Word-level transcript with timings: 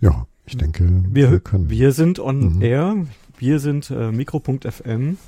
Ja, 0.00 0.26
ich 0.46 0.56
denke, 0.56 1.04
wir, 1.08 1.30
wir 1.30 1.40
können. 1.40 1.68
Wir 1.68 1.92
sind 1.92 2.18
on 2.18 2.56
mhm. 2.56 2.62
air. 2.62 3.06
Wir 3.38 3.58
sind 3.58 3.90
äh, 3.90 4.10
Mikro.fm. 4.10 5.18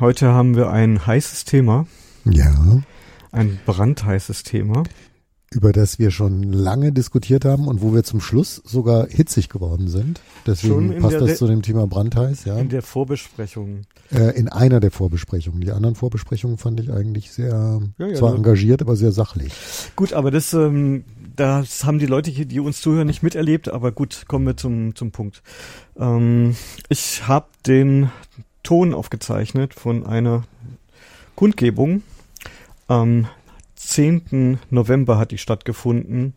Heute 0.00 0.28
haben 0.28 0.54
wir 0.54 0.70
ein 0.70 1.06
heißes 1.06 1.44
Thema. 1.44 1.86
Ja. 2.24 2.82
Ein 3.32 3.58
brandheißes 3.64 4.42
Thema 4.42 4.84
über 5.52 5.72
das 5.72 5.98
wir 5.98 6.10
schon 6.10 6.42
lange 6.52 6.92
diskutiert 6.92 7.44
haben 7.44 7.68
und 7.68 7.80
wo 7.80 7.94
wir 7.94 8.02
zum 8.02 8.20
Schluss 8.20 8.60
sogar 8.64 9.06
hitzig 9.08 9.48
geworden 9.48 9.88
sind. 9.88 10.20
Deswegen 10.44 10.98
passt 11.00 11.20
das 11.20 11.38
zu 11.38 11.46
dem 11.46 11.62
Thema 11.62 11.86
Brandheiß, 11.86 12.44
ja. 12.46 12.58
In 12.58 12.68
der 12.68 12.82
Vorbesprechung. 12.82 13.82
Äh, 14.12 14.36
in 14.36 14.48
einer 14.48 14.80
der 14.80 14.90
Vorbesprechungen. 14.90 15.60
Die 15.60 15.70
anderen 15.70 15.94
Vorbesprechungen 15.94 16.58
fand 16.58 16.80
ich 16.80 16.92
eigentlich 16.92 17.30
sehr, 17.30 17.80
ja, 17.98 18.06
ja, 18.06 18.14
zwar 18.14 18.32
ne? 18.32 18.38
engagiert, 18.38 18.82
aber 18.82 18.96
sehr 18.96 19.12
sachlich. 19.12 19.52
Gut, 19.94 20.12
aber 20.12 20.30
das, 20.30 20.52
ähm, 20.52 21.04
das 21.36 21.84
haben 21.84 21.98
die 21.98 22.06
Leute 22.06 22.30
hier, 22.30 22.46
die 22.46 22.60
uns 22.60 22.80
zuhören, 22.80 23.06
nicht 23.06 23.22
miterlebt, 23.22 23.68
aber 23.68 23.92
gut, 23.92 24.24
kommen 24.26 24.46
wir 24.46 24.56
zum, 24.56 24.94
zum 24.94 25.12
Punkt. 25.12 25.42
Ähm, 25.98 26.56
ich 26.88 27.26
habe 27.28 27.46
den 27.66 28.10
Ton 28.62 28.94
aufgezeichnet 28.94 29.74
von 29.74 30.04
einer 30.04 30.44
Kundgebung 31.36 32.02
am 32.88 33.28
10. 33.76 34.58
November 34.70 35.18
hat 35.18 35.30
die 35.30 35.38
stattgefunden. 35.38 36.34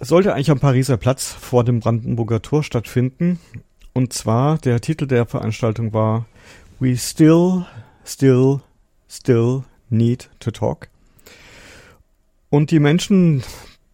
Sollte 0.00 0.34
eigentlich 0.34 0.50
am 0.50 0.60
Pariser 0.60 0.96
Platz 0.96 1.32
vor 1.32 1.64
dem 1.64 1.80
Brandenburger 1.80 2.42
Tor 2.42 2.62
stattfinden. 2.62 3.40
Und 3.94 4.12
zwar, 4.12 4.58
der 4.58 4.80
Titel 4.80 5.06
der 5.06 5.26
Veranstaltung 5.26 5.92
war 5.92 6.26
We 6.78 6.96
Still, 6.96 7.64
Still, 8.04 8.60
Still 9.08 9.62
Need 9.88 10.28
to 10.40 10.50
Talk. 10.50 10.88
Und 12.50 12.70
die 12.70 12.78
Menschen, 12.78 13.42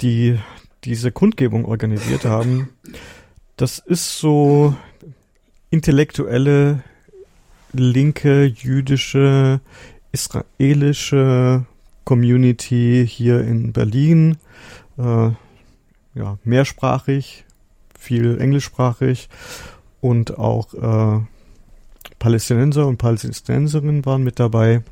die 0.01 0.39
diese 0.85 1.13
Kundgebung 1.13 1.65
organisiert 1.65 2.25
haben, 2.25 2.69
das 3.57 3.79
ist 3.79 4.19
so 4.19 4.75
intellektuelle, 5.71 6.83
linke, 7.73 8.45
jüdische, 8.45 9.61
israelische 10.13 11.65
Community 12.05 13.07
hier 13.09 13.41
in 13.41 13.73
Berlin, 13.73 14.37
äh, 14.99 15.31
ja, 16.15 16.39
mehrsprachig, 16.45 17.45
viel 17.99 18.39
englischsprachig 18.41 19.29
und 20.01 20.39
auch 20.39 20.75
äh, 20.75 21.21
Palästinenser 22.19 22.87
und 22.87 22.99
Palästinenserinnen 22.99 24.05
waren 24.05 24.23
mit 24.23 24.39
dabei 24.39 24.83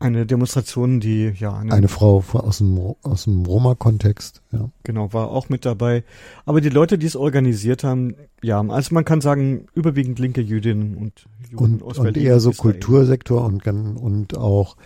eine 0.00 0.26
Demonstration, 0.26 1.00
die 1.00 1.32
ja 1.36 1.56
eine, 1.56 1.72
eine 1.72 1.88
Frau 1.88 2.22
aus 2.32 2.58
dem 2.58 2.78
aus 3.02 3.24
dem 3.24 3.44
Roma-Kontext, 3.44 4.42
ja. 4.52 4.70
Genau, 4.84 5.12
war 5.12 5.30
auch 5.30 5.48
mit 5.48 5.64
dabei. 5.64 6.04
Aber 6.44 6.60
die 6.60 6.68
Leute, 6.68 6.98
die 6.98 7.06
es 7.06 7.16
organisiert 7.16 7.82
haben, 7.82 8.14
ja, 8.42 8.60
also 8.60 8.94
man 8.94 9.04
kann 9.04 9.20
sagen 9.20 9.66
überwiegend 9.74 10.18
linke 10.18 10.40
Jüdinnen 10.40 10.96
und 10.96 11.26
Juden 11.50 11.64
und, 11.64 11.82
aus 11.82 11.98
und 11.98 12.16
eher 12.16 12.38
so 12.38 12.50
Israel. 12.50 12.72
Kultursektor 12.72 13.44
und 13.44 13.66
und 13.66 14.36
auch 14.36 14.76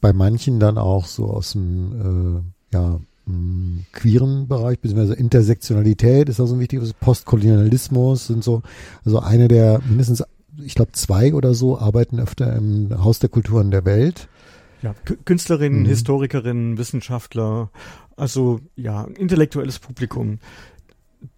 bei 0.00 0.12
manchen 0.12 0.58
dann 0.58 0.78
auch 0.78 1.06
so 1.06 1.26
aus 1.26 1.52
dem 1.52 2.42
äh, 2.72 2.76
ja 2.76 3.00
mh, 3.26 3.82
queeren 3.92 4.48
Bereich 4.48 4.78
beziehungsweise 4.78 5.14
Intersektionalität 5.14 6.28
ist 6.28 6.40
auch 6.40 6.46
so 6.46 6.54
ein 6.54 6.60
wichtiges 6.60 6.94
Postkolonialismus 6.94 8.26
sind 8.26 8.42
so 8.42 8.62
also 9.04 9.20
eine 9.20 9.48
der 9.48 9.80
mindestens 9.86 10.24
ich 10.62 10.74
glaube, 10.74 10.92
zwei 10.92 11.34
oder 11.34 11.54
so 11.54 11.78
arbeiten 11.78 12.20
öfter 12.20 12.54
im 12.54 12.90
Haus 13.02 13.18
der 13.18 13.28
Kulturen 13.28 13.70
der 13.70 13.84
Welt. 13.84 14.28
Ja, 14.82 14.94
Künstlerinnen, 15.24 15.80
mhm. 15.80 15.86
Historikerinnen, 15.86 16.78
Wissenschaftler, 16.78 17.70
also 18.16 18.60
ja, 18.76 19.04
intellektuelles 19.04 19.78
Publikum. 19.78 20.38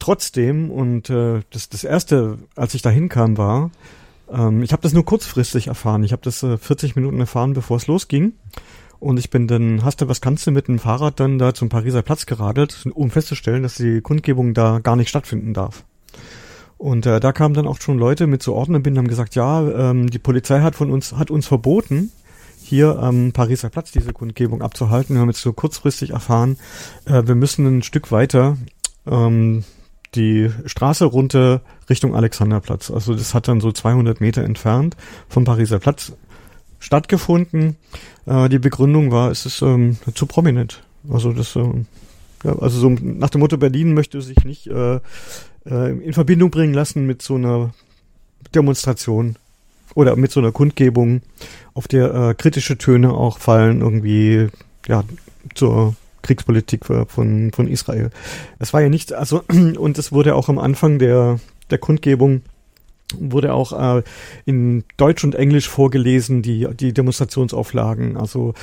Trotzdem, 0.00 0.70
und 0.70 1.10
äh, 1.10 1.42
das, 1.50 1.68
das 1.68 1.84
erste, 1.84 2.38
als 2.56 2.74
ich 2.74 2.82
da 2.82 2.90
hinkam, 2.90 3.36
war, 3.36 3.70
ähm, 4.28 4.62
ich 4.62 4.72
habe 4.72 4.82
das 4.82 4.92
nur 4.92 5.04
kurzfristig 5.04 5.68
erfahren. 5.68 6.02
Ich 6.02 6.12
habe 6.12 6.22
das 6.22 6.42
äh, 6.42 6.58
40 6.58 6.96
Minuten 6.96 7.20
erfahren, 7.20 7.52
bevor 7.52 7.76
es 7.76 7.86
losging. 7.86 8.32
Und 8.98 9.18
ich 9.18 9.30
bin 9.30 9.46
dann, 9.46 9.84
hast 9.84 10.00
du 10.00 10.08
was 10.08 10.20
kannst 10.20 10.46
du 10.46 10.50
mit 10.50 10.68
dem 10.68 10.78
Fahrrad 10.78 11.20
dann 11.20 11.38
da 11.38 11.54
zum 11.54 11.68
Pariser 11.68 12.02
Platz 12.02 12.26
geradelt, 12.26 12.86
um 12.94 13.10
festzustellen, 13.10 13.62
dass 13.62 13.76
die 13.76 14.00
Kundgebung 14.00 14.54
da 14.54 14.78
gar 14.80 14.96
nicht 14.96 15.08
stattfinden 15.08 15.54
darf. 15.54 15.84
Und 16.78 17.06
äh, 17.06 17.20
da 17.20 17.32
kamen 17.32 17.54
dann 17.54 17.66
auch 17.66 17.80
schon 17.80 17.98
Leute 17.98 18.26
mit 18.26 18.42
zu 18.42 18.54
Ordnern 18.54 18.82
bin 18.82 18.94
und 18.94 18.98
haben 18.98 19.08
gesagt, 19.08 19.34
ja, 19.34 19.90
ähm, 19.90 20.10
die 20.10 20.18
Polizei 20.18 20.60
hat 20.60 20.74
von 20.74 20.90
uns, 20.90 21.12
hat 21.14 21.30
uns 21.30 21.46
verboten, 21.46 22.12
hier 22.62 22.98
am 22.98 23.32
Pariser 23.32 23.70
Platz 23.70 23.92
diese 23.92 24.12
Kundgebung 24.12 24.60
abzuhalten. 24.60 25.14
Wir 25.14 25.20
haben 25.20 25.28
jetzt 25.28 25.40
so 25.40 25.52
kurzfristig 25.52 26.10
erfahren, 26.10 26.58
äh, 27.06 27.22
wir 27.26 27.34
müssen 27.34 27.66
ein 27.66 27.82
Stück 27.82 28.10
weiter 28.12 28.58
ähm, 29.06 29.64
die 30.14 30.50
Straße 30.64 31.04
runter 31.04 31.62
Richtung 31.88 32.14
Alexanderplatz. 32.14 32.90
Also 32.90 33.14
das 33.14 33.34
hat 33.34 33.48
dann 33.48 33.60
so 33.60 33.72
200 33.72 34.20
Meter 34.20 34.42
entfernt 34.44 34.96
vom 35.28 35.44
Pariser 35.44 35.78
Platz 35.78 36.12
stattgefunden. 36.78 37.76
Äh, 38.26 38.48
die 38.48 38.58
Begründung 38.58 39.10
war, 39.12 39.30
es 39.30 39.46
ist 39.46 39.62
ähm, 39.62 39.96
zu 40.14 40.26
prominent. 40.26 40.82
Also 41.10 41.32
das, 41.32 41.56
äh, 41.56 41.84
ja, 42.44 42.58
also 42.58 42.78
so 42.78 42.90
nach 42.90 43.30
dem 43.30 43.40
Motto 43.40 43.56
Berlin 43.56 43.94
möchte 43.94 44.20
sich 44.20 44.44
nicht 44.44 44.66
äh, 44.66 45.00
äh, 45.68 45.92
in 45.92 46.12
Verbindung 46.12 46.50
bringen 46.50 46.74
lassen 46.74 47.06
mit 47.06 47.22
so 47.22 47.34
einer 47.34 47.72
Demonstration 48.54 49.36
oder 49.94 50.16
mit 50.16 50.30
so 50.30 50.40
einer 50.40 50.52
Kundgebung, 50.52 51.22
auf 51.74 51.88
der 51.88 52.14
äh, 52.14 52.34
kritische 52.34 52.78
Töne 52.78 53.12
auch 53.12 53.38
fallen, 53.38 53.80
irgendwie 53.80 54.48
ja 54.86 55.04
zur 55.54 55.96
Kriegspolitik 56.22 56.84
von 56.84 57.52
von 57.52 57.68
Israel. 57.68 58.10
Es 58.58 58.72
war 58.72 58.82
ja 58.82 58.88
nicht, 58.88 59.12
also 59.12 59.42
und 59.48 59.98
es 59.98 60.12
wurde 60.12 60.34
auch 60.34 60.48
am 60.48 60.58
Anfang 60.58 60.98
der 60.98 61.40
der 61.70 61.78
Kundgebung 61.78 62.42
wurde 63.18 63.54
auch 63.54 63.72
äh, 63.98 64.02
in 64.44 64.84
Deutsch 64.96 65.24
und 65.24 65.34
Englisch 65.34 65.68
vorgelesen 65.68 66.42
die 66.42 66.66
die 66.78 66.92
Demonstrationsauflagen. 66.92 68.16
Also 68.16 68.54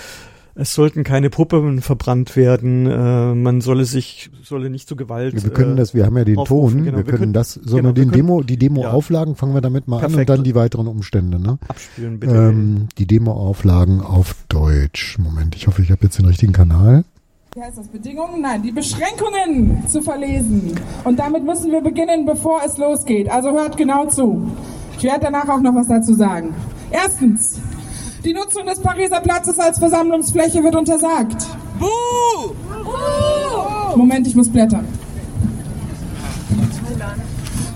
es 0.55 0.75
sollten 0.75 1.03
keine 1.03 1.29
Puppen 1.29 1.81
verbrannt 1.81 2.35
werden, 2.35 2.85
äh, 2.85 3.33
man 3.33 3.61
solle 3.61 3.85
sich, 3.85 4.29
solle 4.43 4.69
nicht 4.69 4.87
zu 4.87 4.95
Gewalt. 4.95 5.43
Wir 5.43 5.51
können 5.51 5.75
das, 5.75 5.95
wir 5.95 6.05
haben 6.05 6.17
ja 6.17 6.23
den 6.23 6.37
aufrufen. 6.37 6.77
Ton, 6.77 6.85
genau, 6.85 6.97
wir, 6.97 7.07
wir, 7.07 7.13
können 7.13 7.33
das, 7.33 7.53
sondern 7.53 7.95
genau, 7.95 8.05
den 8.05 8.11
können, 8.11 8.27
Demo, 8.27 8.43
die 8.43 8.57
Demo-Auflagen, 8.57 9.33
ja. 9.33 9.35
fangen 9.35 9.55
wir 9.55 9.61
damit 9.61 9.87
mal 9.87 9.99
Perfekt. 9.99 10.15
an 10.15 10.19
und 10.19 10.29
dann 10.29 10.43
die 10.43 10.55
weiteren 10.55 10.87
Umstände, 10.87 11.39
ne? 11.39 11.57
Abspielen 11.67 12.19
bitte. 12.19 12.35
Ähm, 12.35 12.87
die 12.97 13.07
Demo-Auflagen 13.07 14.01
auf 14.01 14.35
Deutsch. 14.49 15.17
Moment, 15.17 15.55
ich 15.55 15.67
hoffe, 15.67 15.81
ich 15.81 15.89
habe 15.89 16.03
jetzt 16.03 16.19
den 16.19 16.25
richtigen 16.25 16.53
Kanal. 16.53 17.03
Wie 17.55 17.61
heißt 17.61 17.77
das? 17.77 17.87
Bedingungen? 17.87 18.41
Nein, 18.41 18.63
die 18.63 18.71
Beschränkungen 18.71 19.87
zu 19.87 20.01
verlesen. 20.01 20.73
Und 21.03 21.19
damit 21.19 21.43
müssen 21.43 21.71
wir 21.71 21.81
beginnen, 21.81 22.25
bevor 22.25 22.61
es 22.65 22.77
losgeht. 22.77 23.29
Also 23.29 23.51
hört 23.51 23.77
genau 23.77 24.07
zu. 24.07 24.51
Ich 24.97 25.03
werde 25.03 25.21
danach 25.21 25.47
auch 25.49 25.61
noch 25.61 25.75
was 25.75 25.87
dazu 25.87 26.13
sagen. 26.13 26.53
Erstens, 26.91 27.59
die 28.23 28.33
Nutzung 28.33 28.65
des 28.65 28.79
Pariser 28.79 29.19
Platzes 29.19 29.59
als 29.59 29.79
Versammlungsfläche 29.79 30.63
wird 30.63 30.75
untersagt. 30.75 31.45
Buh! 31.79 32.53
Moment, 33.95 34.27
ich 34.27 34.35
muss 34.35 34.49
blättern. 34.49 34.87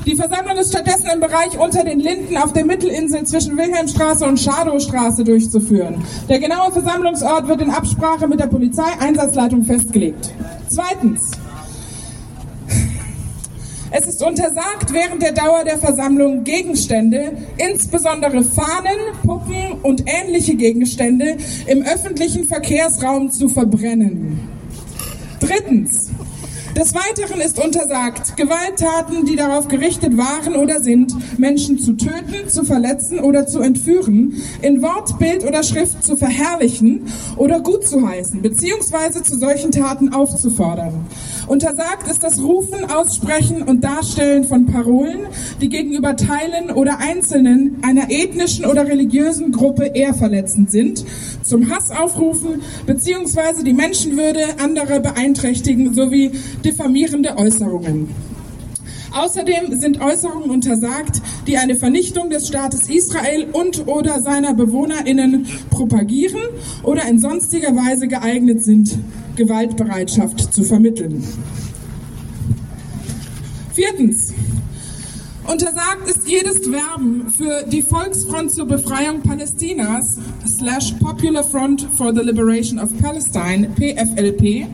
Die 0.06 0.16
Versammlung 0.16 0.56
ist 0.56 0.72
stattdessen 0.72 1.10
im 1.14 1.20
Bereich 1.20 1.60
unter 1.60 1.84
den 1.84 2.00
Linden 2.00 2.38
auf 2.38 2.54
der 2.54 2.64
Mittelinsel 2.66 3.26
zwischen 3.26 3.58
Wilhelmstraße 3.58 4.26
und 4.26 4.40
Schadowstraße 4.40 5.26
durchzuführen. 5.26 6.02
Der 6.30 6.40
genaue 6.40 6.72
Versammlungsort 6.72 7.50
wird 7.50 7.62
in 7.62 7.72
Absprache 7.72 8.26
mit 8.28 8.40
der 8.40 8.48
Polizeieinsatzleitung 8.48 9.64
festgelegt. 9.64 10.32
Zweitens. 10.70 11.32
Es 13.90 14.06
ist 14.06 14.22
untersagt, 14.22 14.92
während 14.92 15.22
der 15.22 15.32
Dauer 15.32 15.64
der 15.64 15.78
Versammlung 15.78 16.44
Gegenstände, 16.44 17.32
insbesondere 17.58 18.44
Fahnen, 18.44 18.98
Puppen 19.24 19.80
und 19.82 20.04
ähnliche 20.06 20.56
Gegenstände, 20.56 21.38
im 21.68 21.84
öffentlichen 21.84 22.44
Verkehrsraum 22.44 23.32
zu 23.32 23.48
verbrennen. 23.48 24.40
Drittens. 25.40 26.10
Des 26.78 26.94
Weiteren 26.94 27.42
ist 27.42 27.58
untersagt, 27.58 28.38
Gewalttaten, 28.38 29.26
die 29.26 29.36
darauf 29.36 29.68
gerichtet 29.68 30.16
waren 30.16 30.56
oder 30.56 30.80
sind, 30.80 31.12
Menschen 31.40 31.80
zu 31.80 31.94
töten, 31.94 32.48
zu 32.50 32.64
verletzen 32.66 33.20
oder 33.20 33.48
zu 33.48 33.62
entführen, 33.62 34.44
in 34.62 34.84
Wort, 34.84 35.18
Bild 35.18 35.44
oder 35.44 35.64
Schrift 35.64 36.04
zu 36.04 36.16
verherrlichen 36.16 37.08
oder 37.36 37.62
gut 37.62 37.84
zu 37.84 38.08
heißen, 38.08 38.44
beziehungsweise 38.44 39.24
zu 39.24 39.40
solchen 39.40 39.72
Taten 39.72 40.14
aufzufordern. 40.14 40.94
Untersagt 41.48 42.12
ist 42.12 42.24
das 42.24 42.40
Rufen, 42.44 42.86
Aussprechen 42.92 43.64
und 43.64 43.84
Darstellen 43.84 44.44
von 44.44 44.68
Parolen, 44.68 45.22
die 45.60 45.70
gegenüber 45.70 46.16
Teilen 46.16 46.70
oder 46.70 47.00
Einzelnen 47.00 47.78
einer 47.82 48.12
ethnischen 48.12 48.66
oder 48.66 48.86
religiösen 48.86 49.52
Gruppe 49.52 49.86
eher 49.96 50.14
verletzend 50.14 50.70
sind, 50.70 51.06
zum 51.42 51.72
Hass 51.72 51.90
aufrufen, 51.90 52.62
beziehungsweise 52.86 53.64
die 53.64 53.74
Menschenwürde 53.74 54.44
anderer 54.62 55.00
beeinträchtigen 55.00 55.94
sowie 55.96 56.32
diffamierende 56.68 57.38
Äußerungen. 57.38 58.10
Außerdem 59.14 59.80
sind 59.80 60.02
Äußerungen 60.02 60.50
untersagt, 60.50 61.22
die 61.48 61.58
eine 61.58 61.76
Vernichtung 61.76 62.30
des 62.30 62.48
Staates 62.48 62.90
Israel 62.90 63.48
und 63.54 63.88
oder 63.88 64.22
seiner 64.22 64.54
BewohnerInnen 64.54 65.48
propagieren 65.70 66.42
oder 66.84 67.08
in 67.08 67.20
sonstiger 67.20 67.76
Weise 67.76 68.08
geeignet 68.08 68.64
sind, 68.64 68.98
Gewaltbereitschaft 69.38 70.54
zu 70.54 70.64
vermitteln. 70.64 71.24
Viertens. 73.74 74.34
Untersagt 75.48 76.10
ist 76.10 76.28
jedes 76.28 76.70
Werben 76.70 77.30
für 77.30 77.64
die 77.66 77.82
Volksfront 77.82 78.52
zur 78.52 78.66
Befreiung 78.66 79.22
Palästinas 79.22 80.18
slash 80.46 80.92
Popular 81.00 81.44
Front 81.44 81.88
for 81.96 82.14
the 82.14 82.22
Liberation 82.22 82.78
of 82.78 82.90
Palestine, 83.02 83.70
PFLP, 83.70 84.68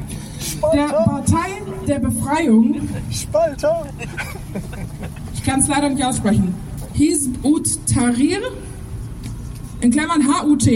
der 0.74 0.88
Partei 0.88 1.63
der 1.88 2.00
Befreiung. 2.00 2.88
Spalter. 3.12 3.86
Ich 5.34 5.44
kann 5.44 5.60
es 5.60 5.68
leider 5.68 5.90
nicht 5.90 6.04
aussprechen. 6.04 6.54
Hizb 6.94 7.44
ut 7.44 7.68
Tahrir, 7.88 8.40
in 9.82 9.92
Klammern 9.92 10.28
HUT, 10.28 10.68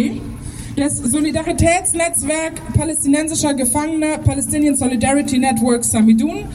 des 0.77 0.97
Solidaritätsnetzwerk 0.97 2.61
palästinensischer 2.73 3.53
Gefangener 3.55 4.19
Palestinian 4.19 4.75
Solidarity 4.75 5.39
Network 5.39 5.83
Samidun 5.83 6.45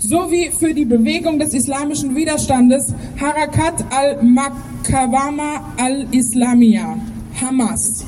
sowie 0.00 0.50
für 0.50 0.72
die 0.72 0.86
Bewegung 0.86 1.38
des 1.38 1.52
islamischen 1.52 2.14
Widerstandes 2.16 2.94
Harakat 3.20 3.84
al-Makawama 3.90 5.74
al-Islamiyah, 5.76 6.96
Hamas 7.40 8.06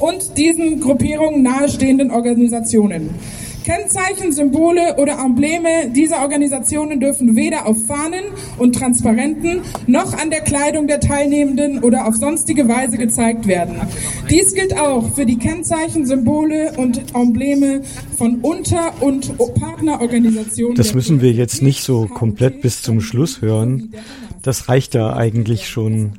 und 0.00 0.36
diesen 0.36 0.80
Gruppierungen 0.80 1.42
nahestehenden 1.42 2.10
Organisationen. 2.10 3.10
Kennzeichen, 3.64 4.32
Symbole 4.32 4.96
oder 4.96 5.18
Embleme 5.18 5.90
dieser 5.90 6.22
Organisationen 6.22 7.00
dürfen 7.00 7.36
weder 7.36 7.66
auf 7.66 7.76
Fahnen 7.86 8.24
und 8.58 8.74
Transparenten 8.74 9.60
noch 9.86 10.16
an 10.18 10.30
der 10.30 10.40
Kleidung 10.40 10.86
der 10.86 11.00
Teilnehmenden 11.00 11.82
oder 11.82 12.06
auf 12.06 12.16
sonstige 12.16 12.68
Weise 12.68 12.96
gezeigt 12.98 13.46
werden. 13.46 13.76
Dies 14.30 14.54
gilt 14.54 14.76
auch 14.78 15.14
für 15.14 15.26
die 15.26 15.38
Kennzeichen, 15.38 16.06
Symbole 16.06 16.72
und 16.76 17.14
Embleme 17.14 17.82
von 18.16 18.36
Unter- 18.40 18.92
und 19.00 19.36
Partnerorganisationen. 19.54 20.76
Das 20.76 20.94
müssen 20.94 21.20
wir 21.20 21.32
jetzt 21.32 21.62
nicht 21.62 21.82
so 21.82 22.06
komplett 22.06 22.62
bis 22.62 22.82
zum 22.82 23.00
Schluss 23.00 23.40
hören. 23.42 23.94
Das 24.42 24.68
reicht 24.68 24.94
ja 24.94 25.14
eigentlich 25.14 25.68
schon. 25.68 26.12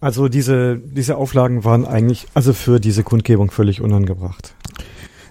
Also 0.00 0.28
diese, 0.28 0.78
diese 0.78 1.16
Auflagen 1.16 1.64
waren 1.64 1.86
eigentlich, 1.86 2.26
also 2.34 2.52
für 2.52 2.78
diese 2.80 3.02
Kundgebung 3.02 3.50
völlig 3.50 3.80
unangebracht. 3.80 4.54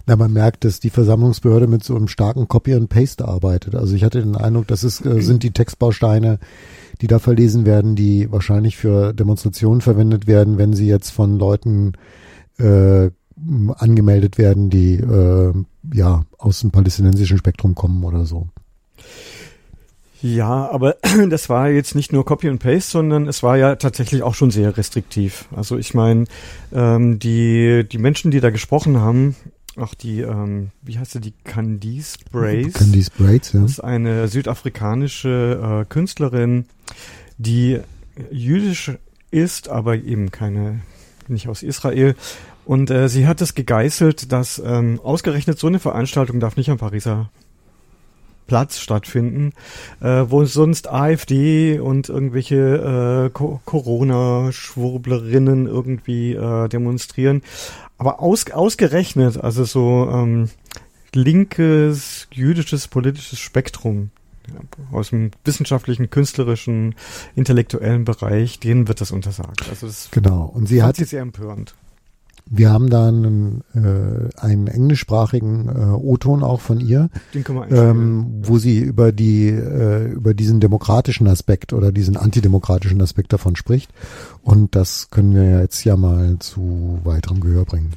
Na, 0.08 0.16
man 0.16 0.32
merkt, 0.34 0.66
dass 0.66 0.80
die 0.80 0.92
Versammlungsbehörde 0.92 1.68
mit 1.68 1.84
so 1.84 1.96
einem 1.96 2.08
starken 2.08 2.48
Copy 2.48 2.74
and 2.76 2.90
Paste 2.90 3.28
arbeitet. 3.28 3.76
Also 3.76 3.96
ich 3.96 4.04
hatte 4.04 4.22
den 4.22 4.36
Eindruck, 4.36 4.68
das 4.68 4.84
ist, 4.84 5.04
äh, 5.04 5.22
sind 5.22 5.42
die 5.42 5.52
Textbausteine, 5.52 6.40
die 7.02 7.08
da 7.08 7.20
verlesen 7.20 7.66
werden, 7.66 7.96
die 7.96 8.32
wahrscheinlich 8.32 8.78
für 8.78 9.14
Demonstrationen 9.14 9.82
verwendet 9.82 10.28
werden, 10.28 10.58
wenn 10.58 10.74
sie 10.74 10.88
jetzt 10.88 11.10
von 11.10 11.40
Leuten 11.40 11.94
äh, 12.60 13.10
angemeldet 13.76 14.38
werden, 14.38 14.70
die 14.70 14.96
äh, 14.96 15.54
ja 15.94 16.26
aus 16.38 16.62
dem 16.62 16.72
palästinensischen 16.72 17.38
Spektrum 17.38 17.76
kommen 17.76 18.04
oder 18.04 18.26
so. 18.26 18.48
Ja, 20.22 20.70
aber 20.72 20.98
das 21.30 21.50
war 21.50 21.70
jetzt 21.70 21.96
nicht 21.96 22.14
nur 22.14 22.26
Copy 22.26 22.48
and 22.48 22.62
Paste, 22.62 22.92
sondern 22.92 23.28
es 23.28 23.44
war 23.44 23.58
ja 23.58 23.76
tatsächlich 23.76 24.24
auch 24.24 24.36
schon 24.36 24.52
sehr 24.52 24.78
restriktiv. 24.78 25.46
Also 25.56 25.78
ich 25.78 25.94
meine, 25.94 26.26
ähm, 26.74 27.20
die 27.20 27.86
die 27.92 27.98
Menschen, 27.98 28.32
die 28.32 28.40
da 28.40 28.52
gesprochen 28.52 29.00
haben, 29.00 29.36
auch 29.78 29.94
die, 29.94 30.22
ähm, 30.22 30.72
wie 30.82 30.98
heißt 30.98 31.12
sie, 31.12 31.22
die 31.22 31.34
Candice 31.44 32.18
Brace. 32.32 32.74
Candice 32.74 33.12
Brace, 33.12 33.54
ja. 33.54 33.62
Das 33.62 33.72
ist 33.72 33.80
eine 33.80 34.28
südafrikanische 34.28 35.82
äh, 35.82 35.86
Künstlerin, 35.86 36.66
die 37.38 37.80
jüdisch 38.32 38.92
ist, 39.32 39.70
aber 39.70 39.96
eben 39.96 40.32
keine, 40.32 40.82
nicht 41.28 41.48
aus 41.48 41.64
Israel. 41.64 42.16
Und 42.66 42.90
äh, 42.90 43.10
sie 43.10 43.28
hat 43.28 43.42
es 43.42 43.54
gegeißelt, 43.54 44.32
dass 44.32 44.62
ähm, 44.64 45.00
ausgerechnet 45.04 45.60
so 45.60 45.68
eine 45.68 45.80
Veranstaltung 45.80 46.40
darf 46.40 46.58
nicht 46.58 46.70
am 46.70 46.78
Pariser 46.78 47.30
Platz 48.48 48.80
stattfinden, 48.80 49.54
äh, 50.02 50.24
wo 50.28 50.46
sonst 50.46 50.88
AfD 50.88 51.80
und 51.80 52.10
irgendwelche 52.10 53.26
äh, 53.26 53.30
Co 53.32 53.60
Corona-Schwurblerinnen 53.66 55.68
irgendwie 55.68 56.34
äh, 56.34 56.68
demonstrieren. 56.70 57.44
Aber 57.98 58.22
aus, 58.22 58.50
ausgerechnet, 58.52 59.38
also 59.38 59.64
so 59.64 60.10
ähm, 60.12 60.50
linkes, 61.14 62.28
jüdisches, 62.32 62.88
politisches 62.88 63.40
Spektrum 63.40 64.12
aus 64.92 65.10
dem 65.10 65.32
wissenschaftlichen, 65.44 66.10
künstlerischen, 66.10 66.96
intellektuellen 67.36 68.06
Bereich, 68.06 68.60
denen 68.60 68.88
wird 68.88 69.02
das 69.02 69.12
untersagt. 69.12 69.68
Also 69.70 69.88
das 69.88 70.10
genau. 70.12 70.46
Und 70.46 70.68
sie 70.68 70.84
hat 70.84 70.98
sie 70.98 71.06
sehr 71.06 71.22
empörend. 71.22 71.74
Wir 72.48 72.72
haben 72.72 72.90
da 72.90 73.08
einen, 73.08 73.64
äh, 73.74 74.30
einen 74.40 74.68
englischsprachigen 74.68 75.68
äh, 75.68 75.94
O-Ton 75.94 76.44
auch 76.44 76.62
von 76.62 76.80
ihr, 76.80 77.10
ähm, 77.72 78.42
wo 78.44 78.60
sie 78.60 78.80
über 78.80 79.12
die 79.12 79.48
äh, 79.50 80.12
über 80.12 80.34
diesen 80.34 80.60
demokratischen 80.60 81.28
Aspekt 81.28 81.74
oder 81.74 81.92
diesen 81.92 82.18
antidemokratischen 82.18 83.02
Aspekt 83.02 83.34
davon 83.34 83.56
spricht. 83.56 83.92
Und 84.44 84.76
das 84.76 85.10
können 85.10 85.34
wir 85.34 85.60
jetzt 85.62 85.84
ja 85.84 85.98
mal 85.98 86.38
zu 86.40 87.00
weiterem 87.04 87.40
Gehör 87.40 87.66
bringen. 87.66 87.94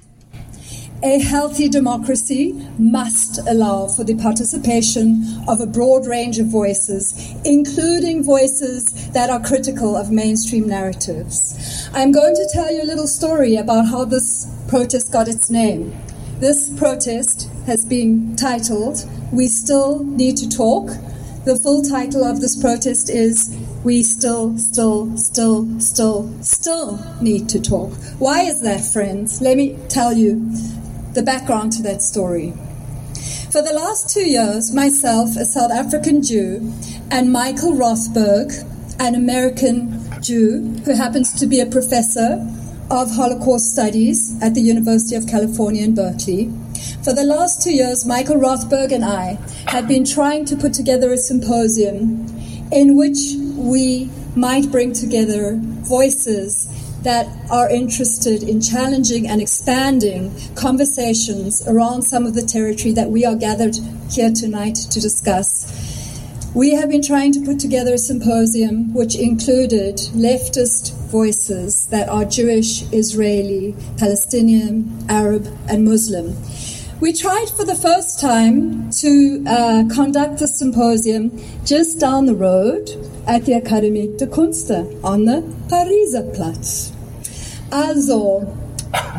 A 1.03 1.21
healthy 1.21 1.69
democracy 1.69 2.55
must 2.77 3.39
allow 3.47 3.87
for 3.87 4.03
the 4.03 4.17
participation 4.17 5.23
of 5.47 5.61
a 5.61 5.67
broad 5.67 6.09
range 6.09 6.41
of 6.41 6.47
voices, 6.47 7.37
including 7.45 8.25
voices 8.25 9.09
that 9.11 9.31
are 9.31 9.39
critical 9.39 9.97
of 9.97 10.11
mainstream 10.11 10.67
narratives. 10.67 11.89
I'm 11.95 12.11
going 12.11 12.35
to 12.35 12.51
tell 12.53 12.73
you 12.73 12.83
a 12.83 12.91
little 12.91 13.07
story 13.07 13.55
about 13.55 13.87
how 13.87 14.07
this 14.07 14.53
protest 14.67 15.13
got 15.13 15.29
its 15.29 15.49
name. 15.51 15.97
This 16.41 16.69
protest 16.77 17.49
has 17.67 17.87
been 17.87 18.35
titled 18.35 19.09
We 19.33 19.47
Still 19.47 20.03
Need 20.03 20.37
to 20.39 20.49
Talk. 20.49 20.91
The 21.45 21.55
full 21.55 21.83
title 21.83 22.25
of 22.25 22.41
this 22.41 22.61
protest 22.61 23.09
is 23.09 23.57
We 23.85 24.03
Still, 24.03 24.59
Still, 24.59 25.17
Still, 25.17 25.81
Still, 25.81 26.43
Still 26.43 26.99
Need 27.23 27.49
to 27.51 27.61
Talk. 27.61 27.93
Why 28.19 28.41
is 28.41 28.61
that, 28.63 28.85
friends? 28.85 29.41
Let 29.41 29.57
me 29.57 29.79
tell 29.89 30.13
you 30.13 30.51
the 31.19 31.25
background 31.25 31.73
to 31.73 31.83
that 31.83 32.01
story. 32.01 32.53
For 33.51 33.61
the 33.61 33.73
last 33.75 34.09
two 34.09 34.25
years, 34.31 34.73
myself, 34.73 35.37
a 35.37 35.45
South 35.45 35.73
African 35.73 36.23
Jew, 36.23 36.73
and 37.11 37.33
Michael 37.33 37.73
Rothberg, 37.73 38.53
an 39.01 39.17
American 39.17 39.99
Jew 40.23 40.79
who 40.85 40.95
happens 40.95 41.33
to 41.41 41.47
be 41.49 41.59
a 41.59 41.67
professor 41.67 42.47
of 42.89 43.11
Holocaust 43.11 43.73
Studies 43.73 44.41
at 44.41 44.55
the 44.55 44.61
University 44.61 45.17
of 45.17 45.27
California 45.27 45.83
in 45.83 45.97
Berkeley. 45.97 46.53
For 47.03 47.13
the 47.13 47.25
last 47.25 47.63
two 47.63 47.75
years, 47.75 48.07
Michael 48.07 48.37
Rothberg 48.37 48.93
and 48.93 49.05
I 49.05 49.39
have 49.67 49.89
been 49.89 50.05
trying 50.05 50.45
to 50.45 50.57
put 50.57 50.73
together 50.73 51.13
a 51.13 51.19
symposium 51.19 52.27
in 52.71 52.97
which 52.97 53.19
we 53.57 54.09
might 54.37 54.71
bring 54.71 54.93
together 54.93 55.59
voices 55.83 56.69
that 57.03 57.27
are 57.51 57.71
interested 57.71 58.43
in 58.43 58.61
challenging 58.61 59.29
and 59.29 59.41
expanding 59.41 60.35
conversations 60.55 61.67
around 61.69 62.03
some 62.03 62.27
of 62.27 62.35
the 62.35 62.43
territory 62.43 62.93
that 62.93 63.11
we 63.11 63.25
are 63.25 63.37
gathered 63.37 63.77
here 64.11 64.33
tonight 64.33 64.75
to 64.75 65.01
discuss. 65.01 65.89
We 66.55 66.73
have 66.73 66.89
been 66.89 67.03
trying 67.03 67.33
to 67.33 67.41
put 67.41 67.61
together 67.61 67.95
a 67.95 67.99
symposium 67.99 68.93
which 68.95 69.17
included 69.17 69.97
leftist 70.15 70.95
voices 71.09 71.87
that 71.89 72.09
are 72.09 72.25
Jewish, 72.25 72.83
Israeli, 72.91 73.77
Palestinian, 73.99 75.05
Arab, 75.09 75.47
and 75.69 75.85
Muslim. 75.85 76.37
We 77.01 77.13
tried 77.13 77.49
for 77.49 77.65
the 77.65 77.77
first 77.77 78.19
time 78.19 78.91
to 78.91 79.45
uh, 79.47 79.85
conduct 79.95 80.41
the 80.41 80.49
symposium 80.49 81.31
just 81.65 82.01
down 82.01 82.27
the 82.27 82.35
road 82.35 82.91
at 83.25 83.45
the 83.45 83.53
Akademie 83.53 84.19
de 84.19 84.27
Kunste 84.27 84.99
on 85.05 85.25
the 85.25 85.43
Pariser 85.69 86.35
Platz. 86.35 86.93
Also, 87.71 88.53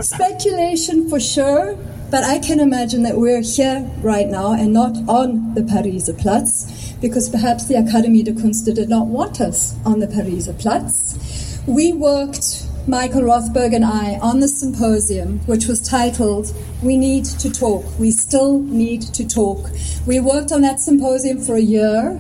speculation 0.01 1.09
for 1.09 1.21
sure, 1.21 1.77
but 2.11 2.25
I 2.25 2.39
can 2.39 2.59
imagine 2.59 3.03
that 3.03 3.15
we're 3.15 3.41
here 3.41 3.89
right 4.01 4.27
now 4.27 4.51
and 4.51 4.73
not 4.73 4.97
on 5.07 5.53
the 5.53 5.61
Pariser 5.61 6.19
Platz 6.19 6.91
because 6.99 7.29
perhaps 7.29 7.69
the 7.69 7.75
Akademie 7.75 8.25
de 8.25 8.33
Kunste 8.33 8.75
did 8.75 8.89
not 8.89 9.07
want 9.07 9.39
us 9.39 9.73
on 9.85 9.99
the 9.99 10.07
Pariser 10.07 10.59
Platz. 10.59 11.61
We 11.65 11.93
worked 11.93 12.58
Michael 12.89 13.21
Rothberg 13.21 13.75
and 13.75 13.85
I 13.85 14.17
on 14.17 14.39
the 14.39 14.47
symposium, 14.47 15.41
which 15.45 15.67
was 15.67 15.79
titled 15.79 16.51
We 16.81 16.97
Need 16.97 17.23
to 17.25 17.51
Talk. 17.51 17.85
We 17.99 18.09
Still 18.09 18.61
Need 18.61 19.03
to 19.13 19.27
Talk. 19.27 19.69
We 20.07 20.19
worked 20.19 20.51
on 20.51 20.61
that 20.61 20.79
symposium 20.79 21.39
for 21.39 21.53
a 21.53 21.61
year 21.61 22.19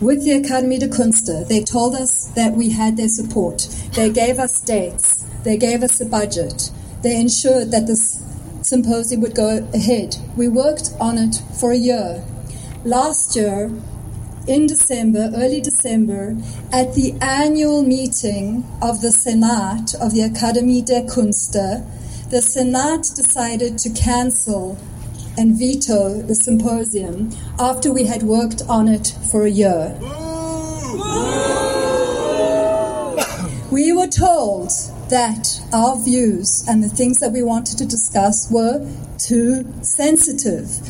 with 0.00 0.24
the 0.24 0.34
Academy 0.34 0.78
de 0.78 0.86
Kunste. 0.86 1.48
They 1.48 1.64
told 1.64 1.96
us 1.96 2.26
that 2.36 2.52
we 2.52 2.70
had 2.70 2.96
their 2.96 3.08
support. 3.08 3.62
They 3.96 4.08
gave 4.08 4.38
us 4.38 4.60
dates. 4.60 5.24
They 5.42 5.56
gave 5.56 5.82
us 5.82 6.00
a 6.00 6.06
budget. 6.06 6.70
They 7.02 7.20
ensured 7.20 7.72
that 7.72 7.88
this 7.88 8.22
symposium 8.62 9.20
would 9.22 9.34
go 9.34 9.68
ahead. 9.74 10.14
We 10.36 10.46
worked 10.46 10.92
on 11.00 11.18
it 11.18 11.42
for 11.58 11.72
a 11.72 11.76
year. 11.76 12.22
Last 12.84 13.34
year, 13.34 13.72
in 14.46 14.66
December, 14.66 15.30
early 15.34 15.60
December, 15.60 16.36
at 16.72 16.94
the 16.94 17.14
annual 17.20 17.82
meeting 17.82 18.64
of 18.82 19.00
the 19.00 19.12
Senat 19.12 19.94
of 20.00 20.12
the 20.12 20.22
Academie 20.22 20.82
der 20.82 21.02
Kunste, 21.02 21.84
the 22.30 22.40
Senat 22.40 23.14
decided 23.14 23.78
to 23.78 23.90
cancel 23.90 24.78
and 25.38 25.58
veto 25.58 26.20
the 26.22 26.34
symposium 26.34 27.30
after 27.58 27.92
we 27.92 28.04
had 28.04 28.22
worked 28.22 28.62
on 28.68 28.88
it 28.88 29.14
for 29.30 29.46
a 29.46 29.50
year. 29.50 29.96
We 33.70 33.92
were 33.92 34.08
told 34.08 34.70
that 35.08 35.60
our 35.72 35.96
views 35.98 36.64
and 36.68 36.82
the 36.82 36.88
things 36.88 37.18
that 37.20 37.32
we 37.32 37.42
wanted 37.42 37.78
to 37.78 37.86
discuss 37.86 38.50
were 38.50 38.86
too 39.26 39.64
sensitive. 39.82 40.80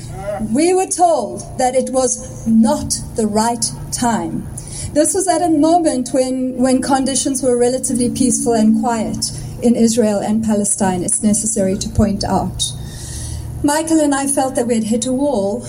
We 0.53 0.73
were 0.75 0.87
told 0.87 1.41
that 1.59 1.75
it 1.75 1.91
was 1.91 2.47
not 2.47 2.95
the 3.17 3.27
right 3.27 3.65
time. 3.91 4.47
This 4.93 5.15
was 5.15 5.29
at 5.29 5.43
a 5.43 5.49
moment 5.49 6.11
when, 6.13 6.57
when 6.57 6.83
conditions 6.83 7.43
were 7.43 7.59
relatively 7.59 8.11
peaceful 8.11 8.53
and 8.53 8.81
quiet 8.81 9.31
in 9.63 9.77
Israel 9.77 10.19
and 10.19 10.45
Palestine, 10.45 11.03
it's 11.03 11.23
necessary 11.23 11.79
to 11.79 11.89
point 11.89 12.25
out. 12.25 12.73
Michael 13.65 14.01
and 14.01 14.15
I 14.15 14.27
felt 14.27 14.55
that 14.57 14.67
we 14.67 14.75
had 14.75 14.85
hit 14.85 15.07
a 15.07 15.13
wall 15.13 15.67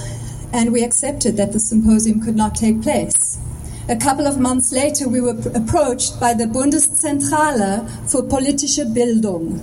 and 0.51 0.73
we 0.73 0.83
accepted 0.83 1.37
that 1.37 1.53
the 1.53 1.59
symposium 1.59 2.21
could 2.21 2.35
not 2.35 2.55
take 2.55 2.81
place. 2.81 3.37
A 3.89 3.95
couple 3.95 4.27
of 4.27 4.39
months 4.39 4.71
later, 4.71 5.09
we 5.09 5.19
were 5.19 5.37
approached 5.53 6.19
by 6.19 6.33
the 6.33 6.45
Bundeszentrale 6.45 7.85
für 8.07 8.23
politische 8.23 8.85
Bildung. 8.85 9.61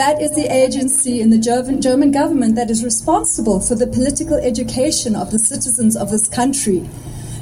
That 0.00 0.22
is 0.22 0.34
the 0.34 0.50
agency 0.50 1.20
in 1.20 1.28
the 1.28 1.36
German 1.36 2.10
government 2.10 2.54
that 2.54 2.70
is 2.70 2.82
responsible 2.82 3.60
for 3.60 3.74
the 3.74 3.86
political 3.86 4.36
education 4.36 5.14
of 5.14 5.30
the 5.30 5.38
citizens 5.38 5.94
of 5.94 6.10
this 6.10 6.26
country. 6.26 6.88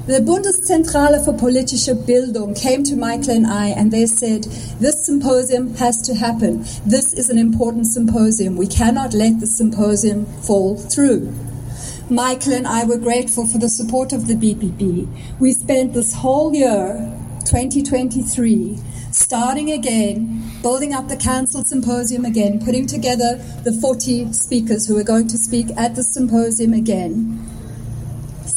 The 0.09 0.19
Bundeszentrale 0.19 1.23
für 1.23 1.35
politische 1.35 1.95
Bildung 1.95 2.61
came 2.61 2.83
to 2.83 2.97
Michael 2.97 3.37
and 3.37 3.47
I 3.47 3.69
and 3.69 3.93
they 3.93 4.07
said, 4.07 4.49
This 4.81 5.07
symposium 5.07 5.77
has 5.77 6.03
to 6.03 6.17
happen. 6.17 6.65
This 6.85 7.15
is 7.15 7.31
an 7.31 7.39
important 7.39 7.87
symposium. 7.87 8.57
We 8.57 8.67
cannot 8.67 9.15
let 9.15 9.39
the 9.39 9.47
symposium 9.47 10.27
fall 10.43 10.77
through. 10.77 11.33
Michael 12.11 12.55
and 12.55 12.67
I 12.67 12.83
were 12.85 12.99
grateful 12.99 13.47
for 13.47 13.59
the 13.59 13.69
support 13.69 14.13
of 14.13 14.27
the 14.27 14.35
BPP. 14.35 15.07
We 15.39 15.53
spent 15.53 15.95
this 15.95 16.13
whole 16.13 16.53
year, 16.53 16.99
2023, 17.47 18.79
starting 19.19 19.73
again, 19.73 20.41
building 20.63 20.95
up 20.95 21.09
the 21.09 21.17
council 21.17 21.65
symposium 21.65 22.25
again, 22.25 22.65
putting 22.65 22.87
together 22.87 23.35
the 23.65 23.73
40 23.73 24.33
speakers 24.33 24.87
who 24.87 24.97
are 24.97 25.03
going 25.03 25.27
to 25.27 25.37
speak 25.37 25.67
at 25.77 25.97
the 25.97 26.05
symposium 26.05 26.73
again. 26.73 27.45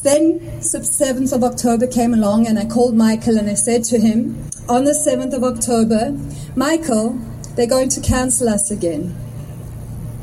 Then 0.03 0.39
7th 0.59 1.33
of 1.33 1.43
October 1.43 1.87
came 1.87 2.13
along 2.13 2.47
and 2.47 2.59
I 2.59 2.65
called 2.65 2.95
Michael 2.95 3.37
and 3.37 3.49
I 3.49 3.55
said 3.55 3.83
to 3.85 3.99
him, 3.99 4.49
on 4.69 4.83
the 4.85 4.91
7th 4.91 5.33
of 5.33 5.43
October, 5.43 6.17
Michael, 6.55 7.19
they're 7.55 7.67
going 7.67 7.89
to 7.89 8.01
cancel 8.01 8.47
us 8.47 8.69
again. 8.71 9.15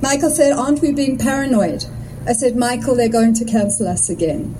Michael 0.00 0.30
said, 0.30 0.52
aren't 0.52 0.80
we 0.80 0.92
being 0.92 1.18
paranoid? 1.18 1.84
I 2.26 2.32
said, 2.32 2.56
Michael, 2.56 2.94
they're 2.94 3.08
going 3.08 3.34
to 3.34 3.44
cancel 3.44 3.88
us 3.88 4.08
again. 4.08 4.56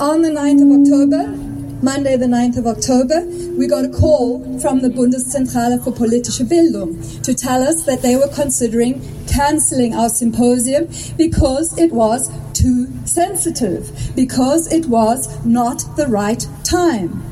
On 0.00 0.22
the 0.22 0.30
9th 0.30 0.62
of 0.62 0.80
October, 0.80 1.53
Monday, 1.84 2.16
the 2.16 2.24
9th 2.24 2.56
of 2.56 2.66
October, 2.66 3.26
we 3.58 3.66
got 3.66 3.84
a 3.84 3.90
call 3.90 4.40
from 4.58 4.80
the 4.80 4.88
Bundeszentrale 4.88 5.78
für 5.78 5.92
politische 5.92 6.48
Bildung 6.48 6.96
to 7.22 7.34
tell 7.34 7.62
us 7.62 7.84
that 7.84 8.00
they 8.00 8.16
were 8.16 8.28
considering 8.28 9.02
cancelling 9.26 9.94
our 9.94 10.08
symposium 10.08 10.88
because 11.18 11.76
it 11.76 11.92
was 11.92 12.30
too 12.54 12.86
sensitive, 13.04 13.92
because 14.16 14.66
it 14.72 14.86
was 14.86 15.28
not 15.44 15.84
the 15.98 16.06
right 16.06 16.48
time. 16.64 17.22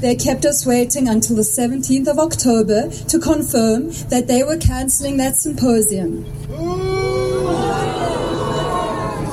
They 0.00 0.14
kept 0.14 0.44
us 0.44 0.64
waiting 0.64 1.08
until 1.08 1.34
the 1.34 1.42
17th 1.42 2.06
of 2.06 2.20
October 2.20 2.90
to 3.08 3.18
confirm 3.18 3.90
that 4.08 4.28
they 4.28 4.44
were 4.44 4.56
cancelling 4.56 5.16
that 5.16 5.34
symposium. 5.34 6.24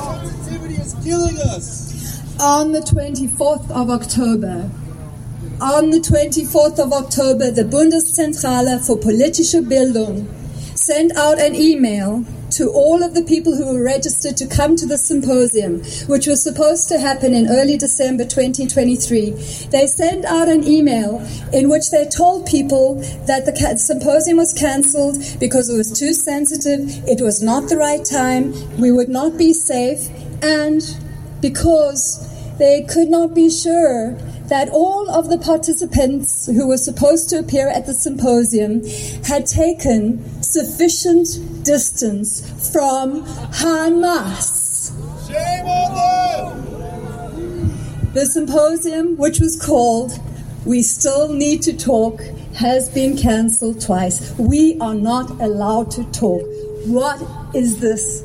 Sensitivity 0.02 0.74
is 0.82 0.96
killing 1.04 1.38
us. 1.38 1.97
On 2.40 2.70
the 2.70 2.78
24th 2.78 3.68
of 3.68 3.90
October, 3.90 4.70
on 5.60 5.90
the 5.90 5.98
24th 5.98 6.78
of 6.78 6.92
October, 6.92 7.50
the 7.50 7.64
Bundeszentrale 7.64 8.78
für 8.78 8.96
politische 9.00 9.60
Bildung 9.60 10.28
sent 10.76 11.16
out 11.16 11.40
an 11.40 11.56
email 11.56 12.24
to 12.50 12.70
all 12.70 13.02
of 13.02 13.14
the 13.14 13.24
people 13.24 13.56
who 13.56 13.66
were 13.66 13.82
registered 13.82 14.36
to 14.36 14.46
come 14.46 14.76
to 14.76 14.86
the 14.86 14.96
symposium, 14.96 15.82
which 16.06 16.28
was 16.28 16.40
supposed 16.40 16.88
to 16.90 17.00
happen 17.00 17.34
in 17.34 17.48
early 17.48 17.76
December 17.76 18.24
2023. 18.24 19.32
They 19.72 19.88
sent 19.88 20.24
out 20.24 20.46
an 20.46 20.62
email 20.62 21.20
in 21.52 21.68
which 21.68 21.90
they 21.90 22.06
told 22.06 22.46
people 22.46 23.00
that 23.26 23.46
the 23.46 23.78
symposium 23.78 24.36
was 24.36 24.52
cancelled 24.52 25.18
because 25.40 25.68
it 25.68 25.76
was 25.76 25.90
too 25.90 26.14
sensitive, 26.14 27.02
it 27.08 27.20
was 27.20 27.42
not 27.42 27.68
the 27.68 27.76
right 27.76 28.04
time, 28.04 28.54
we 28.78 28.92
would 28.92 29.08
not 29.08 29.36
be 29.36 29.52
safe, 29.52 30.08
and 30.40 30.82
because 31.40 32.27
they 32.58 32.82
could 32.82 33.08
not 33.08 33.34
be 33.34 33.48
sure 33.48 34.12
that 34.48 34.68
all 34.70 35.08
of 35.10 35.28
the 35.28 35.38
participants 35.38 36.46
who 36.46 36.66
were 36.68 36.78
supposed 36.78 37.28
to 37.30 37.38
appear 37.38 37.68
at 37.68 37.86
the 37.86 37.94
symposium 37.94 38.84
had 39.24 39.46
taken 39.46 40.42
sufficient 40.42 41.64
distance 41.64 42.40
from 42.72 43.22
Hamas. 43.52 44.90
Shame 45.28 45.66
on 45.66 46.64
them! 46.64 48.12
The 48.14 48.26
symposium, 48.26 49.16
which 49.16 49.38
was 49.38 49.60
called 49.60 50.18
We 50.64 50.82
Still 50.82 51.32
Need 51.32 51.62
to 51.62 51.76
Talk, 51.76 52.20
has 52.54 52.88
been 52.88 53.16
cancelled 53.16 53.80
twice. 53.80 54.34
We 54.38 54.78
are 54.80 54.94
not 54.94 55.30
allowed 55.40 55.90
to 55.92 56.04
talk. 56.10 56.42
What 56.86 57.22
is 57.54 57.78
this 57.80 58.24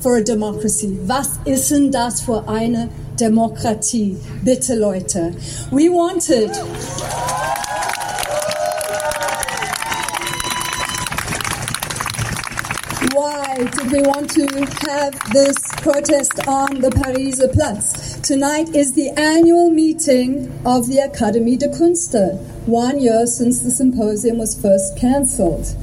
for 0.00 0.18
a 0.18 0.22
democracy? 0.22 0.96
Was 1.06 1.38
ist 1.46 1.70
denn 1.70 1.90
das 1.90 2.20
für 2.20 2.46
eine 2.46 2.90
Demokratie? 3.16 4.16
Bitte 4.44 4.74
Leute. 4.74 5.34
We 5.70 5.88
wanted. 5.88 6.50
Why 13.14 13.56
did 13.56 13.92
we 13.92 14.02
want 14.02 14.30
to 14.30 14.46
have 14.90 15.32
this 15.32 15.56
protest 15.76 16.48
on 16.48 16.80
the 16.80 16.90
Pariser 16.90 17.52
Platz? 17.52 18.18
Tonight 18.20 18.74
is 18.74 18.94
the 18.94 19.10
annual 19.10 19.70
meeting 19.70 20.50
of 20.66 20.88
the 20.88 20.96
Académie 20.96 21.58
de 21.58 21.68
Künste, 21.68 22.36
one 22.66 22.98
year 22.98 23.26
since 23.26 23.60
the 23.60 23.70
symposium 23.70 24.38
was 24.38 24.60
first 24.60 24.98
cancelled. 24.98 25.76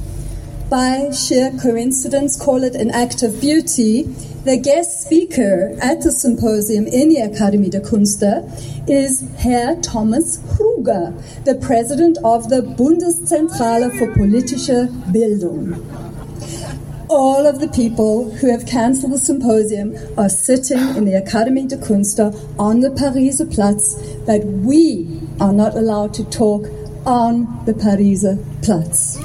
By 0.68 1.10
sheer 1.10 1.50
coincidence, 1.62 2.36
call 2.36 2.62
it 2.62 2.74
an 2.74 2.90
act 2.90 3.22
of 3.22 3.40
beauty, 3.40 4.04
the 4.44 4.58
guest 4.58 5.02
speaker 5.02 5.76
at 5.80 6.00
the 6.02 6.10
symposium 6.10 6.86
in 6.86 7.08
the 7.08 7.16
Académie 7.20 7.70
de 7.70 7.80
Künste 7.80 8.42
is 8.88 9.24
Herr 9.38 9.80
Thomas 9.80 10.38
Kruger, 10.56 11.14
the 11.44 11.54
president 11.54 12.18
of 12.24 12.48
the 12.48 12.62
Bundeszentrale 12.62 13.90
für 13.92 14.08
politische 14.12 14.88
Bildung 15.12 15.80
all 17.12 17.46
of 17.46 17.60
the 17.60 17.68
people 17.68 18.30
who 18.36 18.50
have 18.50 18.64
cancelled 18.64 19.12
the 19.12 19.18
symposium 19.18 19.94
are 20.16 20.30
sitting 20.30 20.78
in 20.96 21.04
the 21.04 21.12
Académie 21.12 21.68
de 21.68 21.76
Künste 21.76 22.32
on 22.58 22.80
the 22.80 22.88
Pariser 22.88 23.44
Platz, 23.54 23.94
but 24.24 24.42
we 24.44 25.20
are 25.38 25.52
not 25.52 25.74
allowed 25.74 26.14
to 26.14 26.24
talk 26.30 26.64
on 27.04 27.46
the 27.66 27.74
Pariser 27.74 28.38
Platz. 28.62 29.18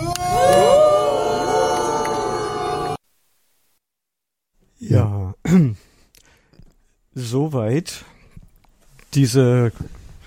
Ja, 4.89 5.35
soweit 7.13 8.05
diese, 9.13 9.71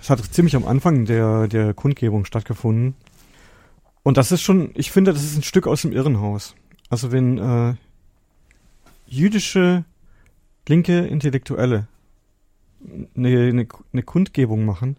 es 0.01 0.11
hat 0.11 0.25
ziemlich 0.33 0.57
am 0.57 0.67
Anfang 0.67 1.05
der, 1.05 1.49
der 1.49 1.75
Kundgebung 1.75 2.25
stattgefunden. 2.25 2.95
Und 4.03 4.17
das 4.17 4.33
ist 4.33 4.43
schon, 4.43 4.71
ich 4.75 4.91
finde, 4.91 5.13
das 5.13 5.23
ist 5.23 5.37
ein 5.37 5.43
Stück 5.43 5.67
aus 5.67 5.83
dem 5.83 5.93
Irrenhaus. 5.93 6.55
Also 6.89 7.13
wenn 7.13 7.39
äh, 7.39 7.75
jüdische 9.07 9.85
linke 10.69 10.99
Intellektuelle 11.01 11.87
eine, 13.17 13.29
eine, 13.29 13.67
eine 13.93 14.03
Kundgebung 14.03 14.65
machen, 14.65 14.97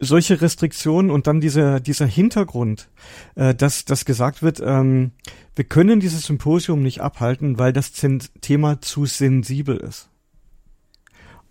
solche 0.00 0.40
Restriktionen 0.40 1.10
und 1.10 1.26
dann 1.26 1.40
dieser 1.40 1.80
dieser 1.80 2.06
Hintergrund, 2.06 2.88
äh, 3.34 3.54
dass 3.54 3.84
dass 3.84 4.04
gesagt 4.04 4.42
wird, 4.42 4.62
ähm, 4.64 5.12
wir 5.54 5.64
können 5.64 6.00
dieses 6.00 6.24
Symposium 6.26 6.82
nicht 6.82 7.00
abhalten, 7.00 7.58
weil 7.58 7.72
das 7.72 7.92
Thema 7.92 8.80
zu 8.80 9.06
sensibel 9.06 9.76
ist. 9.76 10.08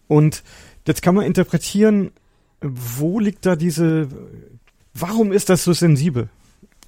Und 0.08 0.44
jetzt 0.88 1.02
kann 1.02 1.16
man 1.16 1.26
interpretieren, 1.26 2.12
wo 2.62 3.20
liegt 3.20 3.46
da 3.46 3.56
diese, 3.56 4.08
warum 4.94 5.32
ist 5.32 5.50
das 5.50 5.64
so 5.64 5.74
sensibel? 5.74 6.30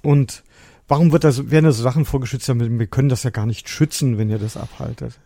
Und 0.02 0.44
warum 0.88 1.12
wird 1.12 1.24
das, 1.24 1.50
werden 1.50 1.64
da 1.64 1.72
so 1.72 1.82
Sachen 1.82 2.04
vorgeschützt, 2.04 2.48
wir 2.48 2.86
können 2.86 3.08
das 3.08 3.22
ja 3.22 3.30
gar 3.30 3.46
nicht 3.46 3.68
schützen, 3.68 4.18
wenn 4.18 4.30
ihr 4.30 4.38
das 4.38 4.56
abhaltet. 4.56 5.18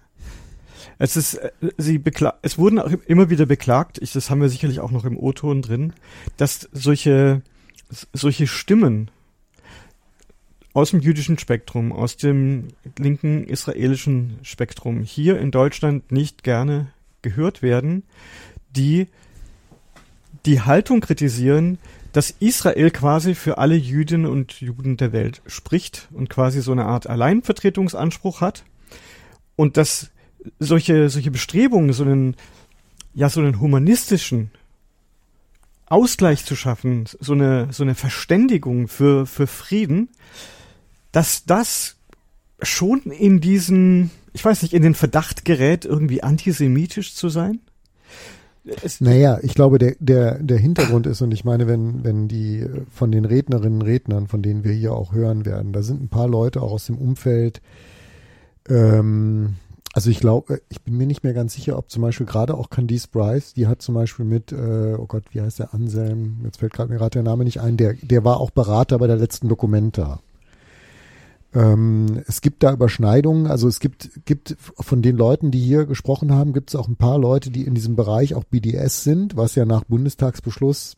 Es 0.99 1.17
ist, 1.17 1.35
äh, 1.35 1.51
sie 1.77 1.99
bekla 1.99 2.39
es 2.43 2.59
wurden 2.59 2.79
auch 2.79 2.91
immer 3.07 3.31
wieder 3.31 3.47
beklagt, 3.47 3.99
ich, 4.01 4.13
das 4.13 4.31
haben 4.31 4.41
wir 4.41 4.49
sicherlich 4.49 4.81
auch 4.81 4.91
noch 4.91 5.05
im 5.05 5.17
O-Ton 5.17 5.63
drin, 5.63 5.93
dass 6.37 6.69
solche, 6.73 7.43
solche 8.13 8.47
Stimmen 8.47 9.11
aus 10.75 10.91
dem 10.91 11.01
jüdischen 11.01 11.39
Spektrum, 11.39 11.93
aus 11.93 12.17
dem 12.17 12.69
linken 12.99 13.45
israelischen 13.45 14.39
Spektrum 14.43 15.03
hier 15.03 15.39
in 15.39 15.51
Deutschland 15.51 16.13
nicht 16.13 16.45
gerne 16.45 16.93
gehört 17.23 17.63
werden, 17.63 18.05
die 18.71 19.07
die 20.47 20.61
Haltung 20.61 21.01
kritisieren, 21.01 21.79
dass 22.13 22.31
Israel 22.31 22.91
quasi 22.91 23.35
für 23.35 23.59
alle 23.59 23.75
Jüdinnen 23.75 24.27
und 24.27 24.61
Juden 24.61 24.97
der 24.97 25.13
Welt 25.13 25.43
spricht 25.47 26.09
und 26.13 26.31
quasi 26.31 26.63
so 26.63 26.73
eine 26.73 26.87
Art 26.87 27.09
Alleinvertretungsanspruch 27.09 28.41
hat 28.41 28.65
und 29.57 29.77
dass 29.77 30.11
solche 30.59 31.09
solche 31.09 31.31
Bestrebungen 31.31 31.93
so 31.93 32.05
einen 32.05 32.37
ja 33.15 33.29
so 33.29 33.41
einen 33.41 33.61
humanistischen 33.61 34.51
Ausgleich 35.87 36.45
zu 36.45 36.55
schaffen, 36.57 37.05
so 37.21 37.33
eine 37.33 37.69
so 37.73 37.83
eine 37.83 37.95
Verständigung 37.95 38.89
für 38.89 39.27
für 39.27 39.47
Frieden, 39.47 40.09
dass 41.13 41.45
das 41.45 41.97
schon 42.63 43.03
in 43.03 43.41
diesen, 43.41 44.11
ich 44.33 44.45
weiß 44.45 44.63
nicht, 44.63 44.75
in 44.75 44.83
den 44.83 44.95
Verdacht 44.95 45.45
gerät, 45.45 45.85
irgendwie 45.85 46.23
antisemitisch 46.23 47.15
zu 47.15 47.29
sein? 47.29 47.61
Es 48.83 49.01
naja, 49.01 49.39
ich 49.43 49.55
glaube, 49.55 49.79
der, 49.79 49.95
der, 49.99 50.43
der 50.43 50.59
Hintergrund 50.59 51.07
ist, 51.07 51.23
und 51.23 51.33
ich 51.33 51.45
meine, 51.45 51.67
wenn, 51.67 52.05
wenn 52.05 52.29
die 52.29 52.67
von 52.91 53.11
den 53.11 53.25
Rednerinnen 53.25 53.81
und 53.81 53.87
Rednern, 53.87 54.27
von 54.27 54.43
denen 54.43 54.65
wir 54.65 54.73
hier 54.73 54.93
auch 54.93 55.13
hören 55.13 55.47
werden, 55.47 55.73
da 55.73 55.83
sind 55.83 56.03
ein 56.03 56.09
paar 56.09 56.29
Leute 56.29 56.61
auch 56.61 56.73
aus 56.73 56.87
dem 56.87 56.99
Umfeld, 56.99 57.63
ähm, 58.69 59.55
also 59.99 60.11
ich 60.11 60.21
glaube, 60.21 60.63
ich 60.69 60.81
bin 60.83 60.97
mir 60.97 61.09
nicht 61.09 61.25
mehr 61.25 61.33
ganz 61.33 61.55
sicher, 61.55 61.77
ob 61.77 61.91
zum 61.91 62.03
Beispiel 62.03 62.25
gerade 62.25 62.55
auch 62.55 62.71
Candice 62.71 63.09
Bryce, 63.09 63.55
die 63.55 63.67
hat 63.67 63.83
zum 63.83 63.97
Beispiel 63.97 64.25
mit, 64.25 64.53
äh, 64.53 64.95
oh 64.97 65.07
Gott, 65.07 65.25
wie 65.33 65.41
heißt 65.41 65.59
der 65.59 65.75
Anselm, 65.75 66.37
jetzt 66.45 66.59
fällt 66.59 66.73
gerade 66.73 66.93
mir 66.93 66.99
gerade 66.99 67.15
der 67.15 67.25
Name 67.25 67.43
nicht 67.43 67.61
ein, 67.61 67.77
der, 67.77 67.95
der 67.95 68.23
war 68.23 68.39
auch 68.39 68.53
Berater 68.53 68.97
bei 68.99 69.09
der 69.09 69.17
letzten 69.17 69.49
Dokumenta. 69.49 70.21
Ähm, 71.53 72.23
es 72.29 72.43
gibt 72.43 72.63
da 72.63 72.73
Überschneidungen, 72.73 73.49
also 73.49 73.67
es 73.67 73.81
gibt, 73.81 74.25
gibt 74.25 74.57
von 74.61 75.03
den 75.03 75.17
Leuten, 75.17 75.51
die 75.51 75.59
hier 75.59 75.85
gesprochen 75.85 76.33
haben, 76.33 76.53
gibt 76.53 76.71
es 76.71 76.77
auch 76.77 76.87
ein 76.87 76.95
paar 76.95 77.19
Leute, 77.19 77.51
die 77.51 77.65
in 77.65 77.75
diesem 77.75 77.97
Bereich 77.97 78.37
auch 78.37 78.45
BDS 78.45 79.03
sind, 79.03 79.37
was 79.37 79.57
ja 79.57 79.65
nach 79.65 79.83
Bundestagsbeschluss 79.83 80.97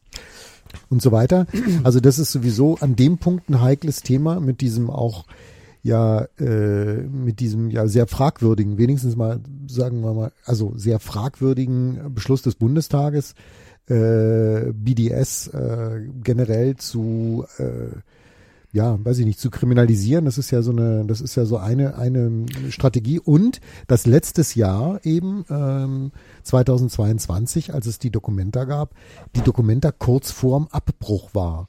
und 0.90 1.00
so 1.00 1.10
weiter. 1.10 1.46
Also 1.84 2.00
das 2.00 2.18
ist 2.18 2.32
sowieso 2.32 2.76
an 2.82 2.96
dem 2.96 3.16
Punkt 3.16 3.48
ein 3.48 3.62
heikles 3.62 4.02
Thema 4.02 4.40
mit 4.40 4.60
diesem 4.60 4.90
auch 4.90 5.24
ja 5.82 6.26
äh, 6.38 7.02
mit 7.02 7.40
diesem 7.40 7.70
ja 7.70 7.86
sehr 7.86 8.06
fragwürdigen, 8.06 8.78
wenigstens 8.78 9.16
mal 9.16 9.40
sagen 9.66 10.02
wir 10.02 10.12
mal, 10.12 10.32
also 10.44 10.72
sehr 10.76 10.98
fragwürdigen 11.00 12.14
Beschluss 12.14 12.42
des 12.42 12.54
Bundestages 12.54 13.34
äh, 13.86 14.72
BDS 14.72 15.48
äh, 15.48 16.00
generell 16.22 16.76
zu 16.76 17.44
äh, 17.58 17.98
ja, 18.72 19.04
weiß 19.04 19.18
ich 19.18 19.26
nicht, 19.26 19.40
zu 19.40 19.50
kriminalisieren. 19.50 20.24
Das 20.24 20.38
ist 20.38 20.50
ja 20.50 20.62
so 20.62 20.70
eine, 20.70 21.04
das 21.04 21.20
ist 21.20 21.34
ja 21.34 21.44
so 21.44 21.56
eine, 21.56 21.96
eine 21.96 22.46
Strategie. 22.70 23.18
Und 23.18 23.60
das 23.88 24.06
letztes 24.06 24.54
Jahr 24.54 25.04
eben, 25.04 25.44
ähm, 25.50 26.12
2022, 26.44 27.74
als 27.74 27.86
es 27.86 27.98
die 27.98 28.10
Dokumenta 28.10 28.64
gab, 28.64 28.94
die 29.34 29.42
Dokumenta 29.42 29.90
kurz 29.90 30.30
vorm 30.30 30.68
Abbruch 30.70 31.30
war. 31.34 31.68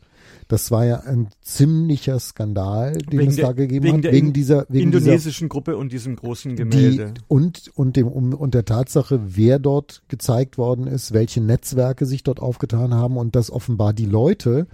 Das 0.52 0.70
war 0.70 0.86
ja 0.86 1.00
ein 1.00 1.30
ziemlicher 1.40 2.20
Skandal, 2.20 2.92
den 2.92 3.20
wegen 3.20 3.32
es 3.32 3.38
da 3.38 3.54
gegeben 3.54 3.86
wegen 3.86 3.98
hat, 4.00 4.04
der 4.04 4.12
wegen 4.12 4.34
dieser 4.34 4.66
wegen 4.68 4.92
indonesischen 4.92 5.46
dieser, 5.46 5.48
Gruppe 5.48 5.78
und 5.78 5.94
diesem 5.94 6.18
großen 6.18 6.58
Gemälde. 6.58 7.14
Die, 7.14 7.22
und 7.30 7.72
und 7.76 7.96
dem 7.96 8.10
um, 8.10 8.34
und 8.34 8.54
der 8.54 8.66
Tatsache, 8.66 9.22
wer 9.24 9.60
dort 9.60 10.04
gezeigt 10.10 10.58
worden 10.58 10.88
ist, 10.88 11.14
welche 11.14 11.40
Netzwerke 11.40 12.06
sich 12.06 12.24
dort 12.24 12.42
aufgetan 12.42 12.94
haben 12.94 13.16
und 13.16 13.38
dass 13.38 13.50
offenbar 13.50 13.94
die 13.94 14.06
Leute, 14.06 14.68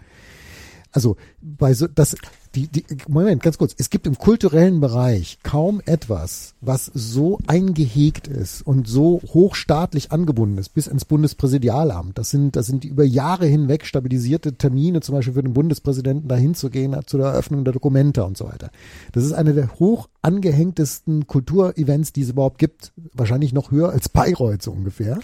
also 0.92 1.16
bei 1.42 1.74
so 1.74 1.88
das 1.88 2.16
die, 2.56 2.68
die 2.68 2.86
Moment 3.08 3.44
ganz 3.44 3.58
kurz. 3.58 3.76
Es 3.78 3.90
gibt 3.90 4.08
im 4.08 4.18
kulturellen 4.18 4.80
Bereich 4.80 5.40
kaum 5.44 5.82
etwas 5.86 6.56
was 6.62 6.86
so 6.94 7.38
eingehegt 7.46 8.28
ist 8.28 8.62
und 8.66 8.88
so 8.88 9.22
hochstaatlich 9.34 10.12
angebunden 10.12 10.58
ist 10.58 10.70
bis 10.70 10.88
ins 10.88 11.06
Bundespräsidialamt. 11.06 12.18
Das 12.18 12.32
sind 12.32 12.56
das 12.56 12.66
sind 12.66 12.84
die 12.84 12.88
über 12.88 13.04
Jahre 13.04 13.46
hinweg 13.46 13.86
stabilisierte 13.86 14.54
Termine 14.54 15.02
zum 15.02 15.16
Beispiel 15.16 15.34
für 15.34 15.44
den 15.44 15.54
Bundespräsidenten 15.54 16.28
dahin 16.28 16.56
zu 16.56 16.70
gehen 16.70 16.96
zu 17.06 17.18
der 17.18 17.28
Eröffnung 17.28 17.64
der 17.64 17.74
Dokumente 17.74 18.24
und 18.24 18.38
so 18.38 18.46
weiter. 18.46 18.72
Das 19.12 19.24
ist 19.24 19.34
eine 19.34 19.54
der 19.54 19.80
hoch 19.80 20.10
angehängtesten 20.22 21.28
Kulturevents 21.28 22.14
die 22.14 22.22
es 22.22 22.30
überhaupt 22.30 22.58
gibt. 22.58 22.94
Wahrscheinlich 23.14 23.54
noch 23.54 23.72
höher 23.72 23.90
als 23.90 24.10
Bayreuth 24.10 24.62
so 24.64 24.72
ungefähr. 24.72 25.20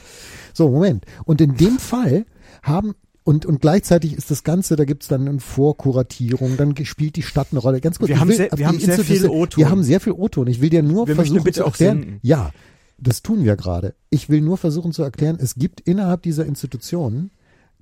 So 0.53 0.69
Moment. 0.69 1.05
Und 1.25 1.41
in 1.41 1.55
dem 1.55 1.79
Fall 1.79 2.25
haben 2.61 2.95
und, 3.23 3.45
und 3.45 3.61
gleichzeitig 3.61 4.13
ist 4.13 4.31
das 4.31 4.43
Ganze, 4.43 4.75
da 4.75 4.83
gibt's 4.83 5.07
dann 5.07 5.27
eine 5.27 5.39
Vorkuratierung, 5.39 6.57
dann 6.57 6.75
spielt 6.85 7.15
die 7.15 7.21
Stadt 7.21 7.47
eine 7.51 7.59
Rolle. 7.59 7.79
Ganz 7.79 7.99
kurz, 7.99 8.09
wir 8.09 8.19
haben, 8.19 8.29
will, 8.29 8.35
sehr, 8.35 8.49
wir 8.53 8.67
haben 8.67 8.79
sehr 8.79 8.99
viel 8.99 9.27
O-Ton. 9.27 9.57
Wir 9.57 9.69
haben 9.69 9.83
sehr 9.83 9.99
viel 10.01 10.13
O-Ton. 10.13 10.47
Ich 10.47 10.59
will 10.59 10.69
dir 10.69 10.83
nur 10.83 11.07
wir 11.07 11.15
versuchen 11.15 11.43
bitte 11.43 11.61
zu 11.61 11.65
erklären. 11.65 12.19
Ja, 12.21 12.51
das 12.97 13.21
tun 13.21 13.45
wir 13.45 13.55
gerade. 13.55 13.95
Ich 14.09 14.29
will 14.29 14.41
nur 14.41 14.57
versuchen 14.57 14.91
zu 14.91 15.03
erklären, 15.03 15.37
es 15.39 15.55
gibt 15.55 15.81
innerhalb 15.81 16.21
dieser 16.23 16.45
Institutionen 16.45 17.31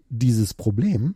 dieses 0.10 0.54
Problem, 0.54 1.16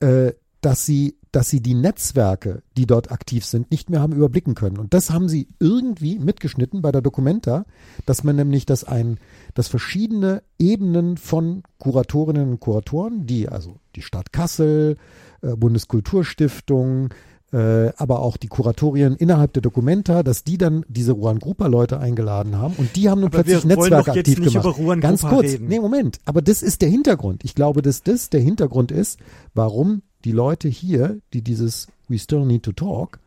äh, 0.00 0.32
dass 0.60 0.86
sie 0.86 1.16
dass 1.36 1.50
sie 1.50 1.60
die 1.60 1.74
Netzwerke, 1.74 2.62
die 2.78 2.86
dort 2.86 3.12
aktiv 3.12 3.44
sind, 3.44 3.70
nicht 3.70 3.90
mehr 3.90 4.00
haben 4.00 4.14
überblicken 4.14 4.54
können. 4.54 4.78
Und 4.78 4.94
das 4.94 5.10
haben 5.10 5.28
sie 5.28 5.48
irgendwie 5.60 6.18
mitgeschnitten 6.18 6.80
bei 6.80 6.90
der 6.90 7.02
Documenta, 7.02 7.66
dass 8.06 8.24
man 8.24 8.36
nämlich, 8.36 8.64
dass 8.64 8.84
ein, 8.84 9.18
dass 9.52 9.68
verschiedene 9.68 10.42
Ebenen 10.58 11.18
von 11.18 11.62
Kuratorinnen 11.78 12.48
und 12.52 12.60
Kuratoren, 12.60 13.26
die 13.26 13.50
also 13.50 13.76
die 13.96 14.00
Stadt 14.00 14.32
Kassel, 14.32 14.96
äh, 15.42 15.54
Bundeskulturstiftung, 15.56 17.10
äh, 17.52 17.92
aber 17.98 18.20
auch 18.20 18.38
die 18.38 18.48
Kuratorien 18.48 19.14
innerhalb 19.14 19.52
der 19.52 19.60
Documenta, 19.60 20.22
dass 20.22 20.42
die 20.42 20.56
dann 20.56 20.86
diese 20.88 21.12
Ruan 21.12 21.38
Grupa 21.38 21.66
Leute 21.66 22.00
eingeladen 22.00 22.56
haben 22.56 22.76
und 22.78 22.96
die 22.96 23.10
haben 23.10 23.20
nun 23.20 23.28
Aber 23.28 23.42
plötzlich 23.42 23.66
Netzwerke 23.66 24.12
aktiv 24.12 24.42
gemacht. 24.42 25.02
Ganz 25.02 25.20
kurz, 25.20 25.52
reden. 25.52 25.68
nee, 25.68 25.80
Moment, 25.80 26.18
aber 26.24 26.40
das 26.40 26.62
ist 26.62 26.80
der 26.80 26.88
Hintergrund. 26.88 27.44
Ich 27.44 27.54
glaube, 27.54 27.82
dass 27.82 28.02
das 28.02 28.30
der 28.30 28.40
Hintergrund 28.40 28.90
ist, 28.90 29.20
warum 29.52 30.00
die 30.26 30.32
Leute 30.32 30.68
hier, 30.68 31.20
die 31.32 31.40
dieses 31.40 31.86
We 32.08 32.18
Still 32.18 32.44
Need 32.44 32.64
to 32.64 32.72
Talk, 32.72 33.20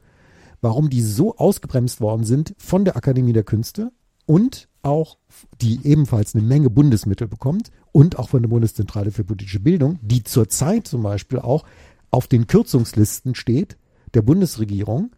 warum 0.60 0.90
die 0.90 1.02
so 1.02 1.38
ausgebremst 1.38 2.02
worden 2.02 2.26
sind 2.26 2.54
von 2.58 2.84
der 2.84 2.98
Akademie 2.98 3.32
der 3.32 3.44
Künste 3.44 3.92
und 4.26 4.68
auch, 4.82 5.18
die 5.62 5.80
ebenfalls 5.86 6.36
eine 6.36 6.44
Menge 6.44 6.70
Bundesmittel 6.70 7.28
bekommt 7.28 7.72
und 7.94 8.20
auch 8.20 8.30
von 8.30 8.42
der 8.42 8.50
Bundeszentrale 8.50 9.12
für 9.12 9.24
politische 9.24 9.62
Bildung, 9.62 9.98
die 10.02 10.24
zurzeit 10.24 10.88
zum 10.88 11.02
Beispiel 11.02 11.40
auch 11.40 11.64
auf 12.12 12.28
den 12.28 12.48
Kürzungslisten 12.48 13.34
steht 13.34 13.78
der 14.14 14.22
Bundesregierung 14.22 15.12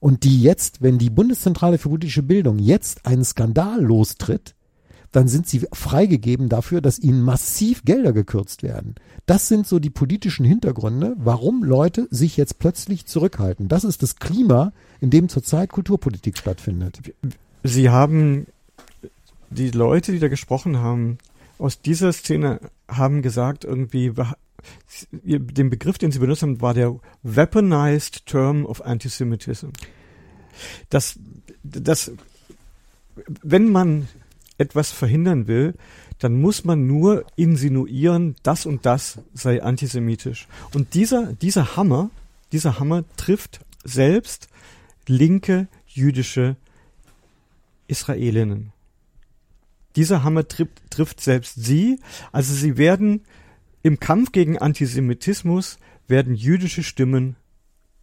und 0.00 0.24
die 0.24 0.40
jetzt, 0.40 0.80
wenn 0.80 0.96
die 0.96 1.10
Bundeszentrale 1.10 1.76
für 1.76 1.90
politische 1.90 2.22
Bildung 2.22 2.58
jetzt 2.58 3.04
einen 3.04 3.24
Skandal 3.24 3.82
lostritt, 3.82 4.54
dann 5.16 5.28
sind 5.28 5.48
sie 5.48 5.66
freigegeben 5.72 6.50
dafür, 6.50 6.82
dass 6.82 6.98
ihnen 6.98 7.22
massiv 7.22 7.84
Gelder 7.86 8.12
gekürzt 8.12 8.62
werden. 8.62 8.96
Das 9.24 9.48
sind 9.48 9.66
so 9.66 9.78
die 9.78 9.88
politischen 9.88 10.44
Hintergründe, 10.44 11.14
warum 11.16 11.64
Leute 11.64 12.06
sich 12.10 12.36
jetzt 12.36 12.58
plötzlich 12.58 13.06
zurückhalten. 13.06 13.66
Das 13.66 13.84
ist 13.84 14.02
das 14.02 14.16
Klima, 14.16 14.74
in 15.00 15.08
dem 15.08 15.30
zurzeit 15.30 15.70
Kulturpolitik 15.70 16.36
stattfindet. 16.36 17.00
Sie 17.62 17.88
haben 17.88 18.46
die 19.48 19.70
Leute, 19.70 20.12
die 20.12 20.18
da 20.18 20.28
gesprochen 20.28 20.80
haben, 20.80 21.16
aus 21.58 21.80
dieser 21.80 22.12
Szene 22.12 22.60
haben 22.86 23.22
gesagt, 23.22 23.64
irgendwie, 23.64 24.12
den 25.22 25.70
Begriff, 25.70 25.96
den 25.96 26.12
sie 26.12 26.18
benutzt 26.18 26.42
haben, 26.42 26.60
war 26.60 26.74
der 26.74 26.94
Weaponized 27.22 28.26
Term 28.26 28.66
of 28.66 28.82
Antisemitism. 28.82 29.68
Das, 30.90 31.18
das, 31.62 32.12
wenn 33.42 33.70
man 33.70 34.08
etwas 34.58 34.90
verhindern 34.90 35.46
will, 35.46 35.74
dann 36.18 36.40
muss 36.40 36.64
man 36.64 36.86
nur 36.86 37.24
insinuieren, 37.36 38.36
das 38.42 38.66
und 38.66 38.86
das 38.86 39.18
sei 39.34 39.62
antisemitisch. 39.62 40.48
Und 40.72 40.94
dieser, 40.94 41.32
dieser 41.34 41.76
Hammer, 41.76 42.10
dieser 42.52 42.78
Hammer 42.78 43.04
trifft 43.16 43.60
selbst 43.84 44.48
linke 45.06 45.68
jüdische 45.86 46.56
Israelinnen. 47.86 48.72
Dieser 49.94 50.22
Hammer 50.24 50.48
trifft, 50.48 50.90
trifft 50.90 51.20
selbst 51.20 51.54
sie. 51.56 52.00
Also 52.32 52.54
sie 52.54 52.76
werden 52.76 53.22
im 53.82 54.00
Kampf 54.00 54.32
gegen 54.32 54.58
Antisemitismus 54.58 55.78
werden 56.08 56.34
jüdische 56.34 56.82
Stimmen 56.82 57.36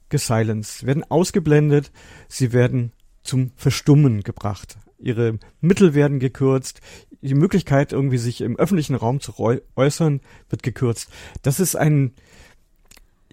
gesilenced, 0.10 0.86
werden 0.86 1.04
ausgeblendet, 1.10 1.92
sie 2.28 2.54
werden 2.54 2.92
zum 3.24 3.52
Verstummen 3.56 4.22
gebracht 4.22 4.78
ihre 5.04 5.39
Mittel 5.62 5.94
werden 5.94 6.20
gekürzt, 6.20 6.82
die 7.22 7.36
Möglichkeit, 7.36 7.94
irgendwie 7.94 8.18
sich 8.18 8.42
im 8.42 8.58
öffentlichen 8.58 8.96
Raum 8.96 9.20
zu 9.20 9.34
äußern, 9.76 10.22
wird 10.50 10.63
gekürzt. 10.63 11.10
Das 11.42 11.60
ist 11.60 11.76
ein, 11.76 12.13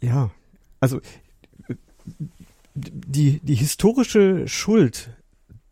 ja, 0.01 0.31
also 0.81 1.01
die, 2.75 3.41
die 3.41 3.55
historische 3.55 4.47
Schuld, 4.49 5.11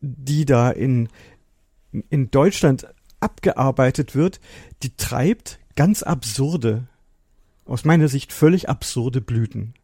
die 0.00 0.44
da 0.44 0.70
in, 0.70 1.08
in 2.10 2.30
Deutschland 2.30 2.86
abgearbeitet 3.20 4.14
wird, 4.14 4.40
die 4.82 4.96
treibt 4.96 5.58
ganz 5.76 6.02
absurde, 6.02 6.88
aus 7.64 7.84
meiner 7.84 8.08
Sicht 8.08 8.32
völlig 8.32 8.68
absurde 8.68 9.20
Blüten. 9.20 9.74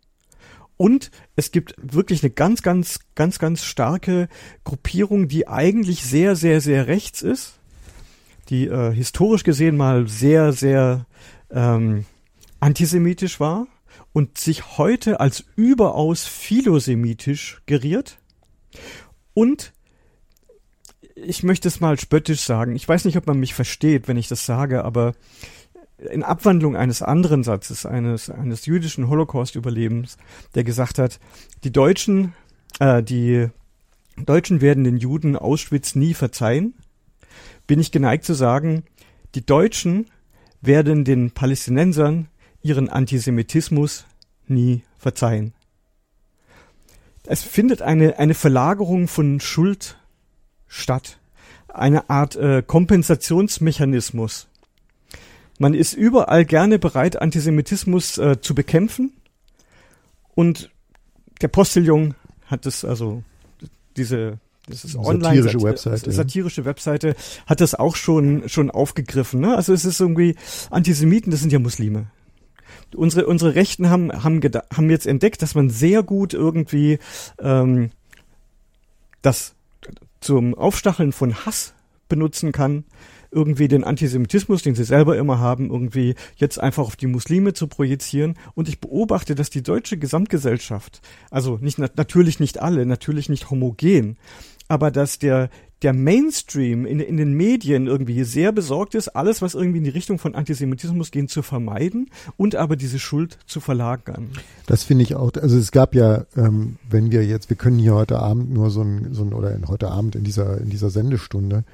Und 0.76 1.10
es 1.36 1.52
gibt 1.52 1.74
wirklich 1.78 2.22
eine 2.22 2.30
ganz, 2.30 2.62
ganz, 2.62 3.00
ganz, 3.14 3.38
ganz 3.38 3.64
starke 3.64 4.28
Gruppierung, 4.64 5.28
die 5.28 5.46
eigentlich 5.46 6.02
sehr, 6.02 6.34
sehr, 6.36 6.60
sehr 6.60 6.88
rechts 6.88 7.22
ist, 7.22 7.58
die 8.48 8.66
äh, 8.66 8.92
historisch 8.92 9.44
gesehen 9.44 9.76
mal 9.76 10.08
sehr, 10.08 10.52
sehr 10.52 11.06
ähm, 11.50 12.06
antisemitisch 12.60 13.38
war 13.40 13.66
und 14.12 14.38
sich 14.38 14.78
heute 14.78 15.20
als 15.20 15.44
überaus 15.56 16.24
philosemitisch 16.24 17.62
geriert. 17.66 18.18
Und 19.32 19.72
ich 21.14 21.42
möchte 21.42 21.68
es 21.68 21.80
mal 21.80 21.98
spöttisch 21.98 22.40
sagen. 22.40 22.74
Ich 22.74 22.88
weiß 22.88 23.04
nicht, 23.04 23.16
ob 23.16 23.26
man 23.26 23.38
mich 23.38 23.54
versteht, 23.54 24.08
wenn 24.08 24.16
ich 24.16 24.28
das 24.28 24.46
sage, 24.46 24.84
aber 24.84 25.14
in 26.10 26.22
Abwandlung 26.22 26.76
eines 26.76 27.02
anderen 27.02 27.42
Satzes, 27.42 27.86
eines, 27.86 28.30
eines 28.30 28.66
jüdischen 28.66 29.08
Holocaust-Überlebens, 29.08 30.16
der 30.54 30.64
gesagt 30.64 30.98
hat, 30.98 31.18
die 31.64 31.72
Deutschen, 31.72 32.34
äh, 32.78 33.02
die 33.02 33.48
Deutschen 34.16 34.60
werden 34.60 34.84
den 34.84 34.96
Juden 34.96 35.36
Auschwitz 35.36 35.94
nie 35.94 36.14
verzeihen, 36.14 36.74
bin 37.66 37.80
ich 37.80 37.90
geneigt 37.90 38.24
zu 38.24 38.34
sagen, 38.34 38.84
die 39.34 39.44
Deutschen 39.44 40.06
werden 40.60 41.04
den 41.04 41.32
Palästinensern 41.32 42.28
ihren 42.62 42.88
Antisemitismus 42.88 44.06
nie 44.46 44.82
verzeihen. 44.96 45.52
Es 47.26 47.42
findet 47.42 47.82
eine, 47.82 48.18
eine 48.18 48.34
Verlagerung 48.34 49.08
von 49.08 49.40
Schuld 49.40 49.98
statt. 50.66 51.18
Eine 51.68 52.08
Art 52.10 52.36
äh, 52.36 52.62
Kompensationsmechanismus 52.64 54.48
man 55.58 55.74
ist 55.74 55.94
überall 55.94 56.44
gerne 56.44 56.78
bereit, 56.78 57.20
Antisemitismus 57.20 58.18
äh, 58.18 58.40
zu 58.40 58.54
bekämpfen. 58.54 59.12
Und 60.34 60.70
der 61.40 61.48
Postillon 61.48 62.14
hat 62.46 62.66
es, 62.66 62.84
also 62.84 63.22
diese 63.96 64.38
das 64.66 64.84
ist 64.84 64.96
online 64.96 65.42
satirische 65.42 65.62
Webseite, 65.62 66.12
satirische. 66.12 66.64
Webseite 66.64 67.16
hat 67.46 67.60
das 67.60 67.74
auch 67.74 67.96
schon 67.96 68.48
schon 68.48 68.70
aufgegriffen. 68.70 69.40
Ne? 69.40 69.54
Also 69.54 69.72
es 69.74 69.84
ist 69.84 70.00
irgendwie 70.00 70.36
Antisemiten, 70.70 71.30
das 71.30 71.40
sind 71.40 71.52
ja 71.52 71.58
Muslime. 71.58 72.06
Unsere 72.94 73.26
unsere 73.26 73.54
Rechten 73.54 73.90
haben 73.90 74.10
haben 74.24 74.40
haben 74.74 74.90
jetzt 74.90 75.06
entdeckt, 75.06 75.42
dass 75.42 75.54
man 75.54 75.68
sehr 75.68 76.02
gut 76.02 76.32
irgendwie 76.32 76.98
ähm, 77.38 77.90
das 79.20 79.54
zum 80.20 80.54
Aufstacheln 80.54 81.12
von 81.12 81.44
Hass 81.44 81.74
benutzen 82.08 82.52
kann 82.52 82.84
irgendwie 83.34 83.68
den 83.68 83.84
Antisemitismus, 83.84 84.62
den 84.62 84.74
sie 84.74 84.84
selber 84.84 85.16
immer 85.16 85.38
haben, 85.38 85.70
irgendwie 85.70 86.14
jetzt 86.36 86.58
einfach 86.58 86.84
auf 86.84 86.96
die 86.96 87.06
Muslime 87.06 87.52
zu 87.52 87.66
projizieren. 87.66 88.34
Und 88.54 88.68
ich 88.68 88.80
beobachte, 88.80 89.34
dass 89.34 89.50
die 89.50 89.62
deutsche 89.62 89.98
Gesamtgesellschaft, 89.98 91.00
also 91.30 91.58
nicht 91.60 91.78
natürlich 91.78 92.40
nicht 92.40 92.62
alle, 92.62 92.86
natürlich 92.86 93.28
nicht 93.28 93.50
homogen, 93.50 94.16
aber 94.68 94.90
dass 94.90 95.18
der 95.18 95.50
der 95.84 95.92
Mainstream 95.92 96.86
in, 96.86 96.98
in 96.98 97.18
den 97.18 97.34
Medien 97.34 97.86
irgendwie 97.86 98.24
sehr 98.24 98.52
besorgt 98.52 98.94
ist, 98.94 99.08
alles, 99.08 99.42
was 99.42 99.54
irgendwie 99.54 99.78
in 99.78 99.84
die 99.84 99.90
Richtung 99.90 100.18
von 100.18 100.34
Antisemitismus 100.34 101.10
geht, 101.10 101.28
zu 101.28 101.42
vermeiden 101.42 102.10
und 102.38 102.56
aber 102.56 102.74
diese 102.76 102.98
Schuld 102.98 103.38
zu 103.46 103.60
verlagern. 103.60 104.30
Das 104.66 104.82
finde 104.82 105.02
ich 105.02 105.14
auch, 105.14 105.30
also 105.34 105.58
es 105.58 105.72
gab 105.72 105.94
ja, 105.94 106.24
ähm, 106.36 106.76
wenn 106.88 107.12
wir 107.12 107.26
jetzt, 107.26 107.50
wir 107.50 107.56
können 107.56 107.78
hier 107.78 107.94
heute 107.94 108.18
Abend 108.18 108.50
nur 108.50 108.70
so 108.70 108.80
ein, 108.80 109.12
so 109.12 109.24
ein 109.24 109.34
oder 109.34 109.54
in, 109.54 109.68
heute 109.68 109.90
Abend 109.90 110.16
in 110.16 110.24
dieser, 110.24 110.58
in 110.58 110.70
dieser 110.70 110.88
Sendestunde 110.88 111.64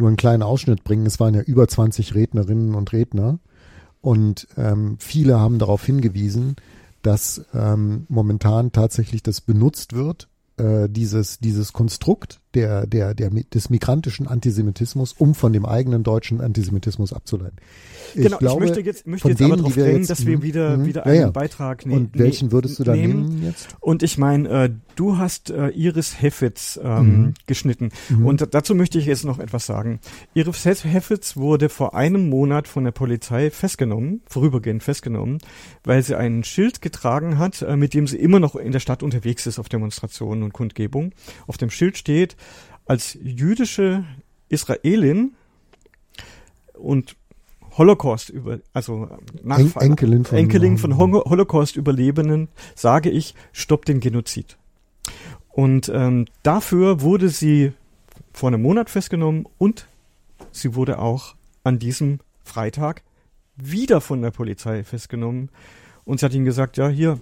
nur 0.00 0.08
einen 0.08 0.16
kleinen 0.16 0.42
Ausschnitt 0.42 0.82
bringen. 0.82 1.06
Es 1.06 1.20
waren 1.20 1.34
ja 1.34 1.42
über 1.42 1.68
20 1.68 2.14
Rednerinnen 2.14 2.74
und 2.74 2.92
Redner 2.92 3.38
und 4.00 4.48
ähm, 4.56 4.96
viele 4.98 5.38
haben 5.38 5.58
darauf 5.58 5.84
hingewiesen, 5.84 6.56
dass 7.02 7.44
ähm, 7.54 8.06
momentan 8.08 8.72
tatsächlich 8.72 9.22
das 9.22 9.40
benutzt 9.40 9.94
wird, 9.94 10.28
äh, 10.56 10.88
dieses, 10.88 11.38
dieses 11.38 11.72
Konstrukt 11.72 12.40
der, 12.54 12.86
der, 12.86 13.14
der, 13.14 13.30
des 13.30 13.70
migrantischen 13.70 14.26
Antisemitismus, 14.26 15.12
um 15.12 15.34
von 15.34 15.52
dem 15.52 15.64
eigenen 15.64 16.02
deutschen 16.02 16.40
Antisemitismus 16.40 17.12
abzuleiten. 17.12 17.56
Ich 18.14 18.24
genau, 18.24 18.38
glaube, 18.38 18.64
ich 18.64 18.70
möchte 18.70 18.84
jetzt, 18.84 19.06
möchte 19.06 19.28
jetzt 19.28 19.40
denen, 19.40 19.52
aber 19.52 19.62
darauf 19.62 19.74
drängen, 19.74 20.06
dass 20.06 20.26
wir 20.26 20.42
wieder, 20.42 20.76
mhm. 20.76 20.86
wieder 20.86 21.06
einen 21.06 21.14
ja, 21.14 21.20
ja. 21.22 21.30
Beitrag 21.30 21.86
nehmen. 21.86 22.06
Und 22.06 22.18
welchen 22.18 22.50
würdest 22.50 22.78
du 22.78 22.84
da 22.84 22.96
nehmen 22.96 23.42
jetzt? 23.42 23.68
Und 23.80 24.02
ich 24.02 24.18
meine, 24.18 24.48
äh, 24.48 24.70
du 24.96 25.18
hast 25.18 25.50
äh, 25.50 25.68
Iris 25.68 26.20
Heffitz 26.20 26.78
ähm, 26.82 27.04
mhm. 27.04 27.34
geschnitten. 27.46 27.90
Mhm. 28.08 28.26
Und 28.26 28.54
dazu 28.54 28.74
möchte 28.74 28.98
ich 28.98 29.06
jetzt 29.06 29.24
noch 29.24 29.38
etwas 29.38 29.66
sagen. 29.66 30.00
Iris 30.34 30.64
Heffitz 30.64 31.36
wurde 31.36 31.68
vor 31.68 31.94
einem 31.94 32.28
Monat 32.28 32.66
von 32.66 32.84
der 32.84 32.92
Polizei 32.92 33.50
festgenommen, 33.50 34.22
vorübergehend 34.26 34.82
festgenommen, 34.82 35.38
weil 35.84 36.02
sie 36.02 36.16
ein 36.16 36.42
Schild 36.42 36.82
getragen 36.82 37.38
hat, 37.38 37.62
äh, 37.62 37.76
mit 37.76 37.94
dem 37.94 38.06
sie 38.06 38.18
immer 38.18 38.40
noch 38.40 38.56
in 38.56 38.72
der 38.72 38.80
Stadt 38.80 39.02
unterwegs 39.02 39.46
ist 39.46 39.58
auf 39.58 39.68
Demonstrationen 39.68 40.42
und 40.42 40.52
Kundgebung. 40.52 41.12
Auf 41.46 41.56
dem 41.56 41.70
Schild 41.70 41.96
steht, 41.96 42.36
als 42.86 43.16
jüdische 43.22 44.04
Israelin 44.48 45.32
und 46.74 47.16
Holocaust 47.76 48.30
über, 48.30 48.58
also 48.72 49.08
Nachfahre, 49.42 49.84
Enkelin 49.84 50.24
von, 50.24 50.38
Enkelin 50.38 50.78
von 50.78 50.98
Holocaust-Überlebenden, 50.98 52.48
sage 52.74 53.10
ich, 53.10 53.34
stopp 53.52 53.84
den 53.84 54.00
Genozid. 54.00 54.56
Und 55.50 55.90
ähm, 55.94 56.26
dafür 56.42 57.00
wurde 57.00 57.28
sie 57.28 57.72
vor 58.32 58.48
einem 58.48 58.62
Monat 58.62 58.90
festgenommen 58.90 59.46
und 59.58 59.86
sie 60.52 60.74
wurde 60.74 60.98
auch 60.98 61.34
an 61.64 61.78
diesem 61.78 62.20
Freitag 62.44 63.02
wieder 63.56 64.00
von 64.00 64.22
der 64.22 64.30
Polizei 64.30 64.82
festgenommen. 64.84 65.50
Und 66.04 66.20
sie 66.20 66.26
hat 66.26 66.34
ihnen 66.34 66.44
gesagt, 66.44 66.76
ja, 66.76 66.88
hier, 66.88 67.20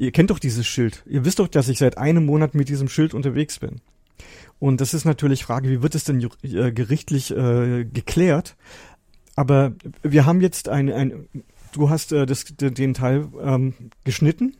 ihr 0.00 0.12
kennt 0.12 0.30
doch 0.30 0.38
dieses 0.38 0.66
Schild. 0.66 1.04
Ihr 1.06 1.24
wisst 1.24 1.38
doch, 1.38 1.48
dass 1.48 1.68
ich 1.68 1.78
seit 1.78 1.98
einem 1.98 2.24
Monat 2.24 2.54
mit 2.54 2.68
diesem 2.68 2.88
Schild 2.88 3.12
unterwegs 3.12 3.58
bin. 3.58 3.80
Und 4.58 4.80
das 4.80 4.94
ist 4.94 5.04
natürlich 5.04 5.44
Frage, 5.44 5.68
wie 5.68 5.82
wird 5.82 5.94
es 5.94 6.04
denn 6.04 6.26
äh, 6.42 6.72
gerichtlich 6.72 7.30
äh, 7.30 7.84
geklärt? 7.84 8.56
Aber 9.36 9.72
wir 10.02 10.26
haben 10.26 10.40
jetzt 10.40 10.68
ein, 10.68 10.90
ein 10.90 11.28
du 11.72 11.90
hast 11.90 12.12
äh, 12.12 12.26
das, 12.26 12.46
den 12.46 12.94
Teil 12.94 13.28
ähm, 13.42 13.74
geschnitten, 14.04 14.56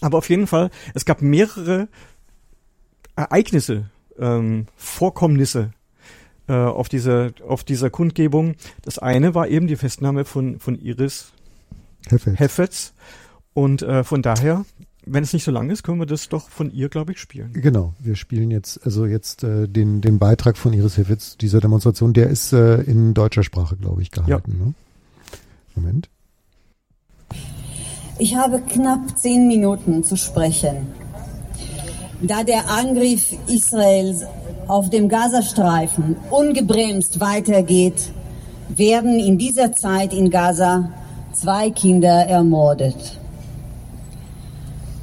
aber 0.00 0.18
auf 0.18 0.28
jeden 0.28 0.46
Fall, 0.46 0.70
es 0.94 1.04
gab 1.04 1.22
mehrere 1.22 1.88
Ereignisse, 3.14 3.90
ähm, 4.18 4.66
Vorkommnisse 4.76 5.72
äh, 6.48 6.52
auf 6.52 6.88
dieser 6.88 7.32
auf 7.46 7.64
dieser 7.64 7.90
Kundgebung. 7.90 8.56
Das 8.82 8.98
eine 8.98 9.34
war 9.34 9.48
eben 9.48 9.66
die 9.66 9.76
Festnahme 9.76 10.24
von 10.24 10.60
von 10.60 10.78
Iris 10.78 11.32
Heffetz. 12.08 12.38
Heffetz. 12.38 12.94
Und 13.56 13.80
äh, 13.80 14.04
von 14.04 14.20
daher, 14.20 14.66
wenn 15.06 15.22
es 15.22 15.32
nicht 15.32 15.44
so 15.44 15.50
lang 15.50 15.70
ist, 15.70 15.82
können 15.82 15.98
wir 15.98 16.04
das 16.04 16.28
doch 16.28 16.50
von 16.50 16.70
ihr, 16.70 16.90
glaube 16.90 17.12
ich, 17.12 17.18
spielen. 17.18 17.54
Genau, 17.54 17.94
wir 17.98 18.14
spielen 18.14 18.50
jetzt, 18.50 18.84
also 18.84 19.06
jetzt 19.06 19.44
äh, 19.44 19.66
den, 19.66 20.02
den 20.02 20.18
Beitrag 20.18 20.58
von 20.58 20.74
Iris 20.74 20.98
Heffitz 20.98 21.38
dieser 21.38 21.60
Demonstration, 21.60 22.12
der 22.12 22.28
ist 22.28 22.52
äh, 22.52 22.82
in 22.82 23.14
deutscher 23.14 23.42
Sprache, 23.42 23.76
glaube 23.76 24.02
ich, 24.02 24.10
gehalten. 24.10 24.56
Ja. 24.58 24.66
Ne? 24.66 24.74
Moment. 25.74 26.10
Ich 28.18 28.36
habe 28.36 28.60
knapp 28.60 29.18
zehn 29.18 29.48
Minuten 29.48 30.04
zu 30.04 30.18
sprechen. 30.18 30.88
Da 32.20 32.44
der 32.44 32.68
Angriff 32.68 33.34
Israels 33.48 34.24
auf 34.68 34.90
dem 34.90 35.08
Gazastreifen 35.08 36.16
ungebremst 36.28 37.20
weitergeht, 37.20 38.12
werden 38.68 39.18
in 39.18 39.38
dieser 39.38 39.72
Zeit 39.72 40.12
in 40.12 40.28
Gaza 40.28 40.90
zwei 41.32 41.70
Kinder 41.70 42.26
ermordet. 42.26 43.18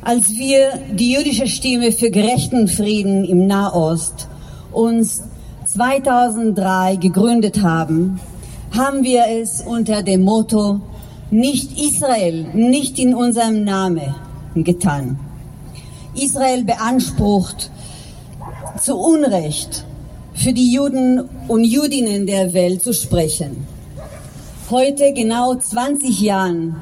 Als 0.05 0.31
wir 0.31 0.79
die 0.91 1.13
jüdische 1.13 1.47
Stimme 1.47 1.93
für 1.93 2.11
gerechten 2.11 2.67
Frieden 2.67 3.23
im 3.23 3.47
Nahost 3.47 4.27
uns 4.73 5.23
2003 5.65 6.97
gegründet 6.97 7.61
haben, 7.61 8.19
haben 8.75 9.05
wir 9.05 9.23
es 9.29 9.61
unter 9.61 10.03
dem 10.03 10.23
Motto 10.23 10.81
nicht 11.31 11.79
Israel, 11.79 12.47
nicht 12.53 12.99
in 12.99 13.15
unserem 13.15 13.63
Namen 13.63 14.13
getan. 14.55 15.17
Israel 16.15 16.65
beansprucht 16.65 17.71
zu 18.81 18.97
Unrecht 18.97 19.85
für 20.33 20.51
die 20.51 20.73
Juden 20.73 21.29
und 21.47 21.63
Judinnen 21.63 22.27
der 22.27 22.53
Welt 22.53 22.83
zu 22.83 22.93
sprechen. 22.93 23.65
Heute, 24.69 25.13
genau 25.13 25.55
20 25.55 26.19
Jahren 26.19 26.75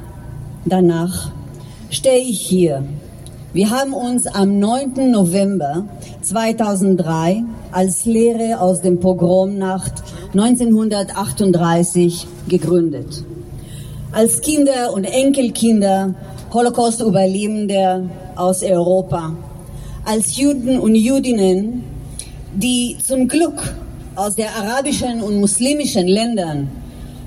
danach, 0.65 1.31
stehe 1.91 2.23
ich 2.23 2.39
hier 2.39 2.83
wir 3.53 3.69
haben 3.69 3.91
uns 3.91 4.27
am 4.27 4.59
9. 4.59 5.11
November 5.11 5.83
2003 6.21 7.43
als 7.73 8.05
Lehre 8.05 8.61
aus 8.61 8.81
dem 8.81 9.01
Pogromnacht 9.01 10.03
1938 10.31 12.27
gegründet. 12.47 13.25
Als 14.13 14.39
Kinder 14.39 14.93
und 14.93 15.03
Enkelkinder 15.03 16.15
Holocaust-Überlebender 16.53 18.03
aus 18.37 18.63
Europa. 18.63 19.35
Als 20.05 20.37
Juden 20.37 20.79
und 20.79 20.95
Judinnen, 20.95 21.83
die 22.55 22.95
zum 23.05 23.27
Glück 23.27 23.75
aus 24.15 24.35
der 24.35 24.55
arabischen 24.55 25.21
und 25.21 25.41
muslimischen 25.41 26.07
Ländern 26.07 26.69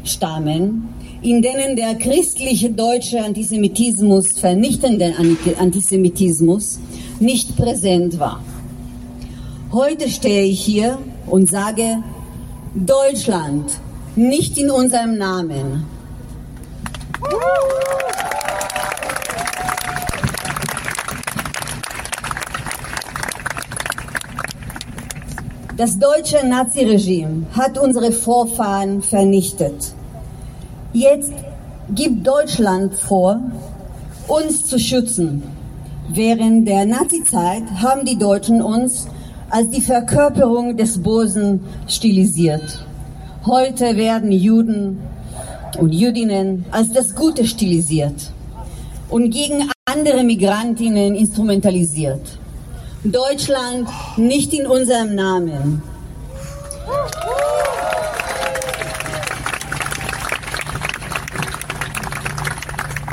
stammen, 0.04 0.93
in 1.24 1.40
denen 1.40 1.74
der 1.74 1.94
christliche 1.94 2.70
deutsche 2.70 3.24
Antisemitismus, 3.24 4.38
vernichtende 4.38 5.14
Antisemitismus, 5.58 6.78
nicht 7.18 7.56
präsent 7.56 8.18
war. 8.18 8.44
Heute 9.72 10.10
stehe 10.10 10.42
ich 10.42 10.60
hier 10.60 10.98
und 11.26 11.48
sage, 11.48 12.02
Deutschland, 12.74 13.80
nicht 14.16 14.58
in 14.58 14.70
unserem 14.70 15.16
Namen. 15.16 15.86
Das 25.78 25.98
deutsche 25.98 26.46
Naziregime 26.46 27.46
hat 27.56 27.78
unsere 27.78 28.12
Vorfahren 28.12 29.00
vernichtet. 29.00 29.94
Jetzt 30.94 31.32
gibt 31.90 32.24
Deutschland 32.24 32.94
vor, 32.94 33.40
uns 34.28 34.64
zu 34.64 34.78
schützen. 34.78 35.42
Während 36.08 36.68
der 36.68 36.84
Nazizeit 36.84 37.64
haben 37.82 38.04
die 38.04 38.16
Deutschen 38.16 38.62
uns 38.62 39.08
als 39.50 39.70
die 39.70 39.80
Verkörperung 39.80 40.76
des 40.76 41.02
Bösen 41.02 41.64
stilisiert. 41.88 42.86
Heute 43.44 43.96
werden 43.96 44.30
Juden 44.30 45.00
und 45.80 45.92
Jüdinnen 45.92 46.64
als 46.70 46.92
das 46.92 47.16
Gute 47.16 47.44
stilisiert 47.44 48.30
und 49.10 49.32
gegen 49.32 49.68
andere 49.86 50.22
Migrantinnen 50.22 51.16
instrumentalisiert. 51.16 52.38
Deutschland 53.02 53.88
nicht 54.16 54.52
in 54.54 54.68
unserem 54.68 55.16
Namen. 55.16 55.82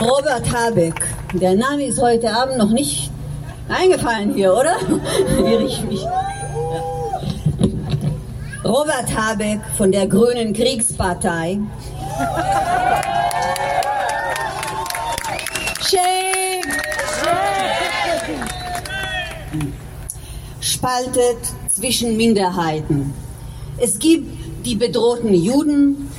Robert 0.01 0.51
Habeck, 0.51 0.95
der 1.33 1.53
Name 1.53 1.85
ist 1.85 2.01
heute 2.01 2.33
Abend 2.33 2.57
noch 2.57 2.71
nicht 2.71 3.11
eingefallen 3.69 4.33
hier, 4.33 4.51
oder? 4.51 4.77
Irre 5.37 5.63
ich 5.63 5.83
mich. 5.83 6.03
Robert 8.63 9.15
Habeck 9.15 9.59
von 9.77 9.91
der 9.91 10.07
Grünen 10.07 10.53
Kriegspartei. 10.53 11.59
Shame! 15.81 16.63
Spaltet 20.61 21.37
zwischen 21.69 22.17
Minderheiten. 22.17 23.13
Es 23.77 23.99
gibt 23.99 24.65
die 24.65 24.75
bedrohten 24.75 25.35
Juden 25.35 26.10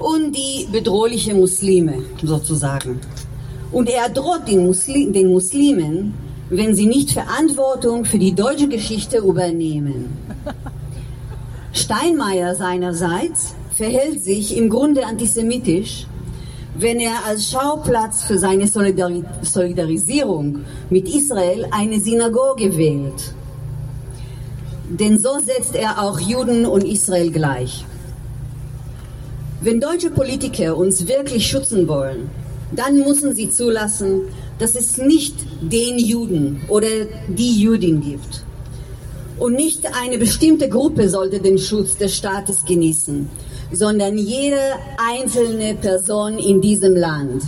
und 0.00 0.32
die 0.32 0.66
bedrohliche 0.70 1.34
Muslime 1.34 2.02
sozusagen. 2.22 3.00
Und 3.72 3.88
er 3.88 4.08
droht 4.08 4.48
den, 4.48 4.66
Muslim, 4.66 5.12
den 5.12 5.30
Muslimen, 5.30 6.14
wenn 6.48 6.74
sie 6.74 6.86
nicht 6.86 7.12
Verantwortung 7.12 8.04
für 8.04 8.18
die 8.18 8.34
deutsche 8.34 8.68
Geschichte 8.68 9.18
übernehmen. 9.18 10.16
Steinmeier 11.72 12.56
seinerseits 12.56 13.54
verhält 13.76 14.24
sich 14.24 14.56
im 14.56 14.68
Grunde 14.68 15.06
antisemitisch, 15.06 16.06
wenn 16.76 16.98
er 16.98 17.24
als 17.26 17.50
Schauplatz 17.50 18.24
für 18.24 18.38
seine 18.38 18.66
Solidari 18.66 19.24
Solidarisierung 19.42 20.60
mit 20.88 21.08
Israel 21.08 21.66
eine 21.70 22.00
Synagoge 22.00 22.76
wählt. 22.76 23.34
Denn 24.88 25.18
so 25.18 25.38
setzt 25.38 25.76
er 25.76 26.02
auch 26.02 26.18
Juden 26.18 26.66
und 26.66 26.82
Israel 26.82 27.30
gleich. 27.30 27.84
Wenn 29.62 29.78
deutsche 29.78 30.10
Politiker 30.10 30.74
uns 30.74 31.06
wirklich 31.06 31.46
schützen 31.46 31.86
wollen, 31.86 32.30
dann 32.72 33.00
müssen 33.00 33.34
sie 33.34 33.50
zulassen, 33.50 34.22
dass 34.58 34.74
es 34.74 34.96
nicht 34.96 35.34
den 35.60 35.98
Juden 35.98 36.62
oder 36.68 36.88
die 37.28 37.60
Jüdin 37.60 38.00
gibt. 38.00 38.42
Und 39.38 39.56
nicht 39.56 39.84
eine 39.94 40.16
bestimmte 40.16 40.66
Gruppe 40.70 41.10
sollte 41.10 41.40
den 41.40 41.58
Schutz 41.58 41.98
des 41.98 42.16
Staates 42.16 42.64
genießen, 42.64 43.28
sondern 43.70 44.16
jede 44.16 44.62
einzelne 44.96 45.74
Person 45.74 46.38
in 46.38 46.62
diesem 46.62 46.96
Land. 46.96 47.42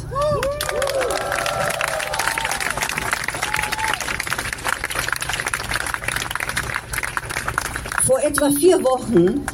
Vor 8.05 8.21
etwa 8.23 8.51
vier 8.51 8.85
Wochen 8.85 9.47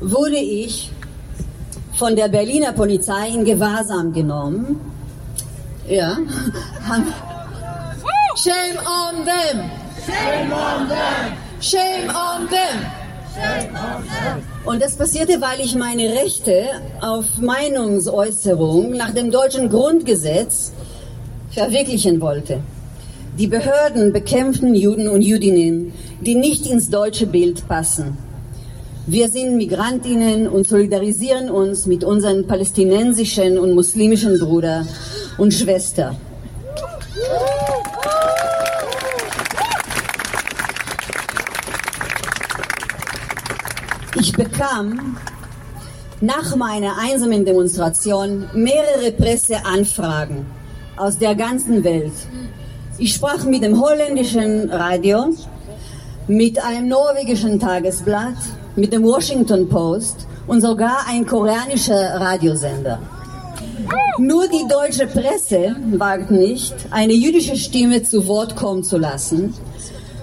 wurde 0.00 0.38
ich 0.38 0.90
von 2.02 2.16
der 2.16 2.26
Berliner 2.26 2.72
Polizei 2.72 3.28
in 3.28 3.44
Gewahrsam 3.44 4.12
genommen. 4.12 4.80
Ja. 5.88 6.18
Shame 8.34 8.78
on 9.00 9.24
them! 9.24 9.70
Shame 10.04 10.52
on 10.52 10.88
them! 10.88 11.36
Shame 11.60 12.08
on 12.08 12.48
them! 12.48 12.76
Und 14.64 14.82
das 14.82 14.96
passierte, 14.96 15.40
weil 15.40 15.60
ich 15.60 15.76
meine 15.76 16.08
Rechte 16.08 16.64
auf 17.00 17.38
Meinungsäußerung 17.38 18.90
nach 18.94 19.14
dem 19.14 19.30
deutschen 19.30 19.68
Grundgesetz 19.68 20.72
verwirklichen 21.50 22.20
wollte. 22.20 22.58
Die 23.38 23.46
Behörden 23.46 24.12
bekämpfen 24.12 24.74
Juden 24.74 25.06
und 25.08 25.22
Jüdinnen, 25.22 25.92
die 26.20 26.34
nicht 26.34 26.66
ins 26.66 26.90
deutsche 26.90 27.28
Bild 27.28 27.68
passen. 27.68 28.18
Wir 29.06 29.28
sind 29.28 29.56
Migrantinnen 29.56 30.46
und 30.46 30.68
solidarisieren 30.68 31.50
uns 31.50 31.86
mit 31.86 32.04
unseren 32.04 32.46
palästinensischen 32.46 33.58
und 33.58 33.72
muslimischen 33.72 34.38
Brüdern 34.38 34.86
und 35.38 35.52
Schwestern. 35.52 36.16
Ich 44.20 44.32
bekam 44.34 45.16
nach 46.20 46.54
meiner 46.54 46.96
einsamen 46.96 47.44
Demonstration 47.44 48.48
mehrere 48.54 49.10
Presseanfragen 49.10 50.46
aus 50.96 51.18
der 51.18 51.34
ganzen 51.34 51.82
Welt. 51.82 52.12
Ich 52.98 53.14
sprach 53.14 53.42
mit 53.46 53.64
dem 53.64 53.80
holländischen 53.82 54.70
Radio, 54.70 55.34
mit 56.28 56.62
einem 56.62 56.86
norwegischen 56.86 57.58
Tagesblatt, 57.58 58.36
mit 58.76 58.92
dem 58.92 59.04
Washington 59.04 59.68
Post 59.68 60.26
und 60.46 60.60
sogar 60.60 61.06
ein 61.08 61.26
koreanischer 61.26 62.20
Radiosender. 62.20 62.98
Nur 64.18 64.46
die 64.48 64.66
deutsche 64.68 65.06
Presse 65.06 65.76
wagt 65.92 66.30
nicht, 66.30 66.74
eine 66.90 67.12
jüdische 67.12 67.56
Stimme 67.56 68.02
zu 68.02 68.26
Wort 68.26 68.56
kommen 68.56 68.84
zu 68.84 68.98
lassen, 68.98 69.54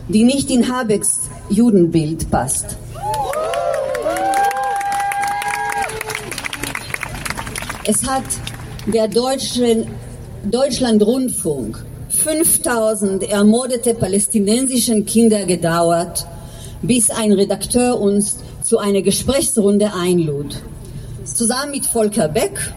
die 0.08 0.24
nicht 0.24 0.50
in 0.50 0.72
Habecks 0.72 1.30
Judenbild 1.50 2.30
passt. 2.30 2.78
Es 7.86 8.08
hat 8.08 8.24
der 8.86 9.08
Deutsche, 9.08 9.88
Deutschlandrundfunk 10.44 11.84
5000 12.10 13.24
ermordete 13.24 13.94
palästinensischen 13.94 15.06
Kinder 15.06 15.46
gedauert, 15.46 16.26
bis 16.82 17.10
ein 17.10 17.32
Redakteur 17.32 18.00
uns 18.00 18.38
zu 18.64 18.78
einer 18.78 19.02
Gesprächsrunde 19.02 19.94
einlud. 19.94 20.62
Zusammen 21.26 21.72
mit 21.72 21.86
Volker 21.86 22.28
Beck, 22.28 22.74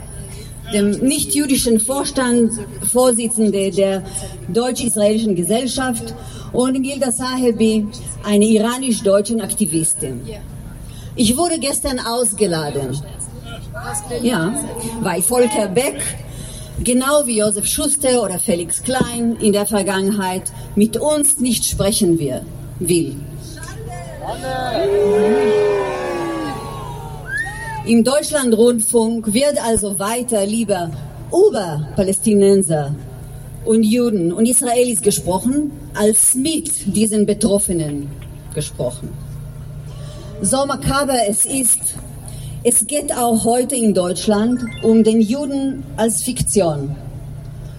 dem 0.72 0.90
nicht-jüdischen 0.90 1.80
Vorstand, 1.80 2.52
Vorsitzende 2.90 3.70
der 3.70 4.02
deutsch-israelischen 4.48 5.34
Gesellschaft 5.34 6.14
und 6.52 6.82
Gilda 6.82 7.12
Sahebi, 7.12 7.86
eine 8.24 8.44
iranisch-deutschen 8.44 9.40
Aktivistin. 9.40 10.20
Ich 11.14 11.36
wurde 11.36 11.58
gestern 11.58 11.98
ausgeladen. 11.98 12.98
Ja, 14.22 14.54
weil 15.00 15.22
Volker 15.22 15.68
Beck 15.68 16.00
genau 16.82 17.26
wie 17.26 17.38
Josef 17.38 17.66
Schuster 17.66 18.22
oder 18.22 18.38
Felix 18.38 18.82
Klein 18.82 19.36
in 19.40 19.52
der 19.52 19.66
Vergangenheit 19.66 20.52
mit 20.74 20.96
uns 20.96 21.38
nicht 21.38 21.64
sprechen 21.64 22.18
will. 22.18 23.16
Im 27.84 28.04
Deutschlandrundfunk 28.04 29.32
wird 29.34 29.60
also 29.60 29.98
weiter 29.98 30.46
lieber 30.46 30.90
über 31.30 31.88
Palästinenser 31.96 32.94
und 33.64 33.82
Juden 33.82 34.32
und 34.32 34.46
Israelis 34.46 35.02
gesprochen, 35.02 35.72
als 35.94 36.34
mit 36.34 36.94
diesen 36.94 37.26
Betroffenen 37.26 38.08
gesprochen. 38.54 39.08
So 40.40 40.66
makaber 40.66 41.16
es 41.28 41.44
ist, 41.44 41.80
es 42.62 42.86
geht 42.86 43.12
auch 43.16 43.44
heute 43.44 43.74
in 43.74 43.92
Deutschland 43.92 44.60
um 44.82 45.02
den 45.02 45.20
Juden 45.20 45.82
als 45.96 46.22
Fiktion. 46.22 46.94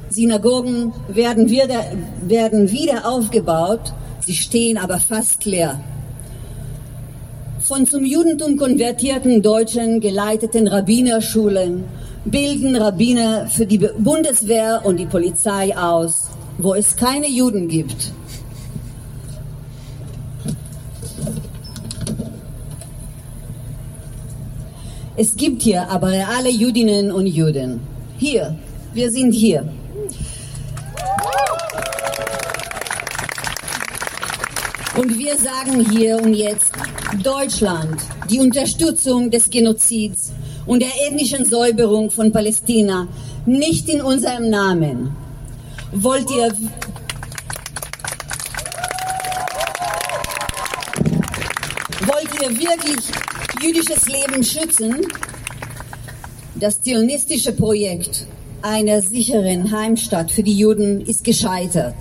Synagogen 0.09 0.93
werden 1.07 1.49
wieder, 1.49 1.85
werden 2.21 2.69
wieder 2.71 3.09
aufgebaut, 3.09 3.93
sie 4.19 4.35
stehen 4.35 4.77
aber 4.77 4.99
fast 4.99 5.45
leer. 5.45 5.79
Von 7.63 7.87
zum 7.87 8.03
Judentum 8.03 8.57
konvertierten 8.57 9.41
Deutschen 9.41 10.01
geleiteten 10.01 10.67
Rabbinerschulen 10.67 11.85
bilden 12.25 12.75
Rabbiner 12.75 13.47
für 13.47 13.65
die 13.65 13.77
Bundeswehr 13.77 14.81
und 14.83 14.97
die 14.97 15.05
Polizei 15.05 15.73
aus, 15.77 16.27
wo 16.57 16.73
es 16.73 16.97
keine 16.97 17.29
Juden 17.29 17.69
gibt. 17.69 18.11
Es 25.15 25.33
gibt 25.37 25.61
hier 25.61 25.89
aber 25.89 26.09
reale 26.09 26.49
Judinnen 26.49 27.13
und 27.13 27.27
Juden. 27.27 27.79
Hier, 28.17 28.57
wir 28.93 29.09
sind 29.09 29.31
hier. 29.31 29.71
Und 34.95 35.17
wir 35.17 35.35
sagen 35.37 35.89
hier 35.89 36.21
und 36.21 36.35
jetzt, 36.35 36.71
Deutschland, 37.23 37.99
die 38.29 38.39
Unterstützung 38.39 39.31
des 39.31 39.49
Genozids 39.49 40.31
und 40.67 40.81
der 40.81 40.91
ethnischen 41.07 41.45
Säuberung 41.45 42.11
von 42.11 42.31
Palästina 42.31 43.07
nicht 43.47 43.89
in 43.89 44.01
unserem 44.01 44.51
Namen. 44.51 45.15
Wollt 45.93 46.29
ihr 46.29 46.53
Wollt 52.05 52.41
ihr 52.41 52.49
wirklich 52.51 53.05
jüdisches 53.61 54.07
Leben 54.07 54.43
schützen? 54.43 55.01
Das 56.55 56.79
zionistische 56.81 57.53
Projekt 57.53 58.27
einer 58.61 59.01
sicheren 59.01 59.71
Heimstatt 59.71 60.31
für 60.31 60.43
die 60.43 60.57
Juden 60.57 61.01
ist 61.01 61.23
gescheitert. 61.23 61.95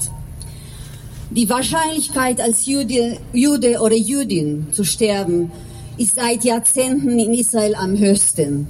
Die 1.34 1.48
Wahrscheinlichkeit, 1.48 2.42
als 2.42 2.66
Jude, 2.66 3.16
Jude 3.32 3.80
oder 3.80 3.96
Jüdin 3.96 4.66
zu 4.70 4.84
sterben, 4.84 5.50
ist 5.96 6.16
seit 6.16 6.44
Jahrzehnten 6.44 7.18
in 7.18 7.32
Israel 7.32 7.74
am 7.74 7.96
höchsten. 7.96 8.68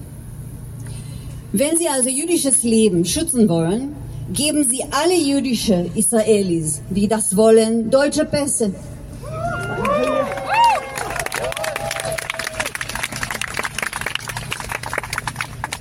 Wenn 1.50 1.76
Sie 1.76 1.88
also 1.88 2.08
jüdisches 2.08 2.62
Leben 2.62 3.04
schützen 3.04 3.48
wollen, 3.48 3.96
geben 4.32 4.64
Sie 4.70 4.84
alle 4.92 5.18
jüdische 5.18 5.90
Israelis, 5.96 6.82
die 6.88 7.08
das 7.08 7.36
wollen, 7.36 7.90
deutsche 7.90 8.26
Pässe. 8.26 8.72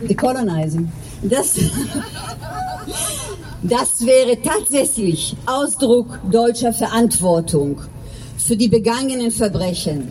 Decolonizing. 0.10 0.92
Das, 1.22 1.54
das 3.64 4.06
wäre 4.06 4.42
tatsächlich 4.42 5.36
Ausdruck 5.46 6.20
deutscher 6.32 6.74
Verantwortung 6.74 7.80
für 8.38 8.58
die 8.58 8.68
begangenen 8.68 9.30
Verbrechen. 9.30 10.08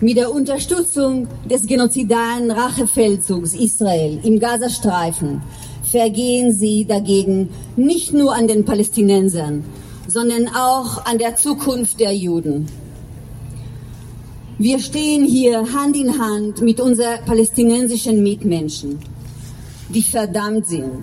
Mit 0.00 0.16
der 0.16 0.32
Unterstützung 0.32 1.26
des 1.50 1.66
genozidalen 1.66 2.52
Rachefeldzugs 2.52 3.54
Israel 3.54 4.20
im 4.22 4.38
Gazastreifen 4.38 5.42
vergehen 5.90 6.52
sie 6.52 6.84
dagegen 6.84 7.48
nicht 7.76 8.12
nur 8.12 8.34
an 8.34 8.46
den 8.46 8.64
Palästinensern, 8.64 9.64
sondern 10.06 10.48
auch 10.48 11.04
an 11.06 11.18
der 11.18 11.34
Zukunft 11.34 11.98
der 11.98 12.12
Juden. 12.12 12.66
Wir 14.58 14.78
stehen 14.78 15.24
hier 15.24 15.72
Hand 15.72 15.96
in 15.96 16.20
Hand 16.20 16.62
mit 16.62 16.80
unseren 16.80 17.24
palästinensischen 17.24 18.22
Mitmenschen, 18.22 19.00
die 19.88 20.02
verdammt 20.02 20.68
sind, 20.68 21.02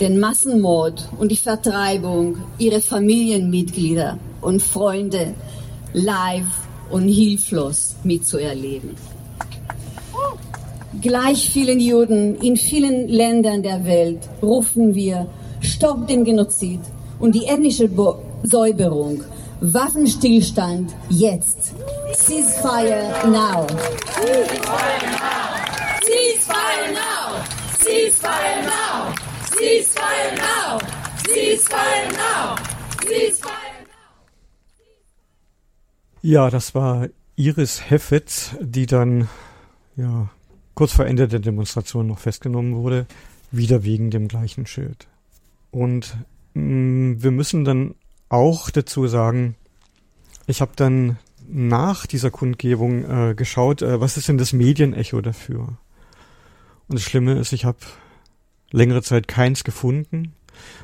den 0.00 0.20
Massenmord 0.20 1.08
und 1.18 1.30
die 1.32 1.36
Vertreibung 1.36 2.38
ihrer 2.58 2.80
Familienmitglieder 2.80 4.18
und 4.40 4.62
Freunde 4.62 5.34
live 5.92 6.46
und 6.90 7.08
hilflos 7.08 7.96
mitzuerleben. 8.04 8.90
Gleich 11.00 11.50
vielen 11.50 11.80
Juden 11.80 12.36
in 12.36 12.56
vielen 12.56 13.08
Ländern 13.08 13.62
der 13.62 13.84
Welt 13.84 14.20
rufen 14.42 14.94
wir, 14.94 15.26
stopp 15.60 16.06
den 16.06 16.24
Genozid 16.24 16.80
und 17.18 17.34
die 17.34 17.46
ethnische 17.46 17.88
Bo 17.88 18.18
Säuberung, 18.42 19.22
Waffenstillstand 19.60 20.94
jetzt. 21.08 21.72
Ceasefire 22.14 23.10
now. 23.26 23.66
Ceasefire 24.14 25.02
now. 25.02 25.56
Ceasefire 26.02 26.92
now. 26.92 27.44
Ceasefire 27.78 28.62
now. 28.64 29.25
Ceasefire 29.58 30.36
now. 30.36 30.78
Ceasefire 31.24 32.12
now. 32.12 32.56
Ceasefire 33.02 33.86
Ja, 36.20 36.50
das 36.50 36.74
war 36.74 37.08
Iris 37.36 37.88
Heffetz, 37.88 38.54
die 38.60 38.84
dann 38.84 39.28
ja 39.96 40.28
kurz 40.74 40.92
vor 40.92 41.06
Ende 41.06 41.26
der 41.26 41.38
Demonstration 41.38 42.06
noch 42.06 42.18
festgenommen 42.18 42.74
wurde, 42.74 43.06
wieder 43.50 43.82
wegen 43.82 44.10
dem 44.10 44.28
gleichen 44.28 44.66
Schild. 44.66 45.06
Und 45.70 46.16
mh, 46.52 46.62
mm, 46.62 47.22
wir 47.22 47.30
müssen 47.30 47.64
dann 47.64 47.94
auch 48.28 48.68
dazu 48.68 49.06
sagen, 49.06 49.54
ich 50.46 50.60
habe 50.60 50.72
dann 50.76 51.16
nach 51.48 52.06
dieser 52.06 52.30
Kundgebung 52.30 53.04
äh, 53.04 53.34
geschaut, 53.34 53.80
äh, 53.80 54.00
was 54.00 54.18
ist 54.18 54.28
denn 54.28 54.36
das 54.36 54.52
Medienecho 54.52 55.22
dafür? 55.22 55.78
Und 56.88 56.98
das 56.98 57.02
Schlimme 57.02 57.38
ist, 57.38 57.52
ich 57.52 57.64
habe 57.64 57.78
längere 58.76 59.02
Zeit 59.02 59.26
keins 59.26 59.64
gefunden. 59.64 60.34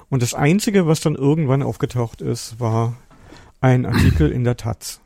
Und 0.09 0.23
das 0.23 0.35
Einzige, 0.35 0.87
was 0.87 1.01
dann 1.01 1.15
irgendwann 1.15 1.63
aufgetaucht 1.63 2.21
ist, 2.21 2.59
war 2.59 2.97
ein 3.61 3.87
Artikel 3.87 4.33
in 4.33 4.45
der 4.45 4.57
Taz. 4.57 5.01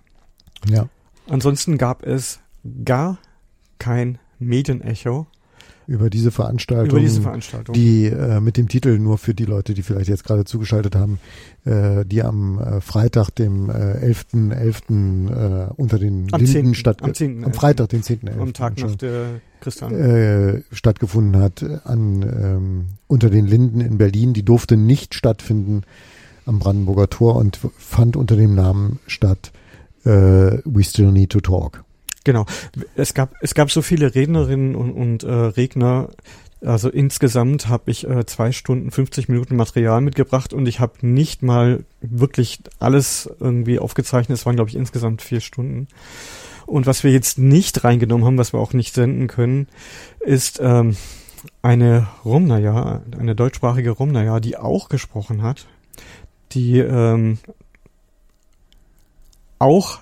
Ja. 0.68 0.88
Ansonsten 1.28 1.78
gab 1.78 2.04
es 2.04 2.40
gar 2.84 3.18
kein 3.78 4.18
Medienecho 4.38 5.26
über 5.86 6.10
diese 6.10 6.30
Veranstaltung, 6.30 6.90
über 6.90 7.00
diese 7.00 7.22
Veranstaltung. 7.22 7.74
die 7.74 8.06
äh, 8.06 8.40
mit 8.40 8.56
dem 8.56 8.68
Titel 8.68 8.98
nur 8.98 9.18
für 9.18 9.34
die 9.34 9.44
Leute, 9.44 9.74
die 9.74 9.82
vielleicht 9.82 10.08
jetzt 10.08 10.24
gerade 10.24 10.44
zugeschaltet 10.44 10.96
haben, 10.96 11.18
äh, 11.64 12.04
die 12.04 12.22
am 12.22 12.58
äh, 12.58 12.80
Freitag, 12.80 13.30
dem 13.30 13.70
äh, 13.70 13.72
11.11. 13.72 15.68
Äh, 15.68 15.72
unter 15.76 15.98
den 15.98 16.28
am 16.32 16.40
Linden 16.40 16.46
10., 16.46 16.74
statt 16.74 17.02
am, 17.02 17.14
10., 17.14 17.44
am 17.44 17.52
Freitag, 17.52 17.88
den 17.90 18.02
10.11. 18.02 18.38
am 18.38 18.52
Tag 18.52 18.78
nach 18.78 18.94
der 18.96 19.40
Christian 19.60 19.92
äh, 19.92 20.62
stattgefunden 20.72 21.40
hat 21.40 21.62
an 21.84 22.22
ähm, 22.22 22.86
unter 23.06 23.30
den 23.30 23.46
Linden 23.46 23.80
in 23.80 23.98
Berlin. 23.98 24.32
Die 24.32 24.44
durfte 24.44 24.76
nicht 24.76 25.14
stattfinden 25.14 25.82
am 26.44 26.58
Brandenburger 26.58 27.08
Tor 27.08 27.36
und 27.36 27.58
fand 27.76 28.16
unter 28.16 28.36
dem 28.36 28.54
Namen 28.54 28.98
statt 29.06 29.52
äh, 30.04 30.58
We 30.64 30.84
Still 30.84 31.12
Need 31.12 31.30
to 31.30 31.40
Talk. 31.40 31.85
Genau. 32.26 32.44
Es 32.96 33.14
gab, 33.14 33.34
es 33.40 33.54
gab 33.54 33.70
so 33.70 33.82
viele 33.82 34.16
Rednerinnen 34.16 34.74
und, 34.74 34.90
und 34.90 35.22
äh, 35.22 35.30
Redner. 35.30 36.08
Also 36.60 36.88
insgesamt 36.88 37.68
habe 37.68 37.92
ich 37.92 38.04
äh, 38.04 38.26
zwei 38.26 38.50
Stunden 38.50 38.90
50 38.90 39.28
Minuten 39.28 39.54
Material 39.54 40.00
mitgebracht 40.00 40.52
und 40.52 40.66
ich 40.66 40.80
habe 40.80 41.06
nicht 41.06 41.44
mal 41.44 41.84
wirklich 42.00 42.58
alles 42.80 43.30
irgendwie 43.38 43.78
aufgezeichnet. 43.78 44.36
Es 44.36 44.44
waren, 44.44 44.56
glaube 44.56 44.70
ich, 44.70 44.74
insgesamt 44.74 45.22
vier 45.22 45.40
Stunden. 45.40 45.86
Und 46.66 46.86
was 46.86 47.04
wir 47.04 47.12
jetzt 47.12 47.38
nicht 47.38 47.84
reingenommen 47.84 48.26
haben, 48.26 48.38
was 48.38 48.52
wir 48.52 48.58
auch 48.58 48.72
nicht 48.72 48.92
senden 48.92 49.28
können, 49.28 49.68
ist 50.18 50.58
ähm, 50.60 50.96
eine 51.62 52.08
Romnaja, 52.24 53.02
eine 53.16 53.36
deutschsprachige 53.36 53.92
Romnaja, 53.92 54.40
die 54.40 54.56
auch 54.56 54.88
gesprochen 54.88 55.42
hat, 55.42 55.68
die 56.50 56.80
ähm, 56.80 57.38
auch 59.60 60.00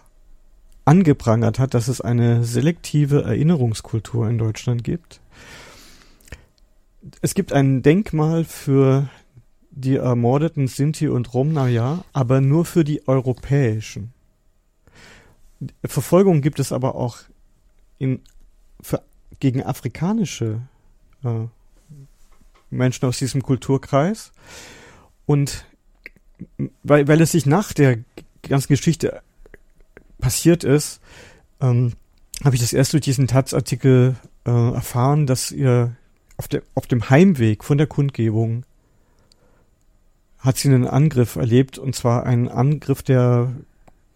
angeprangert 0.85 1.59
hat, 1.59 1.75
dass 1.75 1.89
es 1.89 2.01
eine 2.01 2.45
selektive 2.45 3.23
Erinnerungskultur 3.23 4.29
in 4.29 4.39
Deutschland 4.39 4.85
gibt. 4.85 5.21
Es 7.21 7.35
gibt 7.35 7.53
ein 7.53 7.83
Denkmal 7.83 8.45
für 8.45 9.09
die 9.71 9.97
ermordeten 9.97 10.69
Sinti 10.69 11.09
und 11.09 11.35
Romna, 11.35 11.69
ja, 11.69 12.05
aber 12.13 12.41
nur 12.41 12.65
für 12.65 12.85
die 12.85 13.07
europäischen. 13.09 14.13
Verfolgung 15.85 16.43
gibt 16.43 16.61
es 16.61 16.73
aber 16.73 16.95
auch 16.95 17.19
in, 17.99 18.21
für, 18.81 19.03
gegen 19.41 19.63
afrikanische 19.63 20.61
äh, 21.25 21.47
Menschen 22.71 23.07
aus 23.07 23.19
diesem 23.19 23.43
Kulturkreis. 23.43 24.33
Und 25.27 25.65
weil, 26.83 27.09
weil 27.09 27.21
es 27.21 27.33
sich 27.33 27.47
nach 27.47 27.73
der 27.73 27.99
ganzen 28.43 28.69
Geschichte 28.69 29.23
passiert 30.25 30.65
ist, 30.65 31.01
ähm, 31.61 31.93
habe 32.43 32.57
ich 32.57 32.63
das 32.63 32.73
erst 32.73 32.95
durch 32.95 33.03
diesen 33.03 33.27
Taz-Artikel 33.27 34.17
äh, 34.47 34.51
erfahren, 34.51 35.27
dass 35.27 35.53
ihr 35.53 35.95
auf, 36.39 36.49
der, 36.49 36.63
auf 36.75 36.87
dem 36.87 37.11
Heimweg 37.11 37.63
von 37.63 37.77
der 37.77 37.87
Kundgebung 37.87 38.65
hat 40.39 40.57
sie 40.57 40.69
einen 40.69 40.87
Angriff 40.87 41.37
erlebt 41.37 41.77
und 41.79 41.95
zwar 41.95 42.25
einen 42.25 42.49
Angriff, 42.49 43.03
der 43.03 43.53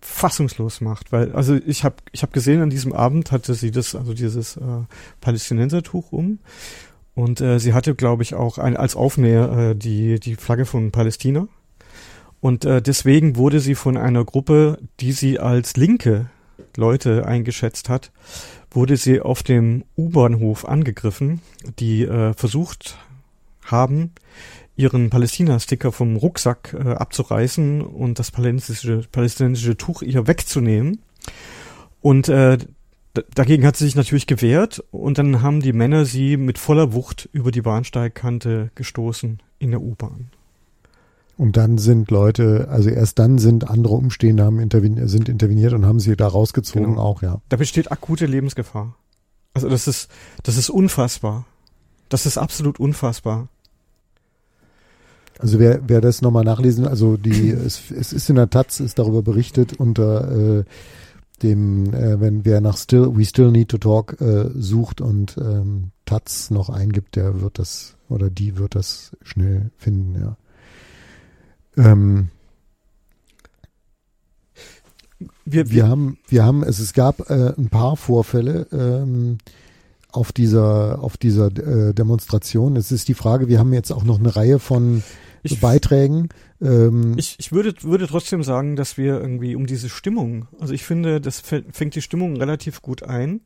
fassungslos 0.00 0.80
macht, 0.80 1.12
weil 1.12 1.32
also 1.32 1.56
ich 1.66 1.84
habe 1.84 1.96
ich 2.12 2.22
habe 2.22 2.32
gesehen 2.32 2.62
an 2.62 2.70
diesem 2.70 2.92
Abend 2.92 3.32
hatte 3.32 3.54
sie 3.54 3.70
das 3.70 3.94
also 3.94 4.14
dieses 4.14 4.56
äh, 4.56 4.60
Palästinensertuch 5.20 6.12
um. 6.12 6.38
Und 7.14 7.40
äh, 7.40 7.58
sie 7.58 7.74
hatte 7.74 7.94
glaube 7.94 8.22
ich 8.22 8.34
auch 8.34 8.58
ein, 8.58 8.76
als 8.76 8.96
Aufnäher 8.96 9.52
äh, 9.52 9.74
die 9.74 10.20
die 10.20 10.36
Flagge 10.36 10.64
von 10.64 10.90
Palästina 10.92 11.48
und 12.40 12.64
äh, 12.64 12.80
deswegen 12.80 13.36
wurde 13.36 13.60
sie 13.60 13.74
von 13.74 13.96
einer 13.96 14.24
Gruppe, 14.24 14.78
die 15.00 15.12
sie 15.12 15.38
als 15.38 15.76
Linke 15.76 16.26
Leute 16.76 17.26
eingeschätzt 17.26 17.88
hat, 17.88 18.12
wurde 18.70 18.96
sie 18.96 19.20
auf 19.20 19.42
dem 19.42 19.84
U-Bahnhof 19.96 20.66
angegriffen, 20.66 21.40
die 21.78 22.04
äh, 22.04 22.34
versucht 22.34 22.96
haben, 23.64 24.12
ihren 24.76 25.10
Palästina-Sticker 25.10 25.90
vom 25.90 26.16
Rucksack 26.16 26.74
äh, 26.78 26.90
abzureißen 26.90 27.82
und 27.82 28.18
das 28.18 28.30
palästinensische, 28.30 29.08
palästinensische 29.10 29.76
Tuch 29.76 30.02
ihr 30.02 30.26
wegzunehmen. 30.26 31.00
Und 32.00 32.28
äh, 32.28 32.58
dagegen 33.34 33.66
hat 33.66 33.76
sie 33.76 33.84
sich 33.84 33.96
natürlich 33.96 34.28
gewehrt 34.28 34.84
und 34.92 35.18
dann 35.18 35.42
haben 35.42 35.60
die 35.60 35.72
Männer 35.72 36.04
sie 36.04 36.36
mit 36.36 36.58
voller 36.58 36.92
Wucht 36.92 37.28
über 37.32 37.50
die 37.50 37.62
Bahnsteigkante 37.62 38.70
gestoßen 38.76 39.42
in 39.58 39.72
der 39.72 39.80
U-Bahn. 39.80 40.30
Und 41.38 41.56
dann 41.56 41.78
sind 41.78 42.10
Leute, 42.10 42.66
also 42.68 42.90
erst 42.90 43.20
dann 43.20 43.38
sind 43.38 43.70
andere 43.70 43.94
Umstehende 43.94 44.42
haben 44.44 44.58
interveni 44.58 45.06
sind 45.08 45.28
interveniert 45.28 45.72
und 45.72 45.86
haben 45.86 46.00
sie 46.00 46.16
da 46.16 46.26
rausgezogen 46.26 46.90
Genau. 46.90 47.00
auch, 47.00 47.22
ja. 47.22 47.40
Da 47.48 47.56
besteht 47.56 47.92
akute 47.92 48.26
Lebensgefahr. 48.26 48.96
Also 49.54 49.68
das 49.68 49.86
ist, 49.86 50.10
das 50.42 50.56
ist 50.56 50.68
unfassbar. 50.68 51.46
Das 52.08 52.26
ist 52.26 52.38
absolut 52.38 52.80
unfassbar. 52.80 53.48
Also 55.38 55.60
wer, 55.60 55.80
wer 55.86 56.00
das 56.00 56.22
nochmal 56.22 56.42
nachlesen, 56.42 56.88
also 56.88 57.16
die, 57.16 57.50
es, 57.66 57.92
es 57.92 58.12
ist 58.12 58.28
in 58.28 58.34
der 58.34 58.50
Taz, 58.50 58.80
ist 58.80 58.98
darüber 58.98 59.22
berichtet 59.22 59.74
unter 59.78 60.58
äh, 60.58 60.64
dem, 61.44 61.94
äh, 61.94 62.20
wenn 62.20 62.44
wer 62.44 62.60
nach 62.60 62.76
Still, 62.76 63.16
We 63.16 63.24
Still 63.24 63.52
Need 63.52 63.68
to 63.68 63.78
Talk 63.78 64.20
äh, 64.20 64.50
sucht 64.56 65.00
und 65.00 65.36
ähm, 65.38 65.92
Taz 66.04 66.50
noch 66.50 66.68
eingibt, 66.68 67.14
der 67.14 67.40
wird 67.40 67.60
das 67.60 67.96
oder 68.08 68.28
die 68.28 68.56
wird 68.56 68.74
das 68.74 69.16
schnell 69.22 69.70
finden, 69.76 70.20
ja. 70.20 70.36
Ähm, 71.78 72.28
Wir, 75.50 75.70
wir 75.70 75.88
haben, 75.88 76.18
wir 76.28 76.44
haben, 76.44 76.62
es, 76.62 76.78
es 76.78 76.92
gab 76.92 77.30
äh, 77.30 77.54
ein 77.56 77.70
paar 77.70 77.96
Vorfälle 77.96 78.66
ähm, 78.70 79.38
auf 80.12 80.30
dieser, 80.30 81.02
auf 81.02 81.16
dieser 81.16 81.46
äh, 81.46 81.94
Demonstration. 81.94 82.76
Es 82.76 82.92
ist 82.92 83.08
die 83.08 83.14
Frage, 83.14 83.48
wir 83.48 83.58
haben 83.58 83.72
jetzt 83.72 83.90
auch 83.90 84.04
noch 84.04 84.18
eine 84.18 84.36
Reihe 84.36 84.58
von 84.58 85.02
ich, 85.42 85.58
Beiträgen. 85.58 86.28
Ähm, 86.60 87.14
ich, 87.16 87.36
ich 87.38 87.50
würde, 87.50 87.74
würde 87.82 88.06
trotzdem 88.06 88.42
sagen, 88.42 88.76
dass 88.76 88.98
wir 88.98 89.18
irgendwie 89.20 89.54
um 89.54 89.66
diese 89.66 89.88
Stimmung, 89.88 90.48
also 90.60 90.74
ich 90.74 90.84
finde, 90.84 91.18
das 91.18 91.40
fängt 91.40 91.94
die 91.94 92.02
Stimmung 92.02 92.36
relativ 92.36 92.82
gut 92.82 93.02
ein. 93.02 93.40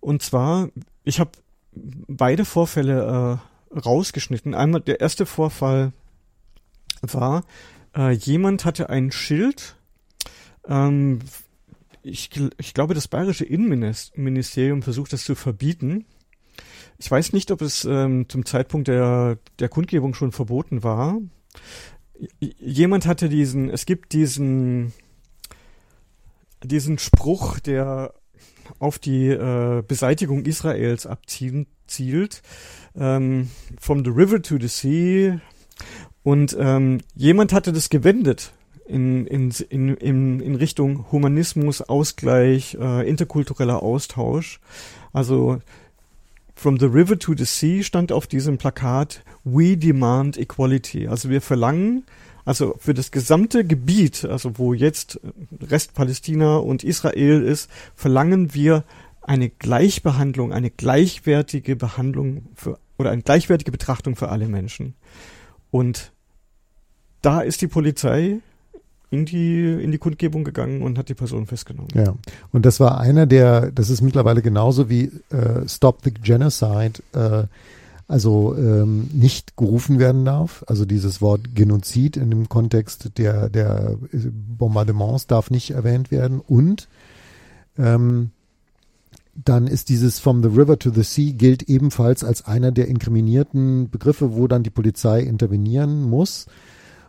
Und 0.00 0.22
zwar, 0.22 0.70
ich 1.04 1.20
habe 1.20 1.32
beide 1.74 2.46
Vorfälle 2.46 3.40
äh, 3.74 3.78
rausgeschnitten. 3.78 4.54
Einmal 4.54 4.80
der 4.80 5.00
erste 5.00 5.26
Vorfall 5.26 5.92
war, 7.02 7.44
äh, 7.96 8.12
jemand 8.12 8.64
hatte 8.64 8.90
ein 8.90 9.12
Schild, 9.12 9.76
ähm, 10.66 11.20
ich, 12.02 12.30
ich 12.58 12.74
glaube, 12.74 12.94
das 12.94 13.08
bayerische 13.08 13.44
Innenministerium 13.44 14.82
versucht 14.82 15.12
das 15.12 15.24
zu 15.24 15.34
verbieten. 15.34 16.04
Ich 16.98 17.10
weiß 17.10 17.32
nicht, 17.32 17.50
ob 17.50 17.62
es 17.62 17.84
ähm, 17.84 18.28
zum 18.28 18.44
Zeitpunkt 18.44 18.88
der, 18.88 19.38
der 19.58 19.68
Kundgebung 19.68 20.14
schon 20.14 20.32
verboten 20.32 20.82
war. 20.82 21.18
Jemand 22.40 23.06
hatte 23.06 23.28
diesen, 23.28 23.70
es 23.70 23.86
gibt 23.86 24.12
diesen, 24.12 24.92
diesen 26.64 26.98
Spruch, 26.98 27.60
der 27.60 28.14
auf 28.80 28.98
die 28.98 29.28
äh, 29.28 29.82
Beseitigung 29.86 30.44
Israels 30.44 31.06
abzielt, 31.06 32.42
ähm, 32.96 33.50
from 33.80 34.04
the 34.04 34.10
river 34.10 34.42
to 34.42 34.58
the 34.58 34.68
sea. 34.68 35.40
Und 36.22 36.56
ähm, 36.58 36.98
jemand 37.14 37.52
hatte 37.52 37.72
das 37.72 37.90
gewendet 37.90 38.52
in, 38.86 39.26
in, 39.26 39.50
in, 39.68 39.96
in, 39.96 40.40
in 40.40 40.54
Richtung 40.54 41.10
Humanismus, 41.12 41.82
Ausgleich, 41.82 42.76
äh, 42.80 43.08
interkultureller 43.08 43.82
Austausch. 43.82 44.60
Also 45.12 45.60
From 46.58 46.76
the 46.80 46.86
River 46.86 47.16
to 47.20 47.34
the 47.36 47.44
Sea 47.44 47.84
stand 47.84 48.10
auf 48.10 48.26
diesem 48.26 48.58
Plakat 48.58 49.22
We 49.44 49.76
demand 49.76 50.36
equality. 50.36 51.06
Also 51.06 51.30
wir 51.30 51.40
verlangen, 51.40 52.04
also 52.44 52.74
für 52.80 52.94
das 52.94 53.12
gesamte 53.12 53.64
Gebiet, 53.64 54.24
also 54.24 54.58
wo 54.58 54.74
jetzt 54.74 55.20
Rest 55.62 55.94
Palästina 55.94 56.56
und 56.56 56.82
Israel 56.82 57.42
ist, 57.42 57.70
verlangen 57.94 58.54
wir 58.54 58.82
eine 59.22 59.50
Gleichbehandlung, 59.50 60.52
eine 60.52 60.70
gleichwertige 60.70 61.76
Behandlung 61.76 62.48
für, 62.56 62.80
oder 62.98 63.12
eine 63.12 63.22
gleichwertige 63.22 63.70
Betrachtung 63.70 64.16
für 64.16 64.28
alle 64.28 64.48
Menschen. 64.48 64.94
Und 65.70 66.12
da 67.22 67.40
ist 67.40 67.60
die 67.60 67.66
Polizei 67.66 68.40
in 69.10 69.24
die, 69.24 69.72
in 69.82 69.90
die 69.90 69.98
Kundgebung 69.98 70.44
gegangen 70.44 70.82
und 70.82 70.98
hat 70.98 71.08
die 71.08 71.14
Person 71.14 71.46
festgenommen. 71.46 71.90
Ja, 71.94 72.14
und 72.52 72.66
das 72.66 72.78
war 72.78 73.00
einer 73.00 73.26
der, 73.26 73.70
das 73.70 73.90
ist 73.90 74.02
mittlerweile 74.02 74.42
genauso 74.42 74.90
wie 74.90 75.10
äh, 75.30 75.66
Stop 75.66 76.00
the 76.04 76.12
Genocide, 76.12 77.02
äh, 77.14 77.44
also 78.06 78.54
ähm, 78.56 79.08
nicht 79.12 79.56
gerufen 79.56 79.98
werden 79.98 80.24
darf. 80.24 80.64
Also 80.66 80.84
dieses 80.84 81.20
Wort 81.20 81.54
Genozid 81.54 82.16
in 82.16 82.30
dem 82.30 82.48
Kontext 82.48 83.18
der, 83.18 83.48
der 83.50 83.96
Bombardements 84.12 85.26
darf 85.26 85.50
nicht 85.50 85.72
erwähnt 85.72 86.10
werden. 86.10 86.40
Und 86.40 86.88
ähm, 87.78 88.30
dann 89.44 89.66
ist 89.66 89.88
dieses 89.88 90.18
From 90.18 90.42
the 90.42 90.48
River 90.48 90.78
to 90.78 90.90
the 90.90 91.02
Sea 91.02 91.32
gilt 91.32 91.64
ebenfalls 91.64 92.24
als 92.24 92.44
einer 92.44 92.72
der 92.72 92.88
inkriminierten 92.88 93.90
Begriffe, 93.90 94.34
wo 94.34 94.48
dann 94.48 94.62
die 94.62 94.70
Polizei 94.70 95.20
intervenieren 95.20 96.02
muss. 96.02 96.46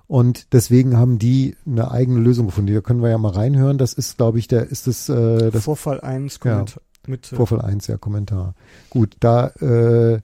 Und 0.08 0.54
deswegen 0.54 0.98
haben 0.98 1.20
die 1.20 1.56
eine 1.66 1.92
eigene 1.92 2.20
Lösung 2.20 2.48
gefunden. 2.48 2.74
Da 2.74 2.82
können 2.82 3.02
wir 3.02 3.10
ja 3.10 3.18
mal 3.18 3.32
reinhören. 3.32 3.78
Das 3.78 3.94
ist, 3.94 4.18
glaube 4.18 4.40
ich, 4.40 4.48
der 4.48 4.68
ist 4.68 4.88
das, 4.88 5.10
äh, 5.10 5.52
das 5.52 5.64
Vorfall 5.64 6.02
1 6.02 6.40
Kommentar. 6.40 6.82
Ja, 7.06 7.10
mit, 7.10 7.32
äh, 7.32 7.36
Vorfall 7.36 7.62
1, 7.62 7.88
ja, 7.88 7.98
Kommentar. 7.98 8.56
Gut, 8.90 9.16
da 9.20 9.48
äh, 9.60 10.20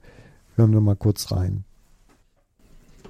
hören 0.56 0.72
wir 0.72 0.80
mal 0.80 0.96
kurz 0.96 1.30
rein. 1.30 1.64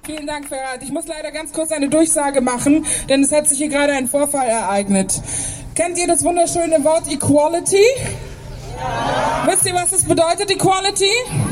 Vielen 0.03 0.27
Dank, 0.27 0.47
Ferhat. 0.47 0.81
Ich 0.83 0.91
muss 0.91 1.07
leider 1.07 1.31
ganz 1.31 1.51
kurz 1.51 1.71
eine 1.71 1.89
Durchsage 1.89 2.41
machen, 2.41 2.85
denn 3.09 3.23
es 3.23 3.31
hat 3.31 3.47
sich 3.47 3.57
hier 3.57 3.69
gerade 3.69 3.93
ein 3.93 4.07
Vorfall 4.07 4.47
ereignet. 4.47 5.21
Kennt 5.75 5.97
ihr 5.97 6.07
das 6.07 6.23
wunderschöne 6.23 6.83
Wort 6.83 7.11
Equality? 7.11 7.83
Ja. 8.77 9.47
Wisst 9.47 9.65
ihr, 9.65 9.73
was 9.73 9.89
das 9.91 10.03
bedeutet, 10.03 10.51
Equality? 10.51 11.05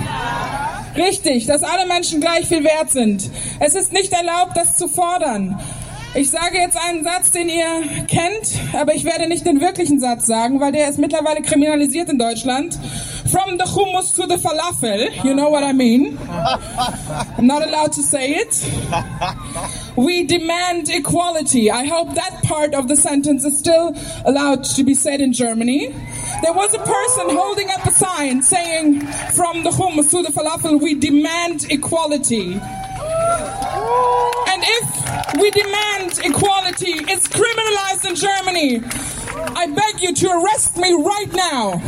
Ja. 0.06 0.86
Richtig, 0.96 1.46
dass 1.46 1.64
alle 1.64 1.86
Menschen 1.88 2.22
gleich 2.22 2.48
viel 2.48 2.64
wert 2.64 2.92
sind. 2.92 3.30
Es 3.60 3.76
ist 3.76 3.92
nicht 3.92 4.14
erlaubt, 4.14 4.56
das 4.56 4.76
zu 4.76 4.88
fordern. 4.88 5.60
Ich 6.14 6.30
sage 6.30 6.58
jetzt 6.58 6.78
einen 6.78 7.04
Satz, 7.04 7.32
den 7.32 7.50
ihr 7.50 8.06
kennt, 8.08 8.58
aber 8.80 8.96
ich 8.96 9.04
werde 9.04 9.28
nicht 9.28 9.46
den 9.46 9.60
wirklichen 9.60 10.00
Satz 10.00 10.26
sagen, 10.26 10.62
weil 10.62 10.72
der 10.72 10.90
ist 10.90 10.98
mittlerweile 10.98 11.42
kriminalisiert 11.42 12.10
in 12.10 12.18
Deutschland. 12.18 12.80
From 13.30 13.60
the 13.60 13.66
hummus 13.70 14.14
to 14.14 14.24
the 14.24 14.38
falafel, 14.38 15.10
you 15.26 15.34
know 15.34 15.52
what 15.52 15.64
I 15.64 15.74
mean? 15.74 16.18
I'm 17.38 17.46
not 17.46 17.62
allowed 17.62 17.92
to 17.96 18.02
say 18.02 18.32
it. 18.32 18.56
We 19.96 20.24
demand 20.24 20.90
equality. 20.90 21.72
I 21.72 21.86
hope 21.86 22.16
that 22.16 22.44
part 22.44 22.74
of 22.74 22.88
the 22.88 22.96
sentence 22.96 23.46
is 23.46 23.58
still 23.58 23.96
allowed 24.26 24.64
to 24.76 24.84
be 24.84 24.94
said 24.94 25.22
in 25.22 25.32
Germany. 25.32 25.88
There 26.42 26.54
was 26.54 26.74
a 26.74 26.80
person 26.80 27.30
holding 27.30 27.70
up 27.70 27.86
a 27.86 27.92
sign 27.92 28.42
saying, 28.42 29.02
from 29.34 29.64
the 29.64 29.70
hummus 29.70 30.12
to 30.12 30.22
the 30.22 30.30
falafel, 30.30 30.82
we 30.82 30.96
demand 30.96 31.72
equality. 31.72 32.54
And 34.48 34.64
if 34.64 35.42
we 35.42 35.52
demand 35.52 36.20
equality, 36.24 36.94
it's 37.12 37.28
criminalized 37.28 38.10
in 38.10 38.16
Germany. 38.16 38.82
I 39.56 39.68
beg 39.68 40.02
you 40.02 40.14
to 40.14 40.30
arrest 40.32 40.78
me 40.78 40.94
right 40.94 41.34
now. 41.34 41.82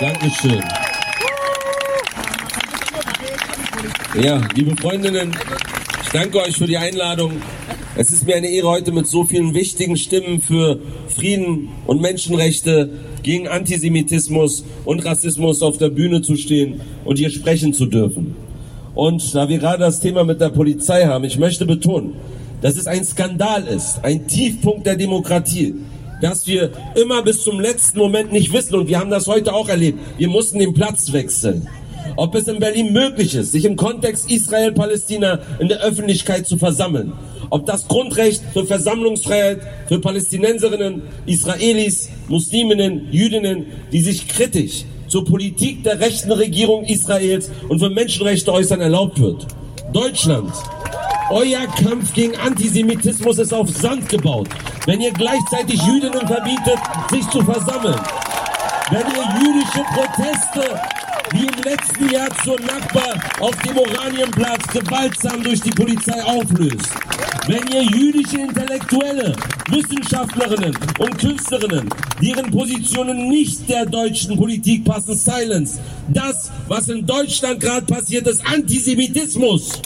Dankeschön. 0.00 0.83
Ja, 4.22 4.40
liebe 4.54 4.76
Freundinnen, 4.76 5.32
ich 6.04 6.10
danke 6.10 6.40
euch 6.40 6.56
für 6.56 6.68
die 6.68 6.76
Einladung. 6.76 7.32
Es 7.96 8.12
ist 8.12 8.24
mir 8.24 8.36
eine 8.36 8.46
Ehre, 8.46 8.68
heute 8.68 8.92
mit 8.92 9.08
so 9.08 9.24
vielen 9.24 9.54
wichtigen 9.54 9.96
Stimmen 9.96 10.40
für 10.40 10.78
Frieden 11.08 11.70
und 11.88 12.00
Menschenrechte 12.00 12.90
gegen 13.24 13.48
Antisemitismus 13.48 14.64
und 14.84 15.04
Rassismus 15.04 15.62
auf 15.62 15.78
der 15.78 15.88
Bühne 15.88 16.22
zu 16.22 16.36
stehen 16.36 16.80
und 17.04 17.18
hier 17.18 17.28
sprechen 17.30 17.74
zu 17.74 17.86
dürfen. 17.86 18.36
Und 18.94 19.34
da 19.34 19.48
wir 19.48 19.58
gerade 19.58 19.80
das 19.80 19.98
Thema 19.98 20.22
mit 20.22 20.40
der 20.40 20.50
Polizei 20.50 21.06
haben, 21.06 21.24
ich 21.24 21.36
möchte 21.36 21.66
betonen, 21.66 22.14
dass 22.62 22.76
es 22.76 22.86
ein 22.86 23.04
Skandal 23.04 23.66
ist, 23.66 23.98
ein 24.04 24.28
Tiefpunkt 24.28 24.86
der 24.86 24.94
Demokratie, 24.94 25.74
dass 26.22 26.46
wir 26.46 26.70
immer 26.94 27.22
bis 27.22 27.42
zum 27.42 27.58
letzten 27.58 27.98
Moment 27.98 28.30
nicht 28.32 28.52
wissen, 28.52 28.76
und 28.76 28.86
wir 28.86 29.00
haben 29.00 29.10
das 29.10 29.26
heute 29.26 29.52
auch 29.52 29.68
erlebt, 29.68 29.98
wir 30.18 30.28
mussten 30.28 30.60
den 30.60 30.72
Platz 30.72 31.12
wechseln. 31.12 31.66
Ob 32.16 32.34
es 32.34 32.48
in 32.48 32.58
Berlin 32.58 32.92
möglich 32.92 33.34
ist, 33.34 33.52
sich 33.52 33.64
im 33.64 33.76
Kontext 33.76 34.30
Israel-Palästina 34.30 35.40
in 35.58 35.68
der 35.68 35.80
Öffentlichkeit 35.80 36.46
zu 36.46 36.56
versammeln. 36.56 37.12
Ob 37.50 37.66
das 37.66 37.86
Grundrecht 37.88 38.42
für 38.52 38.64
Versammlungsfreiheit 38.64 39.60
für 39.88 40.00
Palästinenserinnen, 40.00 41.02
Israelis, 41.26 42.08
Musliminnen, 42.28 43.08
Jüdinnen, 43.10 43.66
die 43.92 44.00
sich 44.00 44.28
kritisch 44.28 44.84
zur 45.08 45.24
Politik 45.24 45.84
der 45.84 46.00
rechten 46.00 46.32
Regierung 46.32 46.84
Israels 46.84 47.50
und 47.68 47.78
für 47.78 47.90
Menschenrechte 47.90 48.52
äußern, 48.52 48.80
erlaubt 48.80 49.20
wird. 49.20 49.46
Deutschland 49.92 50.52
Euer 51.30 51.66
Kampf 51.82 52.12
gegen 52.12 52.36
Antisemitismus 52.36 53.38
ist 53.38 53.54
auf 53.54 53.70
Sand 53.70 54.08
gebaut. 54.08 54.48
Wenn 54.84 55.00
ihr 55.00 55.10
gleichzeitig 55.10 55.80
Jüdinnen 55.82 56.26
verbietet, 56.26 56.78
sich 57.10 57.28
zu 57.30 57.40
versammeln. 57.42 57.98
Wenn 58.90 59.00
ihr 59.00 59.40
jüdische 59.40 59.82
Proteste 59.94 60.80
wie 61.34 61.46
im 61.46 61.62
letzten 61.64 62.08
Jahr 62.10 62.28
zur 62.44 62.58
Nachbar 62.60 63.20
auf 63.40 63.56
dem 63.56 63.76
Oranienplatz 63.76 64.66
gewaltsam 64.68 65.42
durch 65.42 65.60
die 65.60 65.70
Polizei 65.70 66.22
auflöst. 66.22 66.88
Wenn 67.46 67.66
ihr 67.68 67.82
jüdische 67.82 68.38
Intellektuelle, 68.38 69.34
Wissenschaftlerinnen 69.68 70.76
und 70.98 71.18
Künstlerinnen, 71.18 71.88
deren 72.22 72.50
Positionen 72.50 73.28
nicht 73.28 73.68
der 73.68 73.84
deutschen 73.84 74.36
Politik 74.36 74.84
passen, 74.84 75.16
silence. 75.16 75.78
Das, 76.08 76.50
was 76.68 76.88
in 76.88 77.04
Deutschland 77.04 77.60
gerade 77.60 77.84
passiert, 77.84 78.26
ist 78.28 78.46
Antisemitismus. 78.46 79.82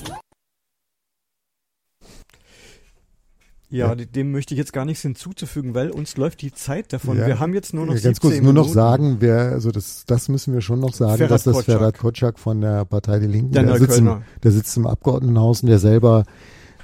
Ja, 3.71 3.95
dem 3.95 4.33
möchte 4.33 4.55
ich 4.55 4.59
jetzt 4.59 4.73
gar 4.73 4.87
nichts 4.87 5.03
hinzuzufügen, 5.03 5.75
weil 5.75 5.91
uns 5.91 6.17
läuft 6.17 6.41
die 6.41 6.53
Zeit 6.53 6.93
davon. 6.93 7.19
Ja, 7.19 7.27
wir 7.27 7.39
haben 7.39 7.53
jetzt 7.53 7.75
nur 7.75 7.85
noch 7.85 7.95
ja, 7.95 8.01
Ganz 8.01 8.19
kurz, 8.19 8.41
nur 8.41 8.55
noch 8.55 8.69
sagen, 8.69 9.17
wer, 9.21 9.51
also 9.51 9.71
das, 9.71 10.05
das 10.07 10.29
müssen 10.29 10.55
wir 10.55 10.63
schon 10.63 10.81
noch 10.81 10.95
sagen, 10.95 11.19
Ferhat 11.19 11.33
dass 11.33 11.45
das 11.45 11.55
Kotschak. 11.55 11.79
Ferhat 11.79 11.99
Kotschak 11.99 12.39
von 12.39 12.63
der 12.63 12.87
Partei 12.87 13.19
Die 13.19 13.27
Linken, 13.27 13.53
der, 13.53 13.65
der, 13.65 13.79
sitzt 13.79 13.99
im, 13.99 14.23
der 14.43 14.53
sitzt 14.53 14.75
im 14.79 14.87
Abgeordnetenhaus 14.87 15.63
und 15.63 15.69
der 15.69 15.79
selber 15.79 16.25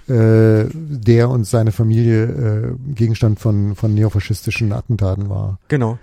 äh, 0.09 0.67
der 0.75 1.31
und 1.31 1.45
seine 1.45 1.73
Familie 1.73 2.25
äh, 2.25 2.93
Gegenstand 2.95 3.41
von, 3.41 3.75
von 3.75 3.95
neofaschistischen 3.95 4.71
Attentaten 4.73 5.31
war. 5.31 5.59
Genau. 5.69 5.99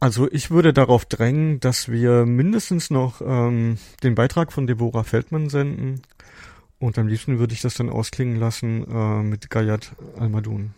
Also 0.00 0.28
ich 0.30 0.50
würde 0.50 0.72
darauf 0.72 1.04
drängen, 1.04 1.60
dass 1.60 1.88
wir 1.88 2.26
mindestens 2.26 2.90
noch 2.90 3.22
ähm, 3.24 3.78
den 4.02 4.16
Beitrag 4.16 4.52
von 4.52 4.66
Deborah 4.66 5.04
Feldmann 5.04 5.48
senden 5.48 6.02
und 6.78 6.98
am 6.98 7.08
liebsten 7.08 7.38
würde 7.38 7.54
ich 7.54 7.62
das 7.62 7.74
dann 7.74 7.90
ausklingen 7.90 8.36
lassen 8.36 8.86
äh, 8.90 9.22
mit 9.22 9.50
Gayat 9.50 9.92
Almadun. 10.18 10.70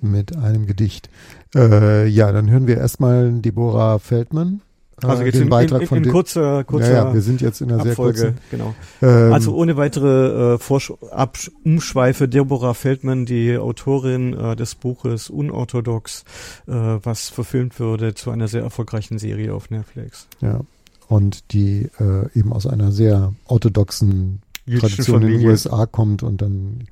Mit 0.00 0.36
einem 0.36 0.66
Gedicht. 0.66 1.10
Äh, 1.54 2.06
ja, 2.06 2.32
dann 2.32 2.50
hören 2.50 2.66
wir 2.66 2.78
erstmal 2.78 3.32
Deborah 3.32 3.98
Feldmann. 3.98 4.62
Äh, 5.02 5.06
also 5.06 5.22
jetzt 5.24 5.34
den 5.34 5.42
in, 5.42 5.48
Beitrag 5.48 5.80
in, 5.80 5.82
in, 5.82 5.88
von 5.88 6.04
in 6.04 6.10
kurzer, 6.10 6.64
kurzer 6.64 6.92
ja, 6.92 7.04
ja, 7.08 7.14
wir 7.14 7.20
sind 7.20 7.40
jetzt 7.40 7.60
in 7.60 7.72
einer 7.72 7.82
Abfolge, 7.82 8.18
sehr 8.18 8.30
kurzen, 8.32 8.44
genau. 8.50 8.74
Ähm, 9.02 9.32
also 9.32 9.54
ohne 9.54 9.76
weitere 9.76 10.54
äh, 10.54 10.58
Vorsch 10.58 10.92
Absch 11.10 11.50
Umschweife, 11.64 12.28
Deborah 12.28 12.74
Feldmann, 12.74 13.26
die 13.26 13.58
Autorin 13.58 14.34
äh, 14.34 14.56
des 14.56 14.74
Buches 14.74 15.30
Unorthodox, 15.30 16.24
äh, 16.66 16.72
was 16.72 17.28
verfilmt 17.28 17.78
würde 17.78 18.14
zu 18.14 18.30
einer 18.30 18.48
sehr 18.48 18.62
erfolgreichen 18.62 19.18
Serie 19.18 19.54
auf 19.54 19.70
Netflix. 19.70 20.28
Ja, 20.40 20.60
und 21.08 21.52
die 21.52 21.88
äh, 21.98 22.38
eben 22.38 22.52
aus 22.52 22.66
einer 22.66 22.92
sehr 22.92 23.34
orthodoxen 23.46 24.42
Tradition 24.66 25.22
in 25.22 25.38
den 25.38 25.46
USA 25.46 25.86
kommt 25.86 26.22
und 26.22 26.42
dann 26.42 26.84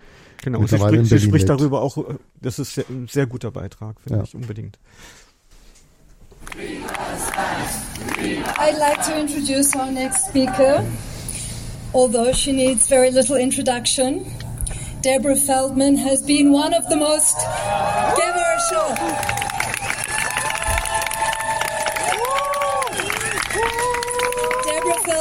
Genau, 0.43 0.61
und 0.61 0.69
sie 0.69 0.79
spricht, 0.79 1.07
sie 1.07 1.19
spricht 1.19 1.49
darüber 1.49 1.83
auch, 1.83 1.99
äh, 1.99 2.15
das 2.41 2.59
ist 2.59 2.79
ein 2.89 3.09
sehr 3.09 3.27
guter 3.27 3.51
Beitrag, 3.51 4.01
finde 4.01 4.19
ja. 4.21 4.25
ich 4.25 4.35
unbedingt. 4.35 4.79
I'd 8.59 8.79
like 8.79 9.03
to 9.05 9.19
introduce 9.19 9.75
our 9.75 9.91
next 9.91 10.29
speaker, 10.29 10.85
although 11.93 12.33
she 12.33 12.53
needs 12.53 12.87
very 12.89 13.11
little 13.11 13.37
introduction. 13.37 14.25
Deborah 15.03 15.37
Feldman 15.37 15.97
has 15.97 16.23
been 16.23 16.53
one 16.53 16.75
of 16.75 16.89
the 16.89 16.97
most. 16.97 17.37
Give 18.17 18.35
her 18.35 18.57
a 18.57 18.61
show. 18.71 19.98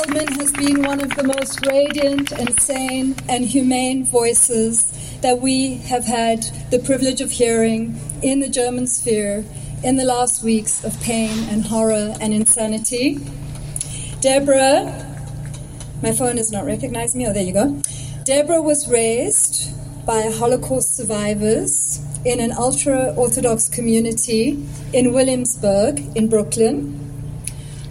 Feldman 0.07 0.39
has 0.39 0.51
been 0.53 0.83
one 0.83 1.01
of 1.01 1.09
the 1.17 1.23
most 1.23 1.65
radiant 1.65 2.31
and 2.31 2.57
sane 2.61 3.13
and 3.27 3.43
humane 3.43 4.05
voices 4.05 4.85
that 5.21 5.41
we 5.41 5.75
have 5.89 6.05
had 6.05 6.43
the 6.71 6.79
privilege 6.79 7.19
of 7.19 7.29
hearing 7.29 7.99
in 8.23 8.39
the 8.39 8.47
German 8.47 8.87
sphere 8.87 9.43
in 9.83 9.97
the 9.97 10.05
last 10.05 10.43
weeks 10.43 10.81
of 10.85 10.97
pain 11.01 11.49
and 11.49 11.65
horror 11.65 12.15
and 12.21 12.33
insanity. 12.33 13.19
Deborah, 14.21 15.05
my 16.01 16.13
phone 16.13 16.37
is 16.37 16.53
not 16.53 16.65
recognizing 16.65 17.19
me. 17.19 17.27
Oh, 17.27 17.33
there 17.33 17.43
you 17.43 17.53
go. 17.53 17.81
Deborah 18.23 18.61
was 18.61 18.87
raised 18.89 19.75
by 20.05 20.21
Holocaust 20.31 20.95
survivors 20.95 21.99
in 22.23 22.39
an 22.39 22.53
ultra 22.53 23.13
Orthodox 23.17 23.67
community 23.67 24.65
in 24.93 25.11
Williamsburg, 25.11 25.99
in 26.15 26.29
Brooklyn. 26.29 26.93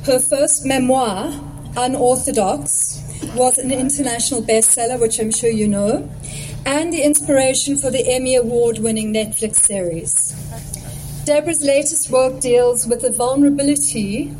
Her 0.04 0.18
first 0.18 0.64
memoir, 0.64 1.42
Unorthodox 1.76 3.02
was 3.34 3.58
an 3.58 3.70
international 3.70 4.42
bestseller, 4.42 4.98
which 4.98 5.18
I'm 5.18 5.30
sure 5.30 5.50
you 5.50 5.68
know, 5.68 6.10
and 6.64 6.92
the 6.92 7.02
inspiration 7.02 7.76
for 7.76 7.90
the 7.90 8.10
Emmy 8.10 8.34
Award 8.34 8.78
winning 8.78 9.12
Netflix 9.12 9.56
series. 9.56 10.34
Deborah's 11.24 11.62
latest 11.62 12.10
work 12.10 12.40
deals 12.40 12.86
with 12.86 13.02
the 13.02 13.12
vulnerability 13.12 14.34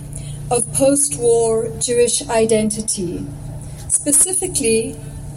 of 0.51 0.73
post 0.73 1.19
war 1.19 1.69
Jewish 1.79 2.27
identity, 2.29 3.27
specifically 3.89 4.97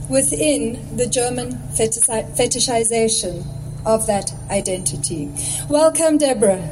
within 0.10 0.96
the 0.96 1.06
German 1.06 1.54
fetishization 1.74 3.46
of 3.86 4.08
that 4.08 4.34
identity. 4.50 5.30
Welcome, 5.70 6.18
Deborah. 6.18 6.70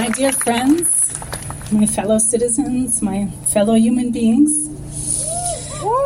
My 0.00 0.08
dear 0.08 0.32
friends, 0.32 1.12
my 1.70 1.84
fellow 1.84 2.16
citizens, 2.16 3.02
my 3.02 3.26
fellow 3.52 3.74
human 3.74 4.10
beings, 4.10 4.66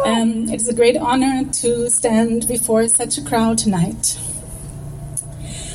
um, 0.04 0.48
it 0.48 0.60
is 0.60 0.66
a 0.66 0.74
great 0.74 0.96
honor 0.96 1.44
to 1.62 1.88
stand 1.88 2.48
before 2.48 2.88
such 2.88 3.18
a 3.18 3.22
crowd 3.22 3.56
tonight. 3.56 4.18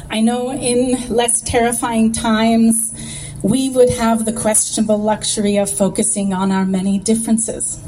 I 0.09 0.19
know 0.19 0.51
in 0.51 1.07
less 1.07 1.39
terrifying 1.39 2.11
times, 2.11 2.93
we 3.41 3.69
would 3.69 3.91
have 3.91 4.25
the 4.25 4.33
questionable 4.33 4.97
luxury 4.97 5.55
of 5.55 5.69
focusing 5.69 6.33
on 6.33 6.51
our 6.51 6.65
many 6.65 6.99
differences. 6.99 7.79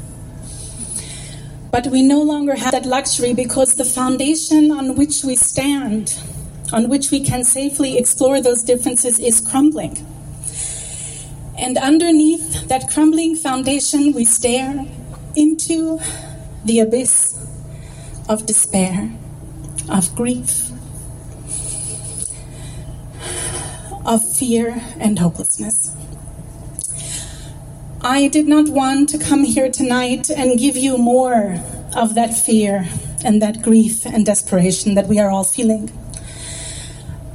But 1.70 1.88
we 1.88 2.02
no 2.02 2.22
longer 2.22 2.56
have 2.56 2.72
that 2.72 2.86
luxury 2.86 3.34
because 3.34 3.74
the 3.74 3.84
foundation 3.84 4.70
on 4.70 4.96
which 4.96 5.24
we 5.24 5.36
stand, 5.36 6.18
on 6.72 6.88
which 6.88 7.10
we 7.10 7.22
can 7.22 7.44
safely 7.44 7.98
explore 7.98 8.40
those 8.40 8.62
differences, 8.62 9.18
is 9.18 9.38
crumbling. 9.38 10.06
And 11.62 11.78
underneath 11.78 12.66
that 12.66 12.90
crumbling 12.90 13.36
foundation, 13.36 14.12
we 14.12 14.24
stare 14.24 14.84
into 15.36 16.00
the 16.64 16.80
abyss 16.80 17.38
of 18.28 18.46
despair, 18.46 19.12
of 19.88 20.12
grief, 20.16 20.70
of 24.04 24.28
fear 24.36 24.82
and 24.98 25.20
hopelessness. 25.20 25.94
I 28.00 28.26
did 28.26 28.48
not 28.48 28.68
want 28.68 29.10
to 29.10 29.18
come 29.18 29.44
here 29.44 29.70
tonight 29.70 30.30
and 30.30 30.58
give 30.58 30.76
you 30.76 30.98
more 30.98 31.62
of 31.94 32.16
that 32.16 32.36
fear 32.36 32.88
and 33.24 33.40
that 33.40 33.62
grief 33.62 34.04
and 34.04 34.26
desperation 34.26 34.96
that 34.96 35.06
we 35.06 35.20
are 35.20 35.30
all 35.30 35.44
feeling. 35.44 35.92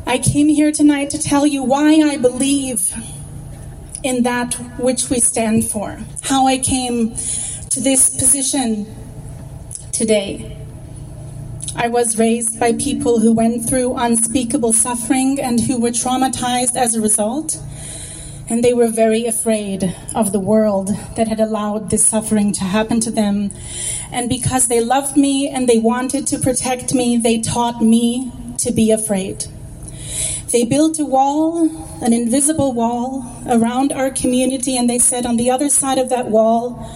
I 0.05 0.17
came 0.17 0.49
here 0.49 0.73
tonight 0.73 1.11
to 1.11 1.17
tell 1.17 1.47
you 1.47 1.63
why 1.63 2.01
I 2.01 2.17
believe 2.17 2.93
in 4.04 4.24
that 4.24 4.54
which 4.80 5.10
we 5.10 5.20
stand 5.20 5.66
for. 5.66 6.00
How 6.22 6.48
I 6.48 6.58
came 6.58 7.16
to 7.70 7.80
this 7.80 8.10
position 8.10 8.86
today. 9.91 10.58
I 11.76 11.89
was 11.89 12.18
raised 12.18 12.60
by 12.60 12.74
people 12.74 13.20
who 13.20 13.32
went 13.32 13.70
through 13.70 13.95
unspeakable 13.98 14.74
suffering 14.74 15.39
and 15.39 15.60
who 15.60 15.80
were 15.80 15.91
traumatized 15.91 16.76
as 16.76 16.95
a 16.95 17.02
result. 17.02 17.60
And 18.50 18.64
they 18.64 18.74
were 18.74 18.88
very 18.88 19.26
afraid 19.26 19.93
of 20.16 20.32
the 20.32 20.39
world 20.39 20.88
that 21.16 21.28
had 21.28 21.39
allowed 21.39 21.89
this 21.89 22.06
suffering 22.06 22.54
to 22.54 22.64
happen 22.64 23.00
to 23.02 23.12
them. 23.12 23.52
And 24.12 24.30
because 24.30 24.68
they 24.68 24.82
loved 24.82 25.18
me 25.18 25.50
and 25.50 25.68
they 25.68 25.80
wanted 25.80 26.26
to 26.28 26.39
protect 26.39 26.93
me, 26.93 27.18
they 27.18 27.41
taught 27.41 27.82
me 27.82 28.32
to 28.60 28.72
be 28.72 28.89
afraid. 28.91 29.45
They 30.52 30.64
built 30.64 30.98
a 30.98 31.06
wall, 31.06 31.70
an 32.02 32.14
invisible 32.14 32.72
wall, 32.72 33.26
around 33.48 33.91
our 33.91 34.10
community, 34.10 34.78
and 34.78 34.89
they 34.89 35.00
said 35.00 35.26
on 35.26 35.36
the 35.36 35.52
other 35.52 35.70
side 35.70 35.98
of 35.98 36.10
that 36.10 36.28
wall 36.28 36.89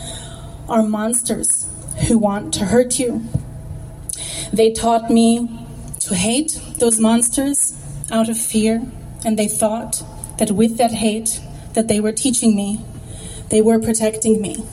are 0.70 0.84
monsters 0.84 1.68
who 2.08 2.18
want 2.18 2.54
to 2.54 2.66
hurt 2.66 2.98
you. 2.98 3.24
They 4.54 4.72
taught 4.72 5.10
me 5.10 5.68
to 6.00 6.16
hate 6.16 6.62
those 6.78 7.00
monsters 7.00 7.74
out 8.10 8.30
of 8.30 8.38
fear, 8.38 8.82
and 9.26 9.38
they 9.38 9.50
thought 9.50 10.02
that 10.38 10.52
with 10.52 10.78
that 10.78 10.92
hate 10.92 11.42
that 11.74 11.90
they 11.90 12.00
were 12.00 12.14
teaching 12.14 12.56
me, 12.56 12.80
they 13.50 13.62
were 13.62 13.80
protecting 13.80 14.42
me. 14.42 14.66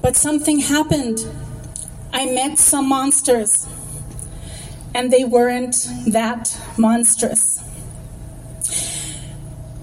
But 0.00 0.16
something 0.16 0.60
happened. 0.60 1.20
I 2.14 2.26
met 2.26 2.58
some 2.58 2.88
monsters 2.88 3.66
and 4.94 5.10
they 5.10 5.24
weren't 5.24 5.88
that 6.06 6.58
monstrous. 6.76 7.60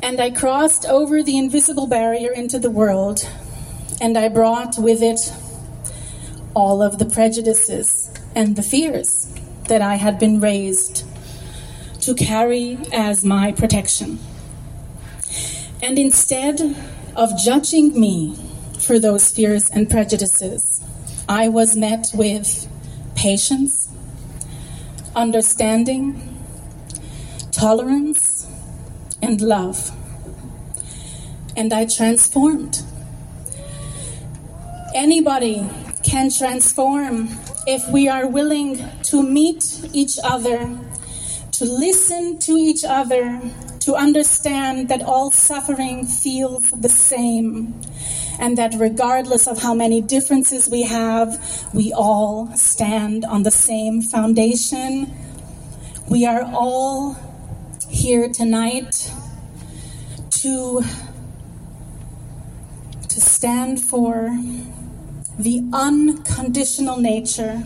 And 0.01 0.19
I 0.19 0.31
crossed 0.31 0.85
over 0.85 1.21
the 1.21 1.37
invisible 1.37 1.87
barrier 1.87 2.31
into 2.31 2.57
the 2.57 2.71
world, 2.71 3.29
and 4.01 4.17
I 4.17 4.29
brought 4.29 4.77
with 4.77 5.01
it 5.01 5.33
all 6.55 6.81
of 6.81 6.99
the 6.99 7.05
prejudices 7.05 8.11
and 8.35 8.55
the 8.55 8.63
fears 8.63 9.33
that 9.67 9.81
I 9.81 9.95
had 9.95 10.19
been 10.19 10.39
raised 10.39 11.05
to 12.01 12.15
carry 12.15 12.77
as 12.93 13.23
my 13.25 13.51
protection. 13.51 14.19
And 15.81 15.99
instead 15.99 16.75
of 17.15 17.37
judging 17.37 17.99
me 17.99 18.35
for 18.79 18.99
those 18.99 19.31
fears 19.31 19.69
and 19.69 19.89
prejudices, 19.89 20.81
I 21.27 21.49
was 21.49 21.75
met 21.75 22.07
with 22.13 22.67
patience, 23.15 23.88
understanding, 25.15 26.37
tolerance, 27.51 28.47
and 29.21 29.41
love. 29.41 29.91
And 31.55 31.73
I 31.73 31.85
transformed. 31.85 32.81
Anybody 34.95 35.69
can 36.03 36.31
transform 36.31 37.29
if 37.67 37.87
we 37.89 38.07
are 38.07 38.27
willing 38.27 38.83
to 39.03 39.21
meet 39.21 39.81
each 39.93 40.17
other, 40.23 40.77
to 41.51 41.65
listen 41.65 42.39
to 42.39 42.53
each 42.53 42.83
other, 42.83 43.39
to 43.81 43.95
understand 43.95 44.89
that 44.89 45.01
all 45.01 45.31
suffering 45.31 46.05
feels 46.05 46.71
the 46.71 46.89
same, 46.89 47.79
and 48.39 48.57
that 48.57 48.73
regardless 48.77 49.47
of 49.47 49.61
how 49.61 49.73
many 49.73 50.01
differences 50.01 50.69
we 50.69 50.83
have, 50.83 51.69
we 51.73 51.91
all 51.93 52.49
stand 52.55 53.25
on 53.25 53.43
the 53.43 53.51
same 53.51 54.01
foundation. 54.01 55.13
We 56.09 56.25
are 56.25 56.43
all 56.43 57.17
here 57.89 58.29
tonight 58.29 59.11
to 60.41 60.81
to 63.09 63.21
stand 63.21 63.81
for 63.81 64.37
the 65.37 65.63
unconditional 65.73 66.97
nature 66.97 67.63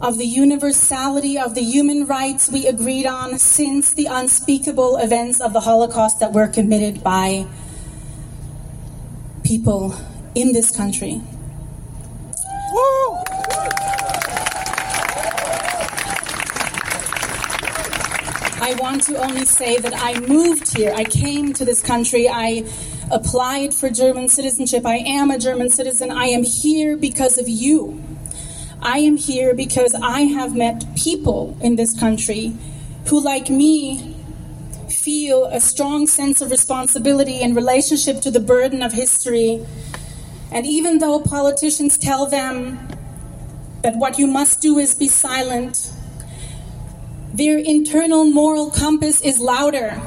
of 0.00 0.18
the 0.18 0.26
universality 0.26 1.38
of 1.38 1.54
the 1.54 1.62
human 1.62 2.06
rights 2.06 2.50
we 2.50 2.66
agreed 2.66 3.06
on 3.06 3.38
since 3.38 3.94
the 3.94 4.06
unspeakable 4.06 4.96
events 4.96 5.40
of 5.40 5.52
the 5.52 5.60
Holocaust 5.60 6.20
that 6.20 6.32
were 6.32 6.48
committed 6.48 7.02
by 7.02 7.46
people 9.54 9.94
in 10.34 10.52
this 10.52 10.76
country. 10.76 11.20
I 18.60 18.74
want 18.80 19.04
to 19.04 19.16
only 19.16 19.44
say 19.44 19.78
that 19.78 19.92
I 19.94 20.18
moved 20.26 20.76
here. 20.76 20.92
I 20.96 21.04
came 21.04 21.52
to 21.52 21.64
this 21.64 21.80
country. 21.80 22.28
I 22.28 22.64
applied 23.12 23.72
for 23.72 23.88
German 23.90 24.28
citizenship. 24.28 24.84
I 24.84 24.96
am 24.96 25.30
a 25.30 25.38
German 25.38 25.70
citizen. 25.70 26.10
I 26.10 26.26
am 26.36 26.42
here 26.42 26.96
because 26.96 27.38
of 27.38 27.48
you. 27.48 28.02
I 28.82 28.98
am 28.98 29.16
here 29.16 29.54
because 29.54 29.94
I 29.94 30.22
have 30.22 30.56
met 30.56 30.84
people 30.96 31.56
in 31.60 31.76
this 31.76 31.96
country 31.96 32.52
who, 33.06 33.22
like 33.22 33.50
me, 33.50 34.13
feel 35.04 35.44
a 35.52 35.60
strong 35.60 36.06
sense 36.06 36.40
of 36.40 36.50
responsibility 36.50 37.42
in 37.42 37.54
relationship 37.54 38.22
to 38.22 38.30
the 38.30 38.40
burden 38.40 38.80
of 38.80 38.90
history. 38.90 39.62
And 40.50 40.64
even 40.64 40.98
though 40.98 41.20
politicians 41.20 41.98
tell 41.98 42.24
them 42.24 42.78
that 43.82 43.96
what 43.96 44.18
you 44.18 44.26
must 44.26 44.62
do 44.62 44.78
is 44.78 44.94
be 44.94 45.08
silent, 45.08 45.92
their 47.34 47.58
internal 47.58 48.24
moral 48.24 48.70
compass 48.70 49.20
is 49.20 49.38
louder. 49.38 50.00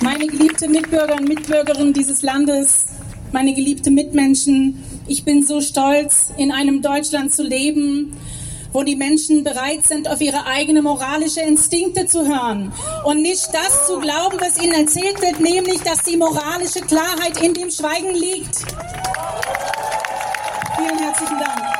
Meine 0.00 0.26
geliebte 0.26 0.68
Mitbürger 0.68 1.16
und 1.16 1.28
Mitbürgerinnen 1.28 1.92
dieses 1.92 2.22
Landes, 2.22 2.86
meine 3.32 3.52
geliebte 3.52 3.90
Mitmenschen, 3.90 4.85
ich 5.08 5.24
bin 5.24 5.44
so 5.44 5.60
stolz, 5.60 6.26
in 6.36 6.52
einem 6.52 6.82
Deutschland 6.82 7.34
zu 7.34 7.42
leben, 7.42 8.16
wo 8.72 8.82
die 8.82 8.96
Menschen 8.96 9.44
bereit 9.44 9.86
sind, 9.86 10.08
auf 10.08 10.20
ihre 10.20 10.46
eigene 10.46 10.82
moralische 10.82 11.40
Instinkte 11.40 12.06
zu 12.06 12.26
hören 12.26 12.72
und 13.04 13.22
nicht 13.22 13.48
das 13.52 13.86
zu 13.86 14.00
glauben, 14.00 14.38
was 14.40 14.62
ihnen 14.62 14.74
erzählt 14.74 15.20
wird, 15.22 15.40
nämlich, 15.40 15.80
dass 15.82 16.02
die 16.02 16.16
moralische 16.16 16.80
Klarheit 16.80 17.40
in 17.42 17.54
dem 17.54 17.70
Schweigen 17.70 18.14
liegt. 18.14 18.56
Vielen 20.76 20.98
herzlichen 20.98 21.38
Dank. 21.38 21.75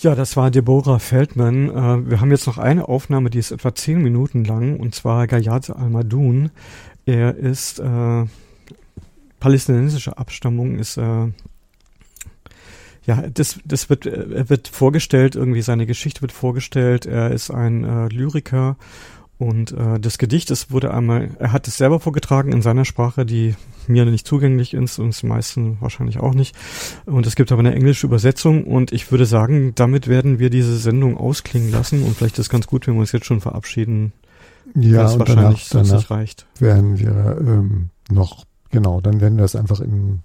Ja, 0.00 0.14
das 0.14 0.36
war 0.36 0.52
Deborah 0.52 1.00
Feldman. 1.00 1.70
Äh, 1.70 2.08
wir 2.08 2.20
haben 2.20 2.30
jetzt 2.30 2.46
noch 2.46 2.56
eine 2.56 2.88
Aufnahme, 2.88 3.30
die 3.30 3.40
ist 3.40 3.50
etwa 3.50 3.74
zehn 3.74 4.00
Minuten 4.00 4.44
lang, 4.44 4.78
und 4.78 4.94
zwar 4.94 5.26
Gayat 5.26 5.70
Al-Madoun. 5.70 6.50
Er 7.04 7.34
ist 7.34 7.80
äh, 7.80 8.24
palästinensischer 9.40 10.16
Abstammung, 10.16 10.78
ist 10.78 10.98
äh, 10.98 11.26
ja, 13.06 13.22
das, 13.34 13.58
das 13.64 13.90
wird, 13.90 14.06
er 14.06 14.48
wird 14.48 14.68
vorgestellt, 14.68 15.34
irgendwie 15.34 15.62
seine 15.62 15.84
Geschichte 15.84 16.20
wird 16.20 16.30
vorgestellt. 16.30 17.04
Er 17.04 17.32
ist 17.32 17.50
ein 17.50 17.82
äh, 17.82 18.06
Lyriker 18.06 18.76
und 19.38 19.70
äh, 19.72 20.00
das 20.00 20.18
Gedicht, 20.18 20.50
das 20.50 20.70
wurde 20.72 20.92
einmal, 20.92 21.30
er 21.38 21.52
hat 21.52 21.68
es 21.68 21.76
selber 21.76 22.00
vorgetragen 22.00 22.52
in 22.52 22.60
seiner 22.60 22.84
Sprache, 22.84 23.24
die 23.24 23.54
mir 23.86 24.04
nicht 24.04 24.26
zugänglich 24.26 24.74
ist 24.74 24.98
und 24.98 25.20
den 25.20 25.28
meisten 25.28 25.78
wahrscheinlich 25.80 26.18
auch 26.18 26.34
nicht. 26.34 26.56
Und 27.06 27.26
es 27.26 27.36
gibt 27.36 27.52
aber 27.52 27.60
eine 27.60 27.74
englische 27.74 28.06
Übersetzung 28.06 28.64
und 28.64 28.92
ich 28.92 29.10
würde 29.10 29.26
sagen, 29.26 29.72
damit 29.76 30.08
werden 30.08 30.40
wir 30.40 30.50
diese 30.50 30.76
Sendung 30.76 31.16
ausklingen 31.16 31.70
lassen 31.70 32.02
und 32.02 32.16
vielleicht 32.16 32.34
ist 32.34 32.46
es 32.46 32.50
ganz 32.50 32.66
gut, 32.66 32.86
wenn 32.86 32.94
wir 32.94 33.00
uns 33.00 33.12
jetzt 33.12 33.26
schon 33.26 33.40
verabschieden. 33.40 34.12
Ja, 34.74 35.04
das 35.04 35.18
wahrscheinlich 35.18 35.68
danach, 35.70 35.86
danach 35.86 35.98
nicht 35.98 36.10
reicht. 36.10 36.46
werden 36.58 36.98
wir 36.98 37.38
ähm, 37.40 37.90
noch, 38.10 38.44
genau, 38.70 39.00
dann 39.00 39.20
werden 39.20 39.38
wir 39.38 39.42
das 39.42 39.56
einfach 39.56 39.80
in 39.80 40.20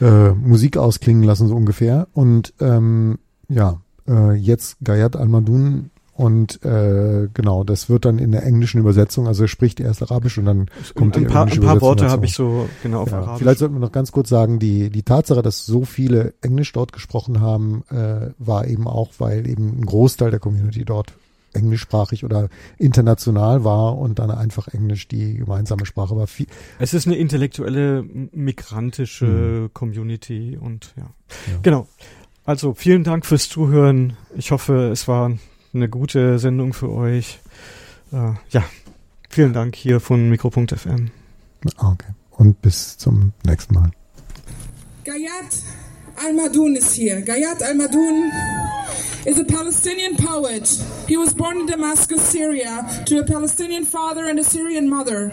äh, 0.00 0.30
Musik 0.30 0.76
ausklingen 0.76 1.22
lassen, 1.22 1.46
so 1.46 1.54
ungefähr. 1.54 2.08
Und 2.14 2.54
ähm, 2.60 3.18
ja, 3.48 3.80
äh, 4.08 4.32
jetzt 4.32 4.78
Gayat 4.82 5.14
Almadun 5.14 5.90
und 6.18 6.64
äh, 6.64 7.28
genau, 7.32 7.62
das 7.62 7.88
wird 7.88 8.04
dann 8.04 8.18
in 8.18 8.32
der 8.32 8.42
englischen 8.42 8.80
Übersetzung, 8.80 9.28
also 9.28 9.44
er 9.44 9.48
spricht 9.48 9.78
erst 9.78 10.02
Arabisch 10.02 10.36
und 10.36 10.46
dann 10.46 10.66
kommt 10.96 11.14
die 11.14 11.20
ein 11.20 11.26
paar, 11.28 11.42
englische 11.42 11.60
ein 11.60 11.66
paar 11.66 11.76
Übersetzung 11.76 11.80
Worte 11.80 12.10
habe 12.10 12.26
ich 12.26 12.34
so 12.34 12.68
genau 12.82 13.02
auf 13.02 13.10
Ja, 13.12 13.18
Arabisch. 13.18 13.38
vielleicht 13.38 13.58
sollten 13.60 13.76
wir 13.76 13.80
noch 13.80 13.92
ganz 13.92 14.10
kurz 14.10 14.28
sagen, 14.28 14.58
die, 14.58 14.90
die 14.90 15.04
Tatsache, 15.04 15.42
dass 15.42 15.64
so 15.64 15.84
viele 15.84 16.34
Englisch 16.40 16.72
dort 16.72 16.92
gesprochen 16.92 17.40
haben, 17.40 17.84
äh, 17.92 18.30
war 18.36 18.66
eben 18.66 18.88
auch, 18.88 19.10
weil 19.18 19.46
eben 19.46 19.78
ein 19.78 19.86
Großteil 19.86 20.32
der 20.32 20.40
Community 20.40 20.84
dort 20.84 21.12
englischsprachig 21.52 22.24
oder 22.24 22.48
international 22.78 23.62
war 23.62 23.96
und 23.96 24.18
dann 24.18 24.32
einfach 24.32 24.66
Englisch 24.66 25.06
die 25.06 25.34
gemeinsame 25.34 25.86
Sprache 25.86 26.16
war. 26.16 26.26
Viel, 26.26 26.48
Es 26.80 26.94
ist 26.94 27.06
eine 27.06 27.14
intellektuelle, 27.14 28.04
migrantische 28.32 29.70
Community 29.72 30.58
und 30.60 30.94
ja. 30.96 31.08
Genau. 31.62 31.86
Also 32.44 32.74
vielen 32.74 33.04
Dank 33.04 33.24
fürs 33.24 33.48
Zuhören. 33.48 34.16
Ich 34.36 34.50
hoffe, 34.50 34.88
es 34.90 35.06
war 35.06 35.32
eine 35.74 35.88
gute 35.88 36.38
Sendung 36.38 36.72
für 36.72 36.90
euch. 36.90 37.40
Äh, 38.12 38.32
ja, 38.50 38.64
vielen 39.28 39.52
Dank 39.52 39.76
hier 39.76 40.00
von 40.00 40.28
Mikro.fm. 40.28 41.10
okay. 41.76 42.12
Und 42.30 42.62
bis 42.62 42.96
zum 42.96 43.32
nächsten 43.44 43.74
Mal. 43.74 43.90
Gayat 45.04 45.62
Al-Madoun 46.16 46.76
is 46.76 46.94
here. 46.94 47.20
Gayat 47.22 47.62
Al-Madoun 47.62 48.30
is 49.24 49.38
a 49.38 49.44
Palestinian 49.44 50.16
poet. 50.16 50.68
He 51.06 51.16
was 51.16 51.34
born 51.34 51.60
in 51.60 51.66
Damascus, 51.66 52.22
Syria, 52.22 52.86
to 53.06 53.18
a 53.18 53.24
Palestinian 53.24 53.84
father 53.84 54.26
and 54.26 54.38
a 54.38 54.44
Syrian 54.44 54.88
mother. 54.88 55.32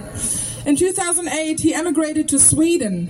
In 0.65 0.75
2008, 0.75 1.59
he 1.59 1.73
emigrated 1.73 2.27
to 2.29 2.39
Sweden. 2.39 3.09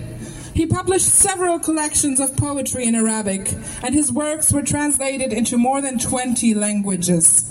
He 0.56 0.64
published 0.64 1.06
several 1.06 1.58
collections 1.58 2.18
of 2.18 2.34
poetry 2.34 2.86
in 2.86 2.94
Arabic, 2.94 3.52
and 3.82 3.94
his 3.94 4.10
works 4.10 4.50
were 4.50 4.62
translated 4.62 5.30
into 5.30 5.58
more 5.58 5.82
than 5.82 5.98
20 5.98 6.54
languages. 6.54 7.44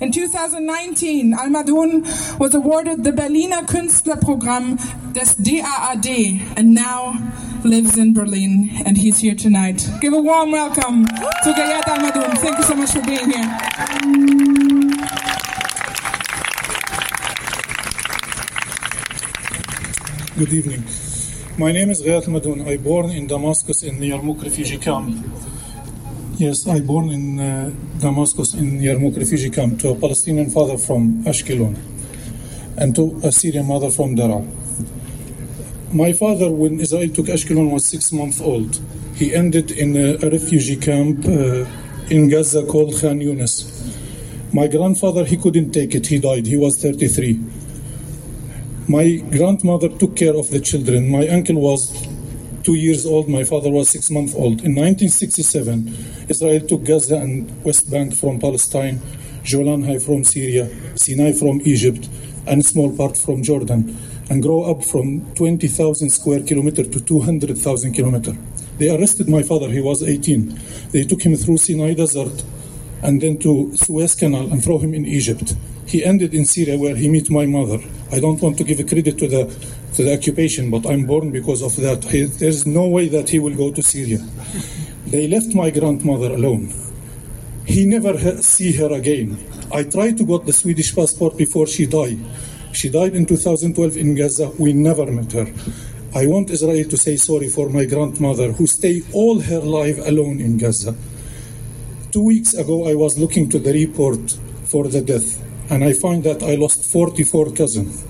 In 0.00 0.12
2019, 0.12 1.34
Al-Madoun 1.34 2.38
was 2.38 2.54
awarded 2.54 3.02
the 3.02 3.10
Berliner 3.10 3.62
Künstlerprogramm 3.62 4.78
des 5.12 5.34
DAAD 5.42 6.56
and 6.56 6.74
now 6.74 7.18
lives 7.64 7.98
in 7.98 8.14
Berlin 8.14 8.70
and 8.86 8.98
he's 8.98 9.18
here 9.18 9.34
tonight. 9.34 9.88
Give 10.00 10.12
a 10.12 10.22
warm 10.22 10.52
welcome 10.52 11.06
to 11.06 11.52
Gayat 11.52 11.88
Al-Madoun. 11.88 12.38
Thank 12.38 12.58
you 12.58 12.64
so 12.64 12.76
much 12.76 12.92
for 12.92 13.02
being 13.02 13.30
here. 13.30 13.50
Good 20.36 20.52
evening. 20.52 21.13
My 21.56 21.70
name 21.70 21.90
is 21.90 22.02
Ghayat 22.02 22.24
Madoun. 22.24 22.66
I 22.66 22.78
born 22.78 23.10
in 23.10 23.28
Damascus 23.28 23.84
in 23.84 24.00
Yarmouk 24.00 24.42
refugee 24.42 24.76
camp. 24.76 25.24
Yes, 26.36 26.66
I 26.66 26.80
born 26.80 27.10
in 27.10 27.38
uh, 27.38 27.70
Damascus 28.00 28.54
in 28.54 28.80
Yarmouk 28.80 29.16
refugee 29.16 29.50
camp 29.50 29.78
to 29.82 29.90
a 29.90 29.94
Palestinian 29.94 30.50
father 30.50 30.76
from 30.76 31.22
Ashkelon 31.22 31.78
and 32.76 32.96
to 32.96 33.20
a 33.22 33.30
Syrian 33.30 33.68
mother 33.68 33.88
from 33.92 34.16
Daraa. 34.16 34.42
My 35.92 36.12
father, 36.12 36.50
when 36.50 36.80
Israel 36.80 37.08
took 37.10 37.26
Ashkelon, 37.26 37.70
was 37.70 37.84
six 37.84 38.10
months 38.10 38.40
old. 38.40 38.80
He 39.14 39.32
ended 39.32 39.70
in 39.70 39.96
a, 39.96 40.26
a 40.26 40.30
refugee 40.30 40.74
camp 40.74 41.24
uh, 41.24 41.66
in 42.10 42.30
Gaza 42.30 42.66
called 42.66 43.00
Khan 43.00 43.20
Yunis. 43.20 43.70
My 44.52 44.66
grandfather, 44.66 45.24
he 45.24 45.36
couldn't 45.36 45.70
take 45.70 45.94
it. 45.94 46.08
He 46.08 46.18
died. 46.18 46.46
He 46.46 46.56
was 46.56 46.82
33. 46.82 47.53
My 48.86 49.16
grandmother 49.16 49.88
took 49.88 50.14
care 50.14 50.36
of 50.36 50.50
the 50.50 50.60
children. 50.60 51.08
My 51.08 51.26
uncle 51.28 51.58
was 51.58 51.90
two 52.64 52.74
years 52.74 53.06
old. 53.06 53.30
My 53.30 53.42
father 53.42 53.70
was 53.70 53.88
six 53.88 54.10
months 54.10 54.34
old. 54.34 54.60
In 54.60 54.74
1967, 54.74 56.26
Israel 56.28 56.60
took 56.60 56.84
Gaza 56.84 57.16
and 57.16 57.64
West 57.64 57.90
Bank 57.90 58.14
from 58.14 58.38
Palestine, 58.38 59.00
Golan 59.50 59.84
High 59.84 60.00
from 60.00 60.22
Syria, 60.22 60.68
Sinai 60.96 61.32
from 61.32 61.62
Egypt, 61.64 62.10
and 62.46 62.60
a 62.60 62.64
small 62.64 62.94
part 62.94 63.16
from 63.16 63.42
Jordan, 63.42 63.96
and 64.28 64.42
grow 64.42 64.64
up 64.64 64.84
from 64.84 65.34
20,000 65.34 66.10
square 66.10 66.42
kilometer 66.42 66.84
to 66.84 67.00
200,000 67.00 67.94
kilometer. 67.94 68.36
They 68.76 68.94
arrested 68.94 69.30
my 69.30 69.42
father. 69.42 69.70
He 69.70 69.80
was 69.80 70.02
18. 70.02 70.60
They 70.90 71.04
took 71.04 71.22
him 71.22 71.36
through 71.36 71.56
Sinai 71.56 71.94
Desert 71.94 72.44
and 73.02 73.22
then 73.22 73.38
to 73.38 73.74
Suez 73.76 74.14
Canal 74.14 74.52
and 74.52 74.62
throw 74.62 74.76
him 74.76 74.92
in 74.92 75.06
Egypt. 75.06 75.54
He 75.86 76.04
ended 76.04 76.34
in 76.34 76.44
Syria 76.44 76.78
where 76.78 76.96
he 76.96 77.08
met 77.08 77.30
my 77.30 77.46
mother. 77.46 77.78
I 78.10 78.20
don't 78.20 78.40
want 78.40 78.58
to 78.58 78.64
give 78.64 78.78
credit 78.86 79.18
to 79.18 79.28
the 79.28 79.44
to 79.94 80.02
the 80.02 80.12
occupation, 80.12 80.70
but 80.70 80.86
I'm 80.86 81.06
born 81.06 81.30
because 81.30 81.62
of 81.62 81.76
that. 81.76 82.04
He, 82.04 82.24
there's 82.24 82.66
no 82.66 82.88
way 82.88 83.08
that 83.08 83.28
he 83.28 83.38
will 83.38 83.54
go 83.54 83.70
to 83.70 83.82
Syria. 83.82 84.18
They 85.06 85.28
left 85.28 85.54
my 85.54 85.70
grandmother 85.70 86.34
alone. 86.34 86.72
He 87.66 87.86
never 87.86 88.18
ha- 88.18 88.40
see 88.40 88.72
her 88.72 88.92
again. 88.92 89.38
I 89.72 89.84
tried 89.84 90.18
to 90.18 90.24
get 90.24 90.46
the 90.46 90.52
Swedish 90.52 90.94
passport 90.94 91.36
before 91.36 91.66
she 91.66 91.86
died. 91.86 92.18
She 92.72 92.88
died 92.90 93.14
in 93.14 93.24
2012 93.26 93.96
in 93.96 94.16
Gaza. 94.16 94.50
We 94.58 94.72
never 94.72 95.06
met 95.06 95.32
her. 95.32 95.46
I 96.14 96.26
want 96.26 96.50
Israel 96.50 96.88
to 96.88 96.96
say 96.96 97.16
sorry 97.16 97.48
for 97.48 97.68
my 97.68 97.84
grandmother 97.84 98.52
who 98.52 98.66
stayed 98.66 99.04
all 99.12 99.40
her 99.40 99.60
life 99.60 99.98
alone 100.06 100.40
in 100.40 100.58
Gaza. 100.58 100.94
Two 102.12 102.22
weeks 102.22 102.54
ago, 102.54 102.88
I 102.88 102.94
was 102.94 103.18
looking 103.18 103.48
to 103.50 103.58
the 103.58 103.72
report 103.72 104.38
for 104.64 104.86
the 104.88 105.00
death, 105.00 105.42
and 105.70 105.84
I 105.84 105.92
find 105.92 106.24
that 106.24 106.42
I 106.42 106.54
lost 106.56 106.90
44 106.90 107.52
cousins 107.52 108.04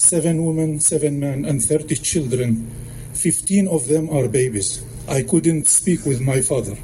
seven 0.00 0.44
women, 0.46 0.80
seven 0.80 1.20
men, 1.20 1.44
and 1.44 1.62
30 1.62 1.94
children. 1.96 2.70
15 3.12 3.68
of 3.68 3.86
them 3.86 4.08
are 4.10 4.28
babies. 4.28 4.82
I 5.06 5.22
couldn't 5.22 5.68
speak 5.68 6.06
with 6.06 6.20
my 6.20 6.40
father. 6.40 6.76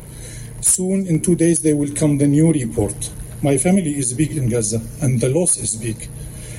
Soon, 0.61 1.07
in 1.07 1.21
two 1.21 1.35
days, 1.35 1.61
they 1.61 1.73
will 1.73 1.95
come 1.95 2.19
the 2.19 2.27
new 2.27 2.53
report. 2.53 3.11
My 3.43 3.57
family 3.57 3.97
is 3.97 4.13
big 4.13 4.37
in 4.37 4.51
Gaza, 4.51 4.81
and 5.01 5.21
the 5.21 5.31
loss 5.31 5.57
is 5.57 5.77
big. 5.77 6.09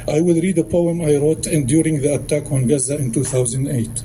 I 0.07 0.21
will 0.21 0.41
read 0.41 0.57
a 0.57 0.63
poem 0.63 1.01
I 1.01 1.17
wrote 1.17 1.43
during 1.43 2.01
the 2.01 2.15
attack 2.15 2.51
on 2.51 2.67
Gaza 2.67 2.97
in 2.97 3.11
2008. 3.11 4.03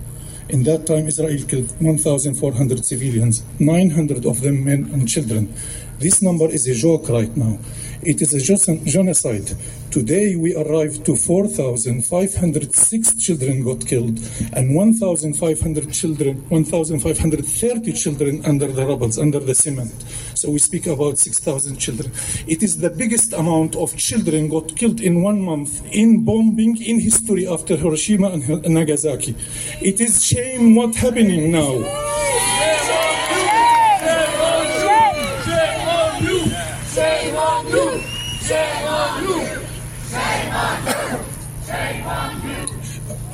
In 0.48 0.64
that 0.64 0.86
time, 0.86 1.06
Israel 1.06 1.44
killed 1.46 1.72
1,400 1.80 2.84
civilians, 2.84 3.42
900 3.58 4.26
of 4.26 4.40
them 4.40 4.64
men 4.64 4.90
and 4.92 5.08
children. 5.08 5.54
This 5.98 6.20
number 6.20 6.48
is 6.50 6.66
a 6.66 6.74
joke 6.74 7.08
right 7.08 7.34
now. 7.36 7.58
It 8.04 8.20
is 8.20 8.34
a 8.34 8.40
genocide. 8.84 9.52
Today 9.92 10.34
we 10.34 10.56
arrived 10.56 11.06
to 11.06 11.14
4,506 11.14 13.14
children 13.14 13.62
got 13.62 13.86
killed 13.86 14.18
and 14.54 14.74
1,500 14.74 15.92
children, 15.92 16.38
1,530 16.48 17.92
children 17.92 18.44
under 18.44 18.66
the 18.66 18.84
rubbles, 18.84 19.20
under 19.20 19.38
the 19.38 19.54
cement. 19.54 19.94
So 20.34 20.50
we 20.50 20.58
speak 20.58 20.88
about 20.88 21.18
6,000 21.18 21.76
children. 21.76 22.10
It 22.48 22.64
is 22.64 22.78
the 22.78 22.90
biggest 22.90 23.34
amount 23.34 23.76
of 23.76 23.96
children 23.96 24.48
got 24.48 24.74
killed 24.74 25.00
in 25.00 25.22
one 25.22 25.40
month 25.40 25.80
in 25.92 26.24
bombing 26.24 26.82
in 26.82 26.98
history 26.98 27.46
after 27.46 27.76
Hiroshima 27.76 28.30
and 28.30 28.64
Nagasaki. 28.64 29.36
It 29.80 30.00
is 30.00 30.24
shame 30.24 30.74
what 30.74 30.96
happening 30.96 31.52
now. 31.52 31.84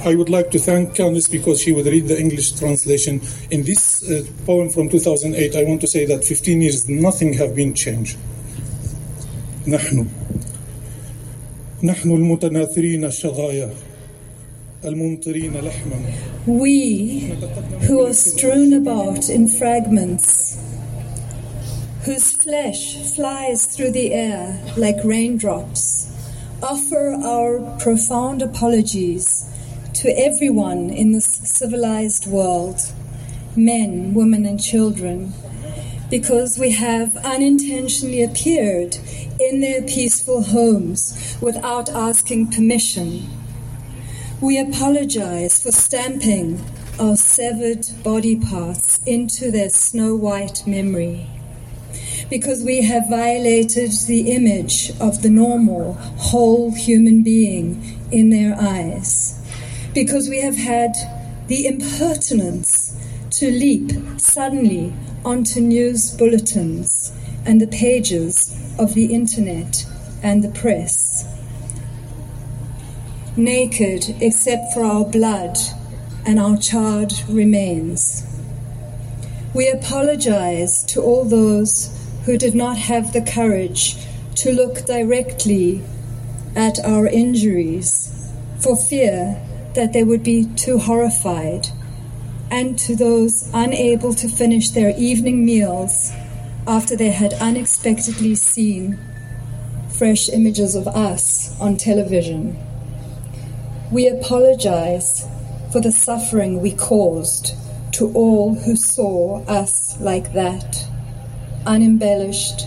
I 0.05 0.15
would 0.15 0.30
like 0.30 0.51
to 0.51 0.59
thank 0.59 0.95
Candice 0.95 1.32
because 1.32 1.61
she 1.61 1.71
would 1.71 1.86
read 1.86 2.07
the 2.07 2.19
English 2.19 2.51
translation. 2.53 3.21
In 3.51 3.63
this 3.63 4.03
uh, 4.03 4.24
poem 4.45 4.69
from 4.69 4.89
2008, 4.89 5.55
I 5.55 5.63
want 5.63 5.80
to 5.82 5.88
say 5.88 6.05
that 6.05 6.26
15 6.26 6.61
years, 6.61 6.89
nothing 6.89 7.34
have 7.34 7.55
been 7.55 7.74
changed. 7.74 8.17
نحن 9.67 10.07
نحن 11.84 12.11
المتناثرين 12.11 13.05
الشظايا 13.05 13.69
الممطرين 14.86 15.53
لحما 15.53 15.95
We 16.47 17.32
who 17.88 18.05
are 18.05 18.13
strewn 18.13 18.74
about 18.74 19.30
in 19.30 19.47
fragments, 19.47 20.57
whose 22.05 22.32
flesh 22.32 22.96
flies 23.14 23.66
through 23.66 23.90
the 23.90 24.12
air 24.12 24.62
like 24.76 24.96
raindrops, 25.05 26.12
offer 26.62 27.14
our 27.22 27.61
profound 27.78 28.42
apologies 28.42 29.44
to 29.94 30.09
everyone 30.18 30.90
in 30.90 31.12
this 31.12 31.26
civilized 31.26 32.26
world 32.26 32.80
men, 33.57 34.14
women, 34.14 34.46
and 34.46 34.62
children 34.62 35.32
because 36.11 36.59
we 36.59 36.70
have 36.70 37.16
unintentionally 37.18 38.22
appeared 38.22 38.96
in 39.40 39.61
their 39.61 39.82
peaceful 39.82 40.42
homes 40.42 41.36
without 41.40 41.90
asking 41.90 42.51
permission. 42.51 43.28
We 44.40 44.59
apologize 44.59 45.62
for 45.62 45.72
stamping 45.72 46.64
our 46.99 47.16
severed 47.16 47.86
body 48.03 48.36
parts 48.36 49.01
into 49.05 49.51
their 49.51 49.68
snow 49.68 50.16
white 50.16 50.66
memory 50.66 51.28
because 52.31 52.62
we 52.62 52.83
have 52.83 53.09
violated 53.09 53.91
the 54.07 54.33
image 54.33 54.91
of 55.01 55.22
the 55.22 55.31
normal, 55.31 55.95
whole 55.95 56.72
human 56.72 57.22
being 57.22 57.99
in 58.12 58.31
their 58.31 58.55
eyes. 58.61 59.35
Because 59.95 60.29
we 60.29 60.41
have 60.41 60.57
had 60.57 60.93
the 61.47 61.66
impertinence 61.66 62.95
to 63.31 63.51
leap 63.51 63.93
suddenly 64.18 64.93
onto 65.24 65.61
news 65.61 66.11
bulletins 66.11 67.12
and 67.47 67.61
the 67.61 67.66
pages 67.66 68.55
of 68.79 68.95
the 68.95 69.14
internet 69.14 69.87
and 70.22 70.45
the 70.45 70.51
press. 70.51 71.24
Naked 73.37 74.16
except 74.20 74.74
for 74.74 74.85
our 74.85 75.05
blood 75.05 75.57
and 76.26 76.39
our 76.39 76.59
charred 76.59 77.12
remains. 77.29 78.24
We 79.55 79.70
apologize 79.70 80.85
to 80.87 81.01
all 81.01 81.24
those 81.24 81.97
who 82.29 82.37
did 82.37 82.55
not 82.55 82.76
have 82.76 83.14
the 83.14 83.22
courage 83.22 83.97
to 84.35 84.53
look 84.53 84.85
directly 84.85 85.81
at 86.55 86.79
our 86.85 87.07
injuries 87.07 88.31
for 88.59 88.76
fear 88.76 89.43
that 89.74 89.95
they 89.95 90.05
would 90.05 90.22
be 90.22 90.45
too 90.55 90.76
horrified, 90.76 91.66
and 92.51 92.79
to 92.79 92.95
those 92.95 93.49
unable 93.55 94.12
to 94.12 94.29
finish 94.29 94.68
their 94.68 94.93
evening 94.99 95.43
meals 95.43 96.12
after 96.66 96.95
they 96.95 97.09
had 97.09 97.33
unexpectedly 97.41 98.35
seen 98.35 98.99
fresh 99.89 100.29
images 100.29 100.74
of 100.74 100.87
us 100.87 101.59
on 101.59 101.79
television. 101.79 102.55
We 103.91 104.07
apologize 104.07 105.26
for 105.72 105.81
the 105.81 105.93
suffering 105.93 106.61
we 106.61 106.72
caused 106.72 107.55
to 107.93 108.12
all 108.12 108.55
who 108.55 108.76
saw 108.76 109.43
us 109.47 109.99
like 109.99 110.35
that, 110.35 110.88
unembellished, 111.66 112.66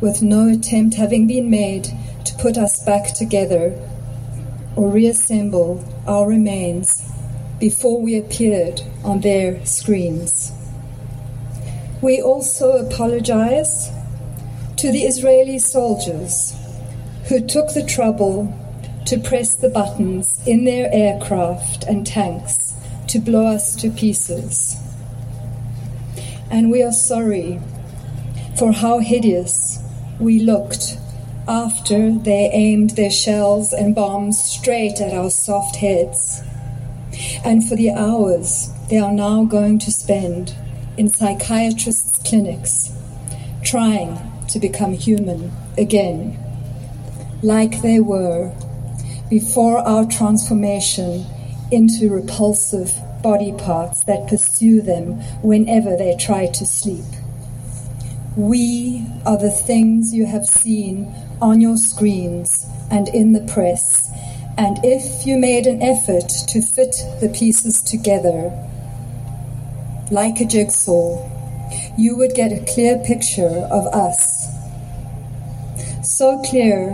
with 0.00 0.22
no 0.22 0.48
attempt 0.48 0.96
having 0.96 1.26
been 1.26 1.50
made 1.50 1.88
to 2.24 2.34
put 2.36 2.56
us 2.56 2.84
back 2.84 3.14
together 3.14 3.78
or 4.76 4.90
reassemble 4.90 5.84
our 6.06 6.28
remains 6.28 7.10
before 7.58 8.00
we 8.00 8.18
appeared 8.18 8.80
on 9.04 9.20
their 9.20 9.64
screens. 9.64 10.52
We 12.02 12.20
also 12.20 12.72
apologize 12.72 13.90
to 14.76 14.92
the 14.92 15.04
Israeli 15.04 15.58
soldiers 15.58 16.54
who 17.28 17.40
took 17.40 17.72
the 17.72 17.86
trouble 17.86 18.52
to 19.06 19.18
press 19.18 19.54
the 19.54 19.68
buttons 19.68 20.42
in 20.46 20.64
their 20.64 20.90
aircraft 20.92 21.84
and 21.84 22.06
tanks 22.06 22.74
to 23.08 23.18
blow 23.18 23.46
us 23.46 23.76
to 23.76 23.90
pieces. 23.90 24.76
And 26.50 26.70
we 26.70 26.82
are 26.82 26.92
sorry 26.92 27.60
for 28.56 28.72
how 28.72 28.98
hideous 29.00 29.78
we 30.18 30.40
looked 30.40 30.96
after 31.46 32.12
they 32.12 32.50
aimed 32.52 32.90
their 32.90 33.10
shells 33.10 33.72
and 33.72 33.94
bombs 33.94 34.42
straight 34.42 35.00
at 35.00 35.12
our 35.12 35.30
soft 35.30 35.76
heads, 35.76 36.42
and 37.44 37.68
for 37.68 37.76
the 37.76 37.90
hours 37.90 38.70
they 38.88 38.98
are 38.98 39.12
now 39.12 39.44
going 39.44 39.78
to 39.78 39.90
spend 39.90 40.54
in 40.96 41.08
psychiatrists' 41.08 42.18
clinics 42.28 42.92
trying 43.62 44.18
to 44.48 44.58
become 44.58 44.92
human 44.92 45.50
again, 45.76 46.38
like 47.42 47.82
they 47.82 48.00
were 48.00 48.54
before 49.28 49.78
our 49.78 50.06
transformation 50.06 51.26
into 51.72 52.12
repulsive 52.12 52.94
body 53.22 53.52
parts 53.52 54.04
that 54.04 54.28
pursue 54.28 54.80
them 54.80 55.14
whenever 55.42 55.96
they 55.96 56.16
try 56.16 56.46
to 56.46 56.64
sleep. 56.64 57.04
We 58.36 59.06
are 59.24 59.38
the 59.38 59.52
things 59.52 60.12
you 60.12 60.26
have 60.26 60.44
seen 60.44 61.14
on 61.40 61.60
your 61.60 61.76
screens 61.76 62.66
and 62.90 63.06
in 63.10 63.32
the 63.32 63.46
press, 63.52 64.10
and 64.58 64.76
if 64.82 65.24
you 65.24 65.38
made 65.38 65.68
an 65.68 65.80
effort 65.80 66.28
to 66.48 66.60
fit 66.60 66.96
the 67.20 67.28
pieces 67.28 67.80
together, 67.80 68.50
like 70.10 70.40
a 70.40 70.46
jigsaw, 70.46 71.30
you 71.96 72.16
would 72.16 72.34
get 72.34 72.50
a 72.50 72.64
clear 72.74 72.98
picture 72.98 73.68
of 73.70 73.86
us. 73.94 74.48
So 76.02 76.42
clear 76.42 76.90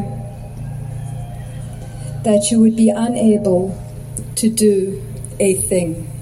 that 2.23 2.51
you 2.51 2.61
would 2.61 2.77
be 2.77 2.91
unable 2.91 3.83
to 4.37 4.51
do 4.51 5.03
a 5.39 5.55
thing. 5.55 6.20